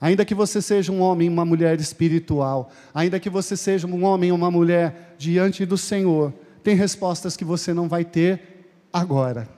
Ainda 0.00 0.24
que 0.24 0.34
você 0.34 0.60
seja 0.60 0.92
um 0.92 1.00
homem, 1.00 1.28
uma 1.28 1.44
mulher 1.44 1.80
espiritual, 1.80 2.70
ainda 2.94 3.18
que 3.18 3.30
você 3.30 3.56
seja 3.56 3.86
um 3.86 4.04
homem 4.04 4.30
uma 4.30 4.50
mulher 4.50 5.14
diante 5.18 5.64
do 5.64 5.78
Senhor, 5.78 6.32
tem 6.62 6.74
respostas 6.74 7.36
que 7.36 7.44
você 7.44 7.72
não 7.72 7.88
vai 7.88 8.04
ter 8.04 8.68
agora, 8.92 9.48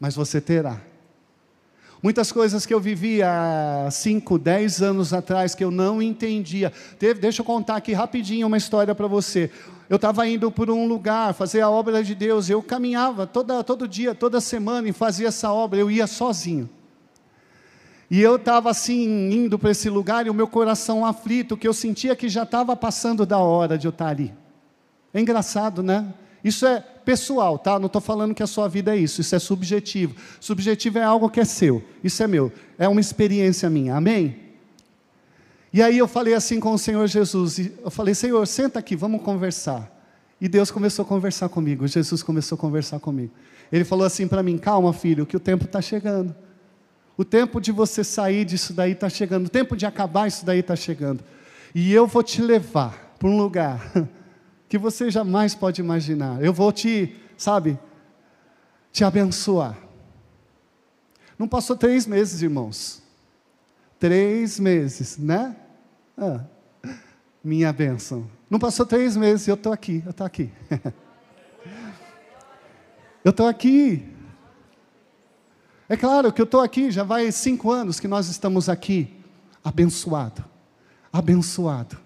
mas 0.00 0.16
você 0.16 0.40
terá. 0.40 0.80
Muitas 2.06 2.30
coisas 2.30 2.64
que 2.64 2.72
eu 2.72 2.78
vivi 2.78 3.20
há 3.20 3.88
5, 3.90 4.38
10 4.38 4.80
anos 4.80 5.12
atrás 5.12 5.56
que 5.56 5.64
eu 5.64 5.72
não 5.72 6.00
entendia. 6.00 6.72
Teve, 7.00 7.18
deixa 7.18 7.40
eu 7.40 7.44
contar 7.44 7.74
aqui 7.74 7.92
rapidinho 7.92 8.46
uma 8.46 8.56
história 8.56 8.94
para 8.94 9.08
você. 9.08 9.50
Eu 9.90 9.96
estava 9.96 10.24
indo 10.28 10.48
por 10.52 10.70
um 10.70 10.86
lugar 10.86 11.34
fazer 11.34 11.62
a 11.62 11.68
obra 11.68 12.04
de 12.04 12.14
Deus. 12.14 12.48
Eu 12.48 12.62
caminhava 12.62 13.26
toda, 13.26 13.64
todo 13.64 13.88
dia, 13.88 14.14
toda 14.14 14.40
semana 14.40 14.88
e 14.88 14.92
fazia 14.92 15.26
essa 15.26 15.52
obra. 15.52 15.80
Eu 15.80 15.90
ia 15.90 16.06
sozinho. 16.06 16.70
E 18.08 18.22
eu 18.22 18.36
estava 18.36 18.70
assim, 18.70 19.32
indo 19.32 19.58
para 19.58 19.72
esse 19.72 19.90
lugar 19.90 20.28
e 20.28 20.30
o 20.30 20.34
meu 20.34 20.46
coração 20.46 21.04
aflito, 21.04 21.56
que 21.56 21.66
eu 21.66 21.74
sentia 21.74 22.14
que 22.14 22.28
já 22.28 22.44
estava 22.44 22.76
passando 22.76 23.26
da 23.26 23.38
hora 23.38 23.76
de 23.76 23.88
eu 23.88 23.90
estar 23.90 24.10
ali. 24.10 24.32
É 25.12 25.20
engraçado, 25.20 25.82
né? 25.82 26.14
Isso 26.44 26.64
é 26.66 26.84
pessoal, 27.06 27.56
tá? 27.56 27.78
Não 27.78 27.86
estou 27.86 28.02
falando 28.02 28.34
que 28.34 28.42
a 28.42 28.48
sua 28.48 28.68
vida 28.68 28.94
é 28.94 28.98
isso, 28.98 29.20
isso 29.20 29.34
é 29.34 29.38
subjetivo. 29.38 30.16
Subjetivo 30.40 30.98
é 30.98 31.04
algo 31.04 31.30
que 31.30 31.38
é 31.38 31.44
seu, 31.44 31.82
isso 32.02 32.20
é 32.20 32.26
meu, 32.26 32.52
é 32.76 32.88
uma 32.88 33.00
experiência 33.00 33.70
minha, 33.70 33.94
amém? 33.94 34.36
E 35.72 35.80
aí 35.80 35.96
eu 35.96 36.08
falei 36.08 36.34
assim 36.34 36.58
com 36.58 36.72
o 36.72 36.78
Senhor 36.78 37.06
Jesus, 37.06 37.58
eu 37.82 37.90
falei, 37.90 38.12
Senhor, 38.12 38.44
senta 38.46 38.80
aqui, 38.80 38.96
vamos 38.96 39.22
conversar. 39.22 39.92
E 40.40 40.48
Deus 40.48 40.70
começou 40.70 41.04
a 41.04 41.06
conversar 41.06 41.48
comigo, 41.48 41.86
Jesus 41.86 42.22
começou 42.24 42.56
a 42.56 42.58
conversar 42.58 42.98
comigo. 42.98 43.32
Ele 43.70 43.84
falou 43.84 44.04
assim 44.04 44.26
para 44.26 44.42
mim: 44.42 44.58
calma, 44.58 44.92
filho, 44.92 45.24
que 45.24 45.36
o 45.36 45.40
tempo 45.40 45.64
está 45.64 45.80
chegando. 45.80 46.34
O 47.16 47.24
tempo 47.24 47.60
de 47.60 47.72
você 47.72 48.04
sair 48.04 48.44
disso 48.44 48.74
daí 48.74 48.92
está 48.92 49.08
chegando, 49.08 49.46
o 49.46 49.48
tempo 49.48 49.76
de 49.76 49.86
acabar 49.86 50.26
isso 50.26 50.44
daí 50.44 50.58
está 50.58 50.76
chegando. 50.76 51.24
E 51.74 51.92
eu 51.92 52.06
vou 52.06 52.22
te 52.22 52.42
levar 52.42 53.16
para 53.18 53.28
um 53.28 53.36
lugar 53.36 53.92
que 54.68 54.78
você 54.78 55.10
jamais 55.10 55.54
pode 55.54 55.80
imaginar. 55.80 56.42
Eu 56.42 56.52
vou 56.52 56.72
te, 56.72 57.14
sabe, 57.36 57.78
te 58.92 59.04
abençoar. 59.04 59.76
Não 61.38 61.46
passou 61.46 61.76
três 61.76 62.06
meses, 62.06 62.42
irmãos. 62.42 63.02
Três 63.98 64.58
meses, 64.58 65.16
né? 65.18 65.56
Ah, 66.16 66.44
minha 67.42 67.72
bênção. 67.72 68.28
Não 68.48 68.58
passou 68.58 68.86
três 68.86 69.16
meses, 69.16 69.46
eu 69.48 69.54
estou 69.54 69.72
aqui, 69.72 70.02
eu 70.04 70.10
estou 70.10 70.26
aqui. 70.26 70.52
eu 73.24 73.30
estou 73.30 73.46
aqui. 73.46 74.12
É 75.88 75.96
claro 75.96 76.32
que 76.32 76.40
eu 76.40 76.44
estou 76.44 76.60
aqui, 76.60 76.90
já 76.90 77.04
vai 77.04 77.30
cinco 77.30 77.70
anos 77.70 78.00
que 78.00 78.08
nós 78.08 78.28
estamos 78.28 78.68
aqui. 78.68 79.14
Abençoado, 79.62 80.44
abençoado. 81.12 82.05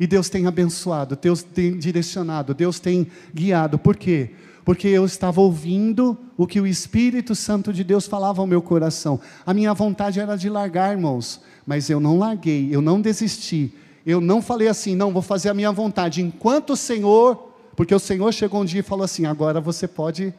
E 0.00 0.06
Deus 0.06 0.30
tem 0.30 0.46
abençoado, 0.46 1.14
Deus 1.14 1.42
tem 1.42 1.78
direcionado, 1.78 2.54
Deus 2.54 2.80
tem 2.80 3.06
guiado. 3.34 3.78
Por 3.78 3.94
quê? 3.94 4.30
Porque 4.64 4.88
eu 4.88 5.04
estava 5.04 5.42
ouvindo 5.42 6.16
o 6.38 6.46
que 6.46 6.58
o 6.58 6.66
Espírito 6.66 7.34
Santo 7.34 7.70
de 7.70 7.84
Deus 7.84 8.06
falava 8.06 8.40
ao 8.40 8.46
meu 8.46 8.62
coração. 8.62 9.20
A 9.44 9.52
minha 9.52 9.74
vontade 9.74 10.18
era 10.18 10.36
de 10.36 10.48
largar, 10.48 10.92
irmãos, 10.92 11.42
mas 11.66 11.90
eu 11.90 12.00
não 12.00 12.18
larguei, 12.18 12.74
eu 12.74 12.80
não 12.80 12.98
desisti. 12.98 13.74
Eu 14.06 14.22
não 14.22 14.40
falei 14.40 14.68
assim, 14.68 14.96
não, 14.96 15.12
vou 15.12 15.20
fazer 15.20 15.50
a 15.50 15.54
minha 15.54 15.70
vontade. 15.70 16.22
Enquanto 16.22 16.70
o 16.70 16.76
Senhor, 16.76 17.52
porque 17.76 17.94
o 17.94 17.98
Senhor 17.98 18.32
chegou 18.32 18.62
um 18.62 18.64
dia 18.64 18.80
e 18.80 18.82
falou 18.82 19.04
assim: 19.04 19.26
agora 19.26 19.60
você 19.60 19.86
pode 19.86 20.32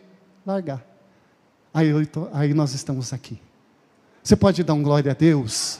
largar. 0.43 0.83
Aí, 1.71 1.87
eu, 1.87 2.01
aí 2.33 2.53
nós 2.53 2.73
estamos 2.73 3.13
aqui. 3.13 3.39
Você 4.23 4.35
pode 4.35 4.63
dar 4.63 4.73
um 4.73 4.81
glória 4.81 5.11
a 5.11 5.15
Deus? 5.15 5.79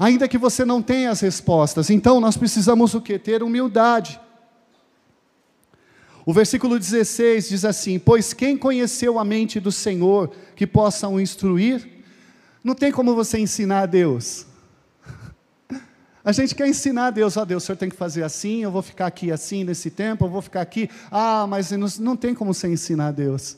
Ainda 0.00 0.26
que 0.26 0.38
você 0.38 0.64
não 0.64 0.80
tenha 0.80 1.10
as 1.10 1.20
respostas. 1.20 1.90
Então 1.90 2.18
nós 2.22 2.34
precisamos 2.34 2.94
o 2.94 3.02
que? 3.02 3.18
Ter 3.18 3.42
humildade. 3.42 4.18
O 6.24 6.32
versículo 6.32 6.78
16 6.78 7.50
diz 7.50 7.64
assim: 7.66 7.98
Pois 7.98 8.32
quem 8.32 8.56
conheceu 8.56 9.18
a 9.18 9.24
mente 9.24 9.60
do 9.60 9.70
Senhor 9.70 10.32
que 10.56 10.66
possa 10.66 11.06
o 11.06 11.20
instruir? 11.20 11.86
Não 12.64 12.74
tem 12.74 12.90
como 12.90 13.14
você 13.14 13.38
ensinar 13.38 13.82
a 13.82 13.86
Deus. 13.86 14.46
A 16.24 16.32
gente 16.32 16.54
quer 16.54 16.68
ensinar 16.68 17.06
a 17.06 17.10
Deus, 17.10 17.38
ó 17.38 17.42
oh, 17.42 17.46
Deus, 17.46 17.62
o 17.62 17.66
senhor 17.66 17.78
tem 17.78 17.88
que 17.88 17.96
fazer 17.96 18.22
assim, 18.22 18.62
eu 18.62 18.70
vou 18.70 18.82
ficar 18.82 19.06
aqui 19.06 19.32
assim 19.32 19.64
nesse 19.64 19.90
tempo, 19.90 20.26
eu 20.26 20.28
vou 20.28 20.42
ficar 20.42 20.60
aqui. 20.60 20.90
Ah, 21.10 21.46
mas 21.48 21.70
não, 21.70 21.88
não 21.98 22.14
tem 22.14 22.34
como 22.34 22.52
você 22.52 22.68
ensinar 22.68 23.08
a 23.08 23.10
Deus. 23.10 23.56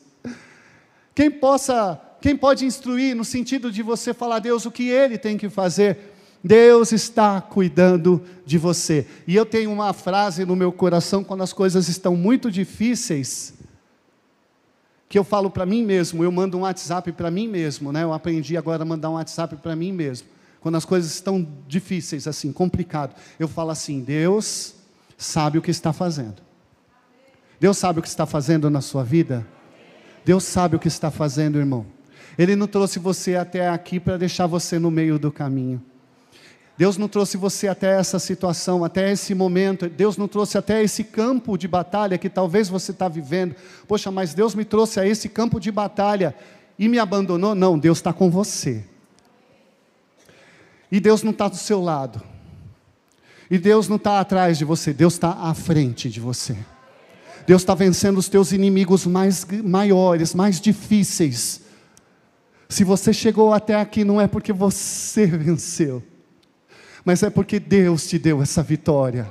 Quem 1.13 1.29
possa, 1.29 2.01
quem 2.21 2.37
pode 2.37 2.65
instruir 2.65 3.17
no 3.17 3.25
sentido 3.25 3.73
de 3.73 3.83
você 3.83 4.15
falar 4.15 4.37
a 4.37 4.39
Deus 4.39 4.65
o 4.65 4.71
que 4.71 4.89
ele 4.89 5.19
tem 5.19 5.37
que 5.37 5.51
fazer? 5.51 6.12
Deus 6.43 6.93
está 6.93 7.41
cuidando 7.41 8.23
de 8.45 8.59
você. 8.59 9.07
E 9.27 9.37
eu 9.37 9.47
tenho 9.47 9.71
uma 9.71 9.93
frase 9.93 10.45
no 10.45 10.57
meu 10.57 10.73
coração 10.73 11.23
quando 11.23 11.43
as 11.43 11.53
coisas 11.53 11.89
estão 11.89 12.17
muito 12.17 12.51
difíceis, 12.51 13.55
que 15.09 15.19
eu 15.19 15.25
falo 15.25 15.51
para 15.51 15.67
mim 15.67 15.85
mesmo, 15.85 16.25
eu 16.25 16.33
mando 16.33 16.57
um 16.57 16.63
WhatsApp 16.63 17.13
para 17.13 17.31
mim 17.31 17.47
mesmo, 17.47 17.93
né? 17.93 18.03
Eu 18.03 18.13
aprendi 18.13 18.57
agora 18.57 18.83
a 18.83 18.87
mandar 18.87 19.11
um 19.11 19.15
WhatsApp 19.15 19.57
para 19.57 19.77
mim 19.77 19.93
mesmo 19.93 20.27
quando 20.63 20.77
as 20.77 20.85
coisas 20.85 21.13
estão 21.13 21.47
difíceis, 21.67 22.29
assim, 22.29 22.53
complicado, 22.53 23.17
eu 23.39 23.49
falo 23.49 23.71
assim: 23.71 24.01
Deus 24.01 24.77
sabe 25.19 25.59
o 25.59 25.63
que 25.63 25.73
está 25.73 25.93
fazendo. 25.93 26.41
Deus 27.59 27.77
sabe 27.77 27.99
o 27.99 28.03
que 28.03 28.09
está 28.09 28.25
fazendo 28.25 28.71
na 28.71 28.81
sua 28.81 29.03
vida. 29.03 29.47
Deus 30.25 30.45
sabe 30.45 30.77
o 30.77 30.79
que 30.79 30.89
está 30.89 31.11
fazendo, 31.11 31.59
irmão. 31.59 31.85
Ele 32.39 32.57
não 32.57 32.67
trouxe 32.67 32.99
você 32.99 33.35
até 33.35 33.69
aqui 33.69 33.99
para 33.99 34.17
deixar 34.17 34.47
você 34.47 34.79
no 34.79 34.91
meio 34.91 35.19
do 35.19 35.31
caminho. 35.31 35.83
Deus 36.77 36.97
não 36.97 37.07
trouxe 37.07 37.37
você 37.37 37.69
até 37.69 37.99
essa 37.99 38.19
situação, 38.19 38.85
até 38.85 39.13
esse 39.13 39.35
momento. 39.35 39.89
Deus 39.89 40.17
não 40.17 40.27
trouxe 40.27 40.57
até 40.57 40.83
esse 40.83 41.05
campo 41.05 41.57
de 41.59 41.69
batalha 41.69 42.19
que 42.19 42.31
talvez 42.31 42.69
você 42.69 42.93
está 42.93 43.09
vivendo. 43.09 43.55
Poxa, 43.87 44.11
mas 44.11 44.35
Deus 44.35 44.55
me 44.55 44.65
trouxe 44.65 44.99
a 44.99 45.07
esse 45.07 45.29
campo 45.29 45.61
de 45.61 45.71
batalha 45.71 46.35
e 46.79 46.89
me 46.89 46.99
abandonou? 46.99 47.55
Não, 47.55 47.79
Deus 47.79 47.99
está 47.99 48.13
com 48.13 48.31
você. 48.31 48.85
E 50.91 50.99
Deus 50.99 51.23
não 51.23 51.31
está 51.31 51.49
do 51.49 51.57
seu 51.57 51.81
lado. 51.81 52.23
E 53.51 53.59
Deus 53.59 53.87
não 53.87 53.97
está 53.97 54.19
atrás 54.19 54.57
de 54.57 54.65
você, 54.65 54.95
Deus 54.95 55.13
está 55.13 55.31
à 55.33 55.53
frente 55.53 56.09
de 56.09 56.21
você. 56.21 56.57
Deus 57.47 57.63
está 57.63 57.75
vencendo 57.75 58.17
os 58.17 58.29
teus 58.29 58.51
inimigos 58.53 59.07
mais 59.07 59.45
maiores, 59.63 60.35
mais 60.35 60.61
difíceis. 60.61 61.61
Se 62.69 62.83
você 62.83 63.13
chegou 63.13 63.53
até 63.53 63.75
aqui, 63.75 64.05
não 64.05 64.21
é 64.21 64.27
porque 64.27 64.53
você 64.53 65.27
venceu, 65.37 66.03
mas 67.05 67.23
é 67.23 67.31
porque 67.31 67.59
Deus 67.59 68.07
te 68.07 68.19
deu 68.19 68.43
essa 68.43 68.63
vitória. 68.63 69.31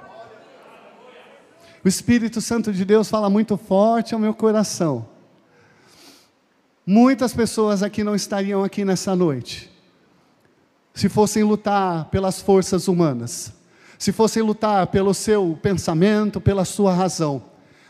O 1.84 1.88
Espírito 1.88 2.42
Santo 2.42 2.72
de 2.72 2.86
Deus 2.86 3.10
fala 3.10 3.30
muito 3.30 3.58
forte 3.58 4.14
ao 4.14 4.20
meu 4.20 4.34
coração. 4.34 5.08
Muitas 6.86 7.34
pessoas 7.34 7.82
aqui 7.82 8.04
não 8.04 8.16
estariam 8.16 8.64
aqui 8.64 8.84
nessa 8.86 9.16
noite 9.16 9.72
se 10.94 11.10
fossem 11.10 11.44
lutar 11.44 12.06
pelas 12.06 12.42
forças 12.42 12.88
humanas, 12.88 13.54
se 13.98 14.12
fossem 14.12 14.44
lutar 14.44 14.88
pelo 14.88 15.14
seu 15.14 15.58
pensamento, 15.62 16.42
pela 16.42 16.66
sua 16.66 16.94
razão. 16.94 17.44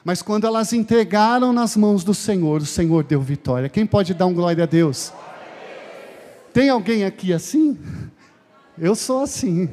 Mas 0.03 0.21
quando 0.21 0.47
elas 0.47 0.73
entregaram 0.73 1.53
nas 1.53 1.75
mãos 1.75 2.03
do 2.03 2.13
Senhor, 2.13 2.61
o 2.61 2.65
Senhor 2.65 3.03
deu 3.03 3.21
vitória. 3.21 3.69
Quem 3.69 3.85
pode 3.85 4.13
dar 4.13 4.25
um 4.25 4.33
glória 4.33 4.63
a 4.63 4.67
Deus? 4.67 5.13
Tem 6.53 6.69
alguém 6.69 7.05
aqui 7.05 7.31
assim? 7.33 7.77
Eu 8.77 8.95
sou 8.95 9.23
assim. 9.23 9.69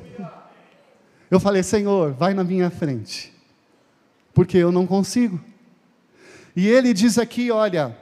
Eu 1.31 1.39
falei, 1.39 1.63
Senhor, 1.63 2.13
vai 2.13 2.35
na 2.35 2.43
minha 2.43 2.71
frente, 2.71 3.33
porque 4.33 4.57
eu 4.57 4.73
não 4.73 4.87
consigo. 4.87 5.41
E 6.57 6.67
ele 6.69 6.93
diz 6.93 7.19
aqui: 7.19 7.51
olha, 7.51 7.97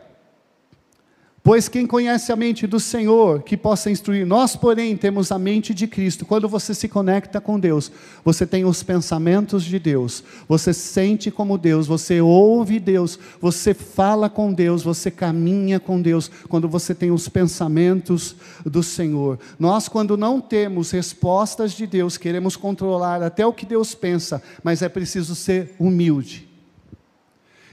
Pois 1.47 1.69
quem 1.69 1.87
conhece 1.87 2.33
a 2.33 2.35
mente 2.35 2.67
do 2.67 2.81
Senhor, 2.81 3.41
que 3.41 3.57
possa 3.57 3.89
instruir, 3.89 4.27
nós, 4.27 4.57
porém, 4.57 4.97
temos 4.97 5.31
a 5.31 5.39
mente 5.39 5.73
de 5.73 5.87
Cristo. 5.87 6.27
Quando 6.27 6.49
você 6.49 6.75
se 6.75 6.89
conecta 6.89 7.41
com 7.41 7.57
Deus, 7.57 7.89
você 8.25 8.45
tem 8.45 8.65
os 8.65 8.83
pensamentos 8.83 9.63
de 9.63 9.79
Deus, 9.79 10.25
você 10.49 10.75
sente 10.75 11.31
como 11.31 11.57
Deus, 11.57 11.87
você 11.87 12.21
ouve 12.21 12.81
Deus, 12.81 13.17
você 13.41 13.73
fala 13.73 14.29
com 14.29 14.53
Deus, 14.53 14.83
você 14.83 15.09
caminha 15.09 15.79
com 15.79 16.03
Deus, 16.03 16.29
quando 16.49 16.69
você 16.69 16.93
tem 16.93 17.13
os 17.13 17.29
pensamentos 17.29 18.35
do 18.65 18.83
Senhor. 18.83 19.39
Nós, 19.57 19.87
quando 19.87 20.17
não 20.17 20.41
temos 20.41 20.91
respostas 20.91 21.75
de 21.75 21.87
Deus, 21.87 22.17
queremos 22.17 22.57
controlar 22.57 23.23
até 23.23 23.47
o 23.47 23.53
que 23.53 23.65
Deus 23.65 23.95
pensa, 23.95 24.43
mas 24.65 24.83
é 24.83 24.89
preciso 24.89 25.37
ser 25.37 25.77
humilde. 25.79 26.49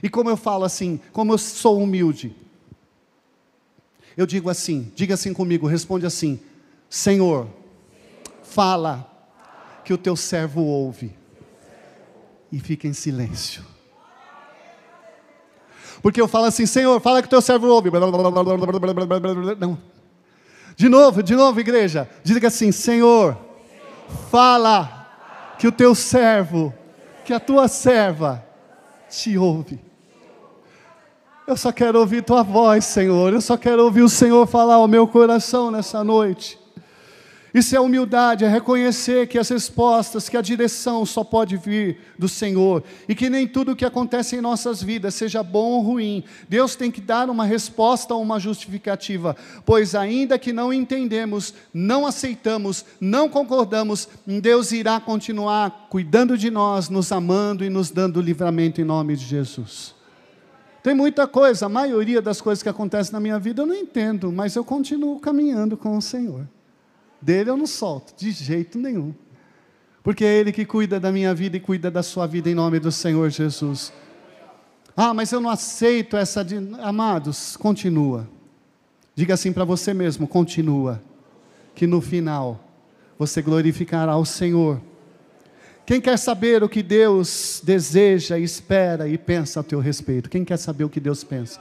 E 0.00 0.08
como 0.08 0.30
eu 0.30 0.36
falo 0.36 0.62
assim, 0.62 1.00
como 1.12 1.32
eu 1.32 1.38
sou 1.38 1.82
humilde, 1.82 2.36
eu 4.16 4.26
digo 4.26 4.48
assim, 4.48 4.92
diga 4.94 5.14
assim 5.14 5.32
comigo, 5.32 5.66
responde 5.66 6.06
assim: 6.06 6.40
Senhor, 6.88 7.48
fala 8.42 9.10
que 9.84 9.92
o 9.92 9.98
teu 9.98 10.16
servo 10.16 10.62
ouve 10.62 11.16
e 12.50 12.60
fica 12.60 12.86
em 12.86 12.92
silêncio. 12.92 13.64
Porque 16.00 16.20
eu 16.20 16.28
falo 16.28 16.44
assim, 16.44 16.66
Senhor, 16.66 17.00
fala 17.00 17.22
que 17.22 17.26
o 17.26 17.30
teu 17.30 17.40
servo 17.40 17.66
ouve. 17.66 17.90
Não. 19.58 19.78
De 20.76 20.88
novo, 20.88 21.22
de 21.22 21.34
novo, 21.34 21.58
igreja. 21.60 22.08
Diga 22.22 22.48
assim, 22.48 22.70
Senhor, 22.70 23.38
fala 24.30 25.08
que 25.58 25.66
o 25.66 25.72
teu 25.72 25.94
servo, 25.94 26.74
que 27.24 27.32
a 27.32 27.40
tua 27.40 27.68
serva 27.68 28.44
te 29.08 29.38
ouve. 29.38 29.80
Eu 31.46 31.58
só 31.58 31.70
quero 31.70 32.00
ouvir 32.00 32.24
tua 32.24 32.42
voz, 32.42 32.86
Senhor. 32.86 33.34
Eu 33.34 33.40
só 33.40 33.58
quero 33.58 33.84
ouvir 33.84 34.00
o 34.00 34.08
Senhor 34.08 34.46
falar 34.46 34.76
ao 34.76 34.88
meu 34.88 35.06
coração 35.06 35.70
nessa 35.70 36.02
noite. 36.02 36.58
Isso 37.52 37.76
é 37.76 37.78
humildade, 37.78 38.44
é 38.44 38.48
reconhecer 38.48 39.28
que 39.28 39.38
as 39.38 39.50
respostas, 39.50 40.28
que 40.28 40.36
a 40.38 40.40
direção 40.40 41.06
só 41.06 41.22
pode 41.22 41.56
vir 41.56 41.98
do 42.18 42.28
Senhor 42.28 42.82
e 43.08 43.14
que 43.14 43.30
nem 43.30 43.46
tudo 43.46 43.72
o 43.72 43.76
que 43.76 43.84
acontece 43.84 44.34
em 44.34 44.40
nossas 44.40 44.82
vidas, 44.82 45.14
seja 45.14 45.40
bom 45.40 45.72
ou 45.72 45.80
ruim, 45.82 46.24
Deus 46.48 46.74
tem 46.74 46.90
que 46.90 47.00
dar 47.00 47.30
uma 47.30 47.44
resposta 47.44 48.12
ou 48.12 48.22
uma 48.22 48.40
justificativa, 48.40 49.36
pois 49.64 49.94
ainda 49.94 50.36
que 50.36 50.52
não 50.52 50.72
entendemos, 50.72 51.54
não 51.72 52.04
aceitamos, 52.06 52.84
não 53.00 53.28
concordamos, 53.28 54.08
Deus 54.26 54.72
irá 54.72 54.98
continuar 54.98 55.86
cuidando 55.90 56.36
de 56.36 56.50
nós, 56.50 56.88
nos 56.88 57.12
amando 57.12 57.64
e 57.64 57.70
nos 57.70 57.88
dando 57.88 58.20
livramento 58.20 58.80
em 58.80 58.84
nome 58.84 59.14
de 59.14 59.24
Jesus. 59.24 59.93
Tem 60.84 60.92
muita 60.92 61.26
coisa, 61.26 61.64
a 61.64 61.68
maioria 61.70 62.20
das 62.20 62.42
coisas 62.42 62.62
que 62.62 62.68
acontecem 62.68 63.10
na 63.10 63.18
minha 63.18 63.38
vida 63.38 63.62
eu 63.62 63.66
não 63.66 63.74
entendo, 63.74 64.30
mas 64.30 64.54
eu 64.54 64.62
continuo 64.62 65.18
caminhando 65.18 65.78
com 65.78 65.96
o 65.96 66.02
Senhor. 66.02 66.46
Dele 67.22 67.48
eu 67.48 67.56
não 67.56 67.66
solto, 67.66 68.14
de 68.14 68.30
jeito 68.30 68.78
nenhum. 68.78 69.14
Porque 70.02 70.26
é 70.26 70.38
Ele 70.38 70.52
que 70.52 70.66
cuida 70.66 71.00
da 71.00 71.10
minha 71.10 71.34
vida 71.34 71.56
e 71.56 71.60
cuida 71.60 71.90
da 71.90 72.02
sua 72.02 72.26
vida 72.26 72.50
em 72.50 72.54
nome 72.54 72.78
do 72.78 72.92
Senhor 72.92 73.30
Jesus. 73.30 73.94
Ah, 74.94 75.14
mas 75.14 75.32
eu 75.32 75.40
não 75.40 75.48
aceito 75.48 76.18
essa. 76.18 76.44
De... 76.44 76.56
Amados, 76.78 77.56
continua. 77.56 78.28
Diga 79.14 79.32
assim 79.32 79.54
para 79.54 79.64
você 79.64 79.94
mesmo: 79.94 80.28
continua. 80.28 81.02
Que 81.74 81.86
no 81.86 82.02
final 82.02 82.60
você 83.18 83.40
glorificará 83.40 84.18
o 84.18 84.26
Senhor 84.26 84.82
quem 85.86 86.00
quer 86.00 86.18
saber 86.18 86.62
o 86.62 86.68
que 86.68 86.82
Deus 86.82 87.60
deseja, 87.62 88.38
espera 88.38 89.06
e 89.06 89.18
pensa 89.18 89.60
a 89.60 89.62
teu 89.62 89.80
respeito? 89.80 90.30
Quem 90.30 90.44
quer 90.44 90.56
saber 90.56 90.84
o 90.84 90.88
que 90.88 91.00
Deus 91.00 91.22
pensa? 91.22 91.60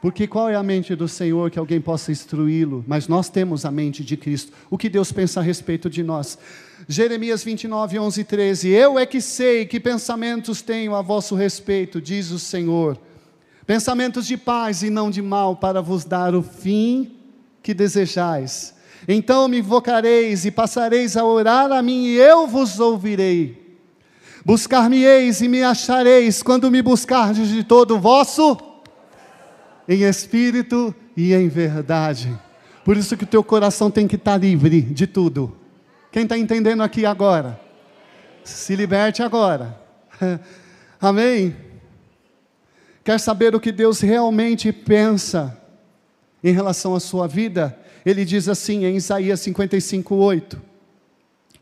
Porque 0.00 0.26
qual 0.26 0.48
é 0.48 0.54
a 0.54 0.62
mente 0.62 0.94
do 0.94 1.08
Senhor 1.08 1.50
que 1.50 1.58
alguém 1.58 1.80
possa 1.80 2.12
instruí-lo? 2.12 2.84
Mas 2.86 3.08
nós 3.08 3.28
temos 3.28 3.64
a 3.64 3.70
mente 3.70 4.04
de 4.04 4.16
Cristo. 4.16 4.52
O 4.70 4.78
que 4.78 4.88
Deus 4.88 5.10
pensa 5.10 5.40
a 5.40 5.42
respeito 5.42 5.90
de 5.90 6.02
nós? 6.02 6.38
Jeremias 6.88 7.42
29, 7.42 7.98
11 7.98 8.20
e 8.20 8.24
13. 8.24 8.68
Eu 8.68 8.98
é 8.98 9.04
que 9.04 9.20
sei 9.20 9.66
que 9.66 9.80
pensamentos 9.80 10.62
tenho 10.62 10.94
a 10.94 11.02
vosso 11.02 11.34
respeito, 11.34 12.00
diz 12.00 12.30
o 12.30 12.38
Senhor. 12.38 12.98
Pensamentos 13.66 14.26
de 14.26 14.36
paz 14.36 14.82
e 14.82 14.90
não 14.90 15.10
de 15.10 15.20
mal, 15.20 15.56
para 15.56 15.82
vos 15.82 16.04
dar 16.04 16.34
o 16.34 16.42
fim 16.42 17.16
que 17.62 17.74
desejais. 17.74 18.74
Então 19.06 19.46
me 19.48 19.58
invocareis 19.58 20.44
e 20.44 20.50
passareis 20.50 21.16
a 21.16 21.24
orar 21.24 21.70
a 21.70 21.82
mim, 21.82 22.06
e 22.06 22.16
eu 22.16 22.46
vos 22.46 22.80
ouvirei. 22.80 23.78
Buscar-me-eis 24.44 25.40
e 25.40 25.48
me 25.48 25.62
achareis, 25.62 26.42
quando 26.42 26.70
me 26.70 26.80
buscardes 26.80 27.48
de 27.48 27.62
todo 27.62 27.96
o 27.96 28.00
vosso, 28.00 28.56
em 29.88 30.02
espírito 30.02 30.94
e 31.16 31.34
em 31.34 31.48
verdade. 31.48 32.36
Por 32.84 32.96
isso 32.96 33.16
que 33.16 33.24
o 33.24 33.26
teu 33.26 33.44
coração 33.44 33.90
tem 33.90 34.08
que 34.08 34.16
estar 34.16 34.36
livre 34.38 34.80
de 34.80 35.06
tudo. 35.06 35.54
Quem 36.10 36.22
está 36.22 36.38
entendendo 36.38 36.82
aqui 36.82 37.04
agora? 37.04 37.60
Se 38.42 38.74
liberte 38.74 39.22
agora. 39.22 39.78
Amém? 41.00 41.54
Quer 43.04 43.20
saber 43.20 43.54
o 43.54 43.60
que 43.60 43.72
Deus 43.72 44.00
realmente 44.00 44.72
pensa 44.72 45.58
em 46.42 46.52
relação 46.52 46.94
à 46.94 47.00
sua 47.00 47.26
vida? 47.26 47.78
Ele 48.08 48.24
diz 48.24 48.48
assim 48.48 48.86
em 48.86 48.96
Isaías 48.96 49.38
55, 49.40 50.14
8: 50.14 50.62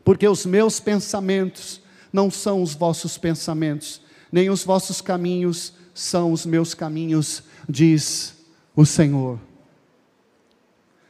Porque 0.01 0.25
os 0.25 0.45
meus 0.45 0.79
pensamentos 0.79 1.81
não 2.11 2.31
são 2.31 2.61
os 2.61 2.73
vossos 2.73 3.17
pensamentos, 3.17 4.01
nem 4.31 4.49
os 4.49 4.63
vossos 4.63 5.01
caminhos 5.01 5.73
são 5.93 6.31
os 6.31 6.45
meus 6.45 6.73
caminhos, 6.73 7.43
diz 7.67 8.33
o 8.73 8.85
Senhor. 8.85 9.37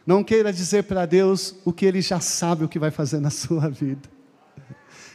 Não 0.07 0.23
queira 0.23 0.51
dizer 0.51 0.85
para 0.85 1.05
Deus 1.05 1.53
o 1.63 1.71
que 1.71 1.85
Ele 1.85 2.01
já 2.01 2.19
sabe 2.19 2.63
o 2.63 2.67
que 2.67 2.79
vai 2.79 2.89
fazer 2.89 3.19
na 3.19 3.29
sua 3.29 3.69
vida. 3.69 4.09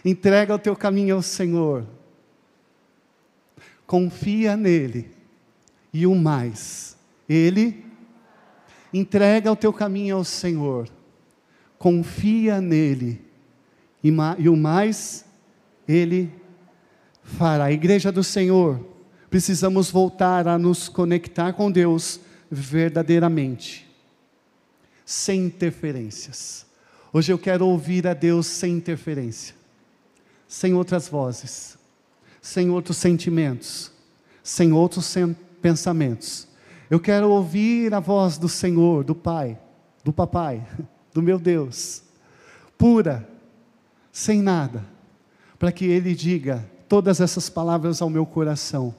Entrega 0.04 0.54
o 0.54 0.58
teu 0.60 0.76
caminho 0.76 1.16
ao 1.16 1.22
Senhor. 1.22 1.84
Confia 3.88 4.56
nele. 4.56 5.10
E 5.92 6.06
o 6.06 6.14
mais, 6.14 6.96
ele 7.28 7.91
entrega 8.92 9.50
o 9.50 9.56
teu 9.56 9.72
caminho 9.72 10.16
ao 10.16 10.24
Senhor. 10.24 10.88
Confia 11.78 12.60
nele. 12.60 13.20
E, 14.02 14.12
e 14.38 14.48
o 14.48 14.56
mais, 14.56 15.24
ele 15.86 16.32
fará. 17.22 17.64
A 17.64 17.72
igreja 17.72 18.12
do 18.12 18.22
Senhor, 18.22 18.84
precisamos 19.30 19.90
voltar 19.90 20.46
a 20.46 20.58
nos 20.58 20.88
conectar 20.88 21.52
com 21.52 21.70
Deus 21.70 22.20
verdadeiramente, 22.50 23.88
sem 25.06 25.46
interferências. 25.46 26.66
Hoje 27.12 27.32
eu 27.32 27.38
quero 27.38 27.66
ouvir 27.66 28.06
a 28.06 28.14
Deus 28.14 28.46
sem 28.46 28.74
interferência, 28.74 29.54
sem 30.46 30.74
outras 30.74 31.08
vozes, 31.08 31.78
sem 32.42 32.68
outros 32.70 32.98
sentimentos, 32.98 33.90
sem 34.42 34.72
outros 34.72 35.14
pensamentos. 35.62 36.48
Eu 36.92 37.00
quero 37.00 37.30
ouvir 37.30 37.94
a 37.94 38.00
voz 38.00 38.36
do 38.36 38.50
Senhor, 38.50 39.02
do 39.02 39.14
Pai, 39.14 39.58
do 40.04 40.12
Papai, 40.12 40.62
do 41.10 41.22
meu 41.22 41.38
Deus, 41.38 42.02
pura, 42.76 43.26
sem 44.12 44.42
nada, 44.42 44.84
para 45.58 45.72
que 45.72 45.86
Ele 45.86 46.14
diga: 46.14 46.70
todas 46.90 47.18
essas 47.18 47.48
palavras 47.48 48.02
ao 48.02 48.10
meu 48.10 48.26
coração: 48.26 48.94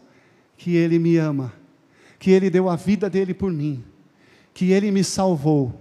que 0.58 0.76
Ele 0.76 0.98
me 0.98 1.18
ama, 1.18 1.54
que 2.18 2.32
Ele 2.32 2.50
deu 2.50 2.68
a 2.68 2.76
vida 2.76 3.08
dele 3.12 3.32
por 3.32 3.52
mim, 3.52 3.84
que 4.56 4.72
Ele 4.72 4.90
me 4.90 5.04
salvou, 5.04 5.80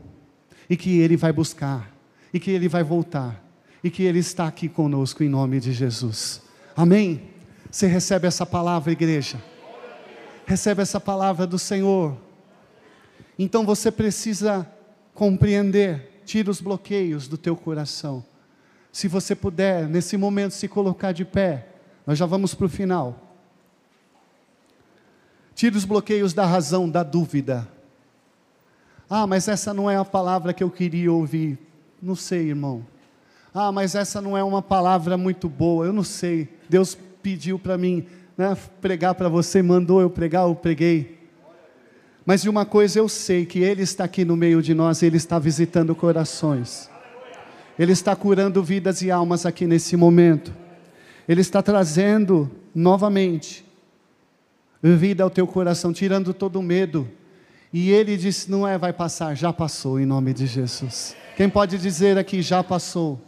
e 0.68 0.76
que 0.76 0.98
Ele 0.98 1.16
vai 1.16 1.32
buscar, 1.32 1.96
e 2.30 2.38
que 2.38 2.50
Ele 2.50 2.68
vai 2.68 2.84
voltar, 2.84 3.42
e 3.82 3.88
que 3.88 4.02
Ele 4.02 4.18
está 4.18 4.46
aqui 4.46 4.68
conosco 4.68 5.24
em 5.24 5.30
nome 5.30 5.58
de 5.60 5.72
Jesus. 5.72 6.42
Amém? 6.76 7.22
Você 7.70 7.86
recebe 7.86 8.26
essa 8.26 8.44
palavra, 8.44 8.92
igreja? 8.92 9.51
Recebe 10.46 10.82
essa 10.82 11.00
palavra 11.00 11.46
do 11.46 11.58
Senhor. 11.58 12.16
Então 13.38 13.64
você 13.64 13.90
precisa 13.90 14.68
compreender, 15.14 16.22
tira 16.24 16.50
os 16.50 16.60
bloqueios 16.60 17.28
do 17.28 17.38
teu 17.38 17.56
coração. 17.56 18.24
Se 18.92 19.08
você 19.08 19.34
puder, 19.34 19.88
nesse 19.88 20.16
momento, 20.16 20.52
se 20.52 20.68
colocar 20.68 21.12
de 21.12 21.24
pé. 21.24 21.68
Nós 22.06 22.18
já 22.18 22.26
vamos 22.26 22.54
para 22.54 22.66
o 22.66 22.68
final. 22.68 23.18
Tire 25.54 25.76
os 25.76 25.84
bloqueios 25.84 26.34
da 26.34 26.44
razão, 26.44 26.88
da 26.88 27.02
dúvida. 27.02 27.68
Ah, 29.08 29.26
mas 29.26 29.48
essa 29.48 29.72
não 29.72 29.90
é 29.90 29.96
a 29.96 30.04
palavra 30.04 30.52
que 30.52 30.62
eu 30.62 30.70
queria 30.70 31.12
ouvir. 31.12 31.58
Não 32.00 32.16
sei, 32.16 32.48
irmão. 32.48 32.84
Ah, 33.54 33.70
mas 33.70 33.94
essa 33.94 34.20
não 34.20 34.36
é 34.36 34.42
uma 34.42 34.62
palavra 34.62 35.16
muito 35.16 35.48
boa. 35.48 35.86
Eu 35.86 35.92
não 35.92 36.04
sei. 36.04 36.48
Deus 36.68 36.96
pediu 37.22 37.58
para 37.58 37.78
mim 37.78 38.06
né, 38.50 38.56
pregar 38.80 39.14
para 39.14 39.28
você, 39.28 39.62
mandou 39.62 40.00
eu 40.00 40.10
pregar, 40.10 40.46
eu 40.46 40.54
preguei. 40.54 41.18
Mas 42.24 42.42
de 42.42 42.48
uma 42.48 42.64
coisa 42.64 42.98
eu 42.98 43.08
sei, 43.08 43.46
que 43.46 43.60
Ele 43.60 43.82
está 43.82 44.04
aqui 44.04 44.24
no 44.24 44.36
meio 44.36 44.62
de 44.62 44.74
nós, 44.74 45.02
Ele 45.02 45.16
está 45.16 45.38
visitando 45.38 45.94
corações. 45.94 46.90
Ele 47.78 47.92
está 47.92 48.14
curando 48.14 48.62
vidas 48.62 49.02
e 49.02 49.10
almas 49.10 49.46
aqui 49.46 49.66
nesse 49.66 49.96
momento. 49.96 50.52
Ele 51.28 51.40
está 51.40 51.62
trazendo 51.62 52.50
novamente 52.74 53.64
vida 54.82 55.22
ao 55.22 55.30
teu 55.30 55.46
coração, 55.46 55.92
tirando 55.92 56.34
todo 56.34 56.58
o 56.58 56.62
medo. 56.62 57.08
E 57.72 57.90
ele 57.90 58.16
disse: 58.16 58.50
Não 58.50 58.66
é, 58.66 58.76
vai 58.76 58.92
passar, 58.92 59.34
já 59.34 59.52
passou, 59.52 59.98
em 59.98 60.04
nome 60.04 60.34
de 60.34 60.46
Jesus. 60.46 61.16
Quem 61.36 61.48
pode 61.48 61.78
dizer 61.78 62.18
aqui, 62.18 62.42
já 62.42 62.62
passou? 62.62 63.20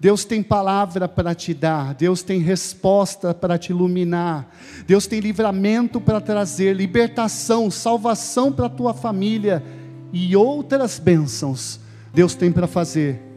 Deus 0.00 0.24
tem 0.24 0.42
palavra 0.42 1.08
para 1.08 1.34
te 1.34 1.52
dar, 1.52 1.94
Deus 1.94 2.22
tem 2.22 2.40
resposta 2.40 3.34
para 3.34 3.58
te 3.58 3.70
iluminar, 3.70 4.48
Deus 4.86 5.06
tem 5.06 5.18
livramento 5.18 6.00
para 6.00 6.20
trazer, 6.20 6.76
libertação, 6.76 7.70
salvação 7.70 8.52
para 8.52 8.66
a 8.66 8.70
tua 8.70 8.94
família 8.94 9.62
e 10.12 10.36
outras 10.36 10.98
bênçãos 10.98 11.80
Deus 12.14 12.34
tem 12.34 12.50
para 12.50 12.66
fazer 12.66 13.28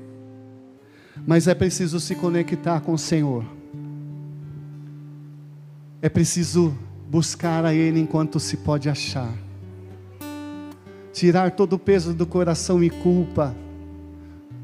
mas 1.26 1.48
é 1.48 1.54
preciso 1.54 2.00
se 2.00 2.16
conectar 2.16 2.80
com 2.82 2.94
o 2.94 2.98
Senhor. 2.98 3.46
É 6.02 6.10
preciso 6.10 6.76
buscar 7.10 7.64
a 7.64 7.74
Ele 7.74 8.00
enquanto 8.00 8.40
se 8.40 8.58
pode 8.58 8.90
achar. 8.90 9.32
Tirar 11.14 11.52
todo 11.52 11.74
o 11.74 11.80
peso 11.80 12.14
do 12.14 12.26
coração 12.26 12.84
e 12.84 12.90
culpa, 12.90 13.56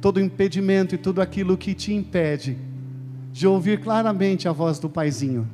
todo 0.01 0.19
impedimento 0.19 0.95
e 0.95 0.97
tudo 0.97 1.21
aquilo 1.21 1.57
que 1.57 1.73
te 1.73 1.93
impede 1.93 2.57
de 3.31 3.47
ouvir 3.47 3.79
claramente 3.79 4.47
a 4.47 4.51
voz 4.51 4.79
do 4.79 4.89
Paizinho. 4.89 5.47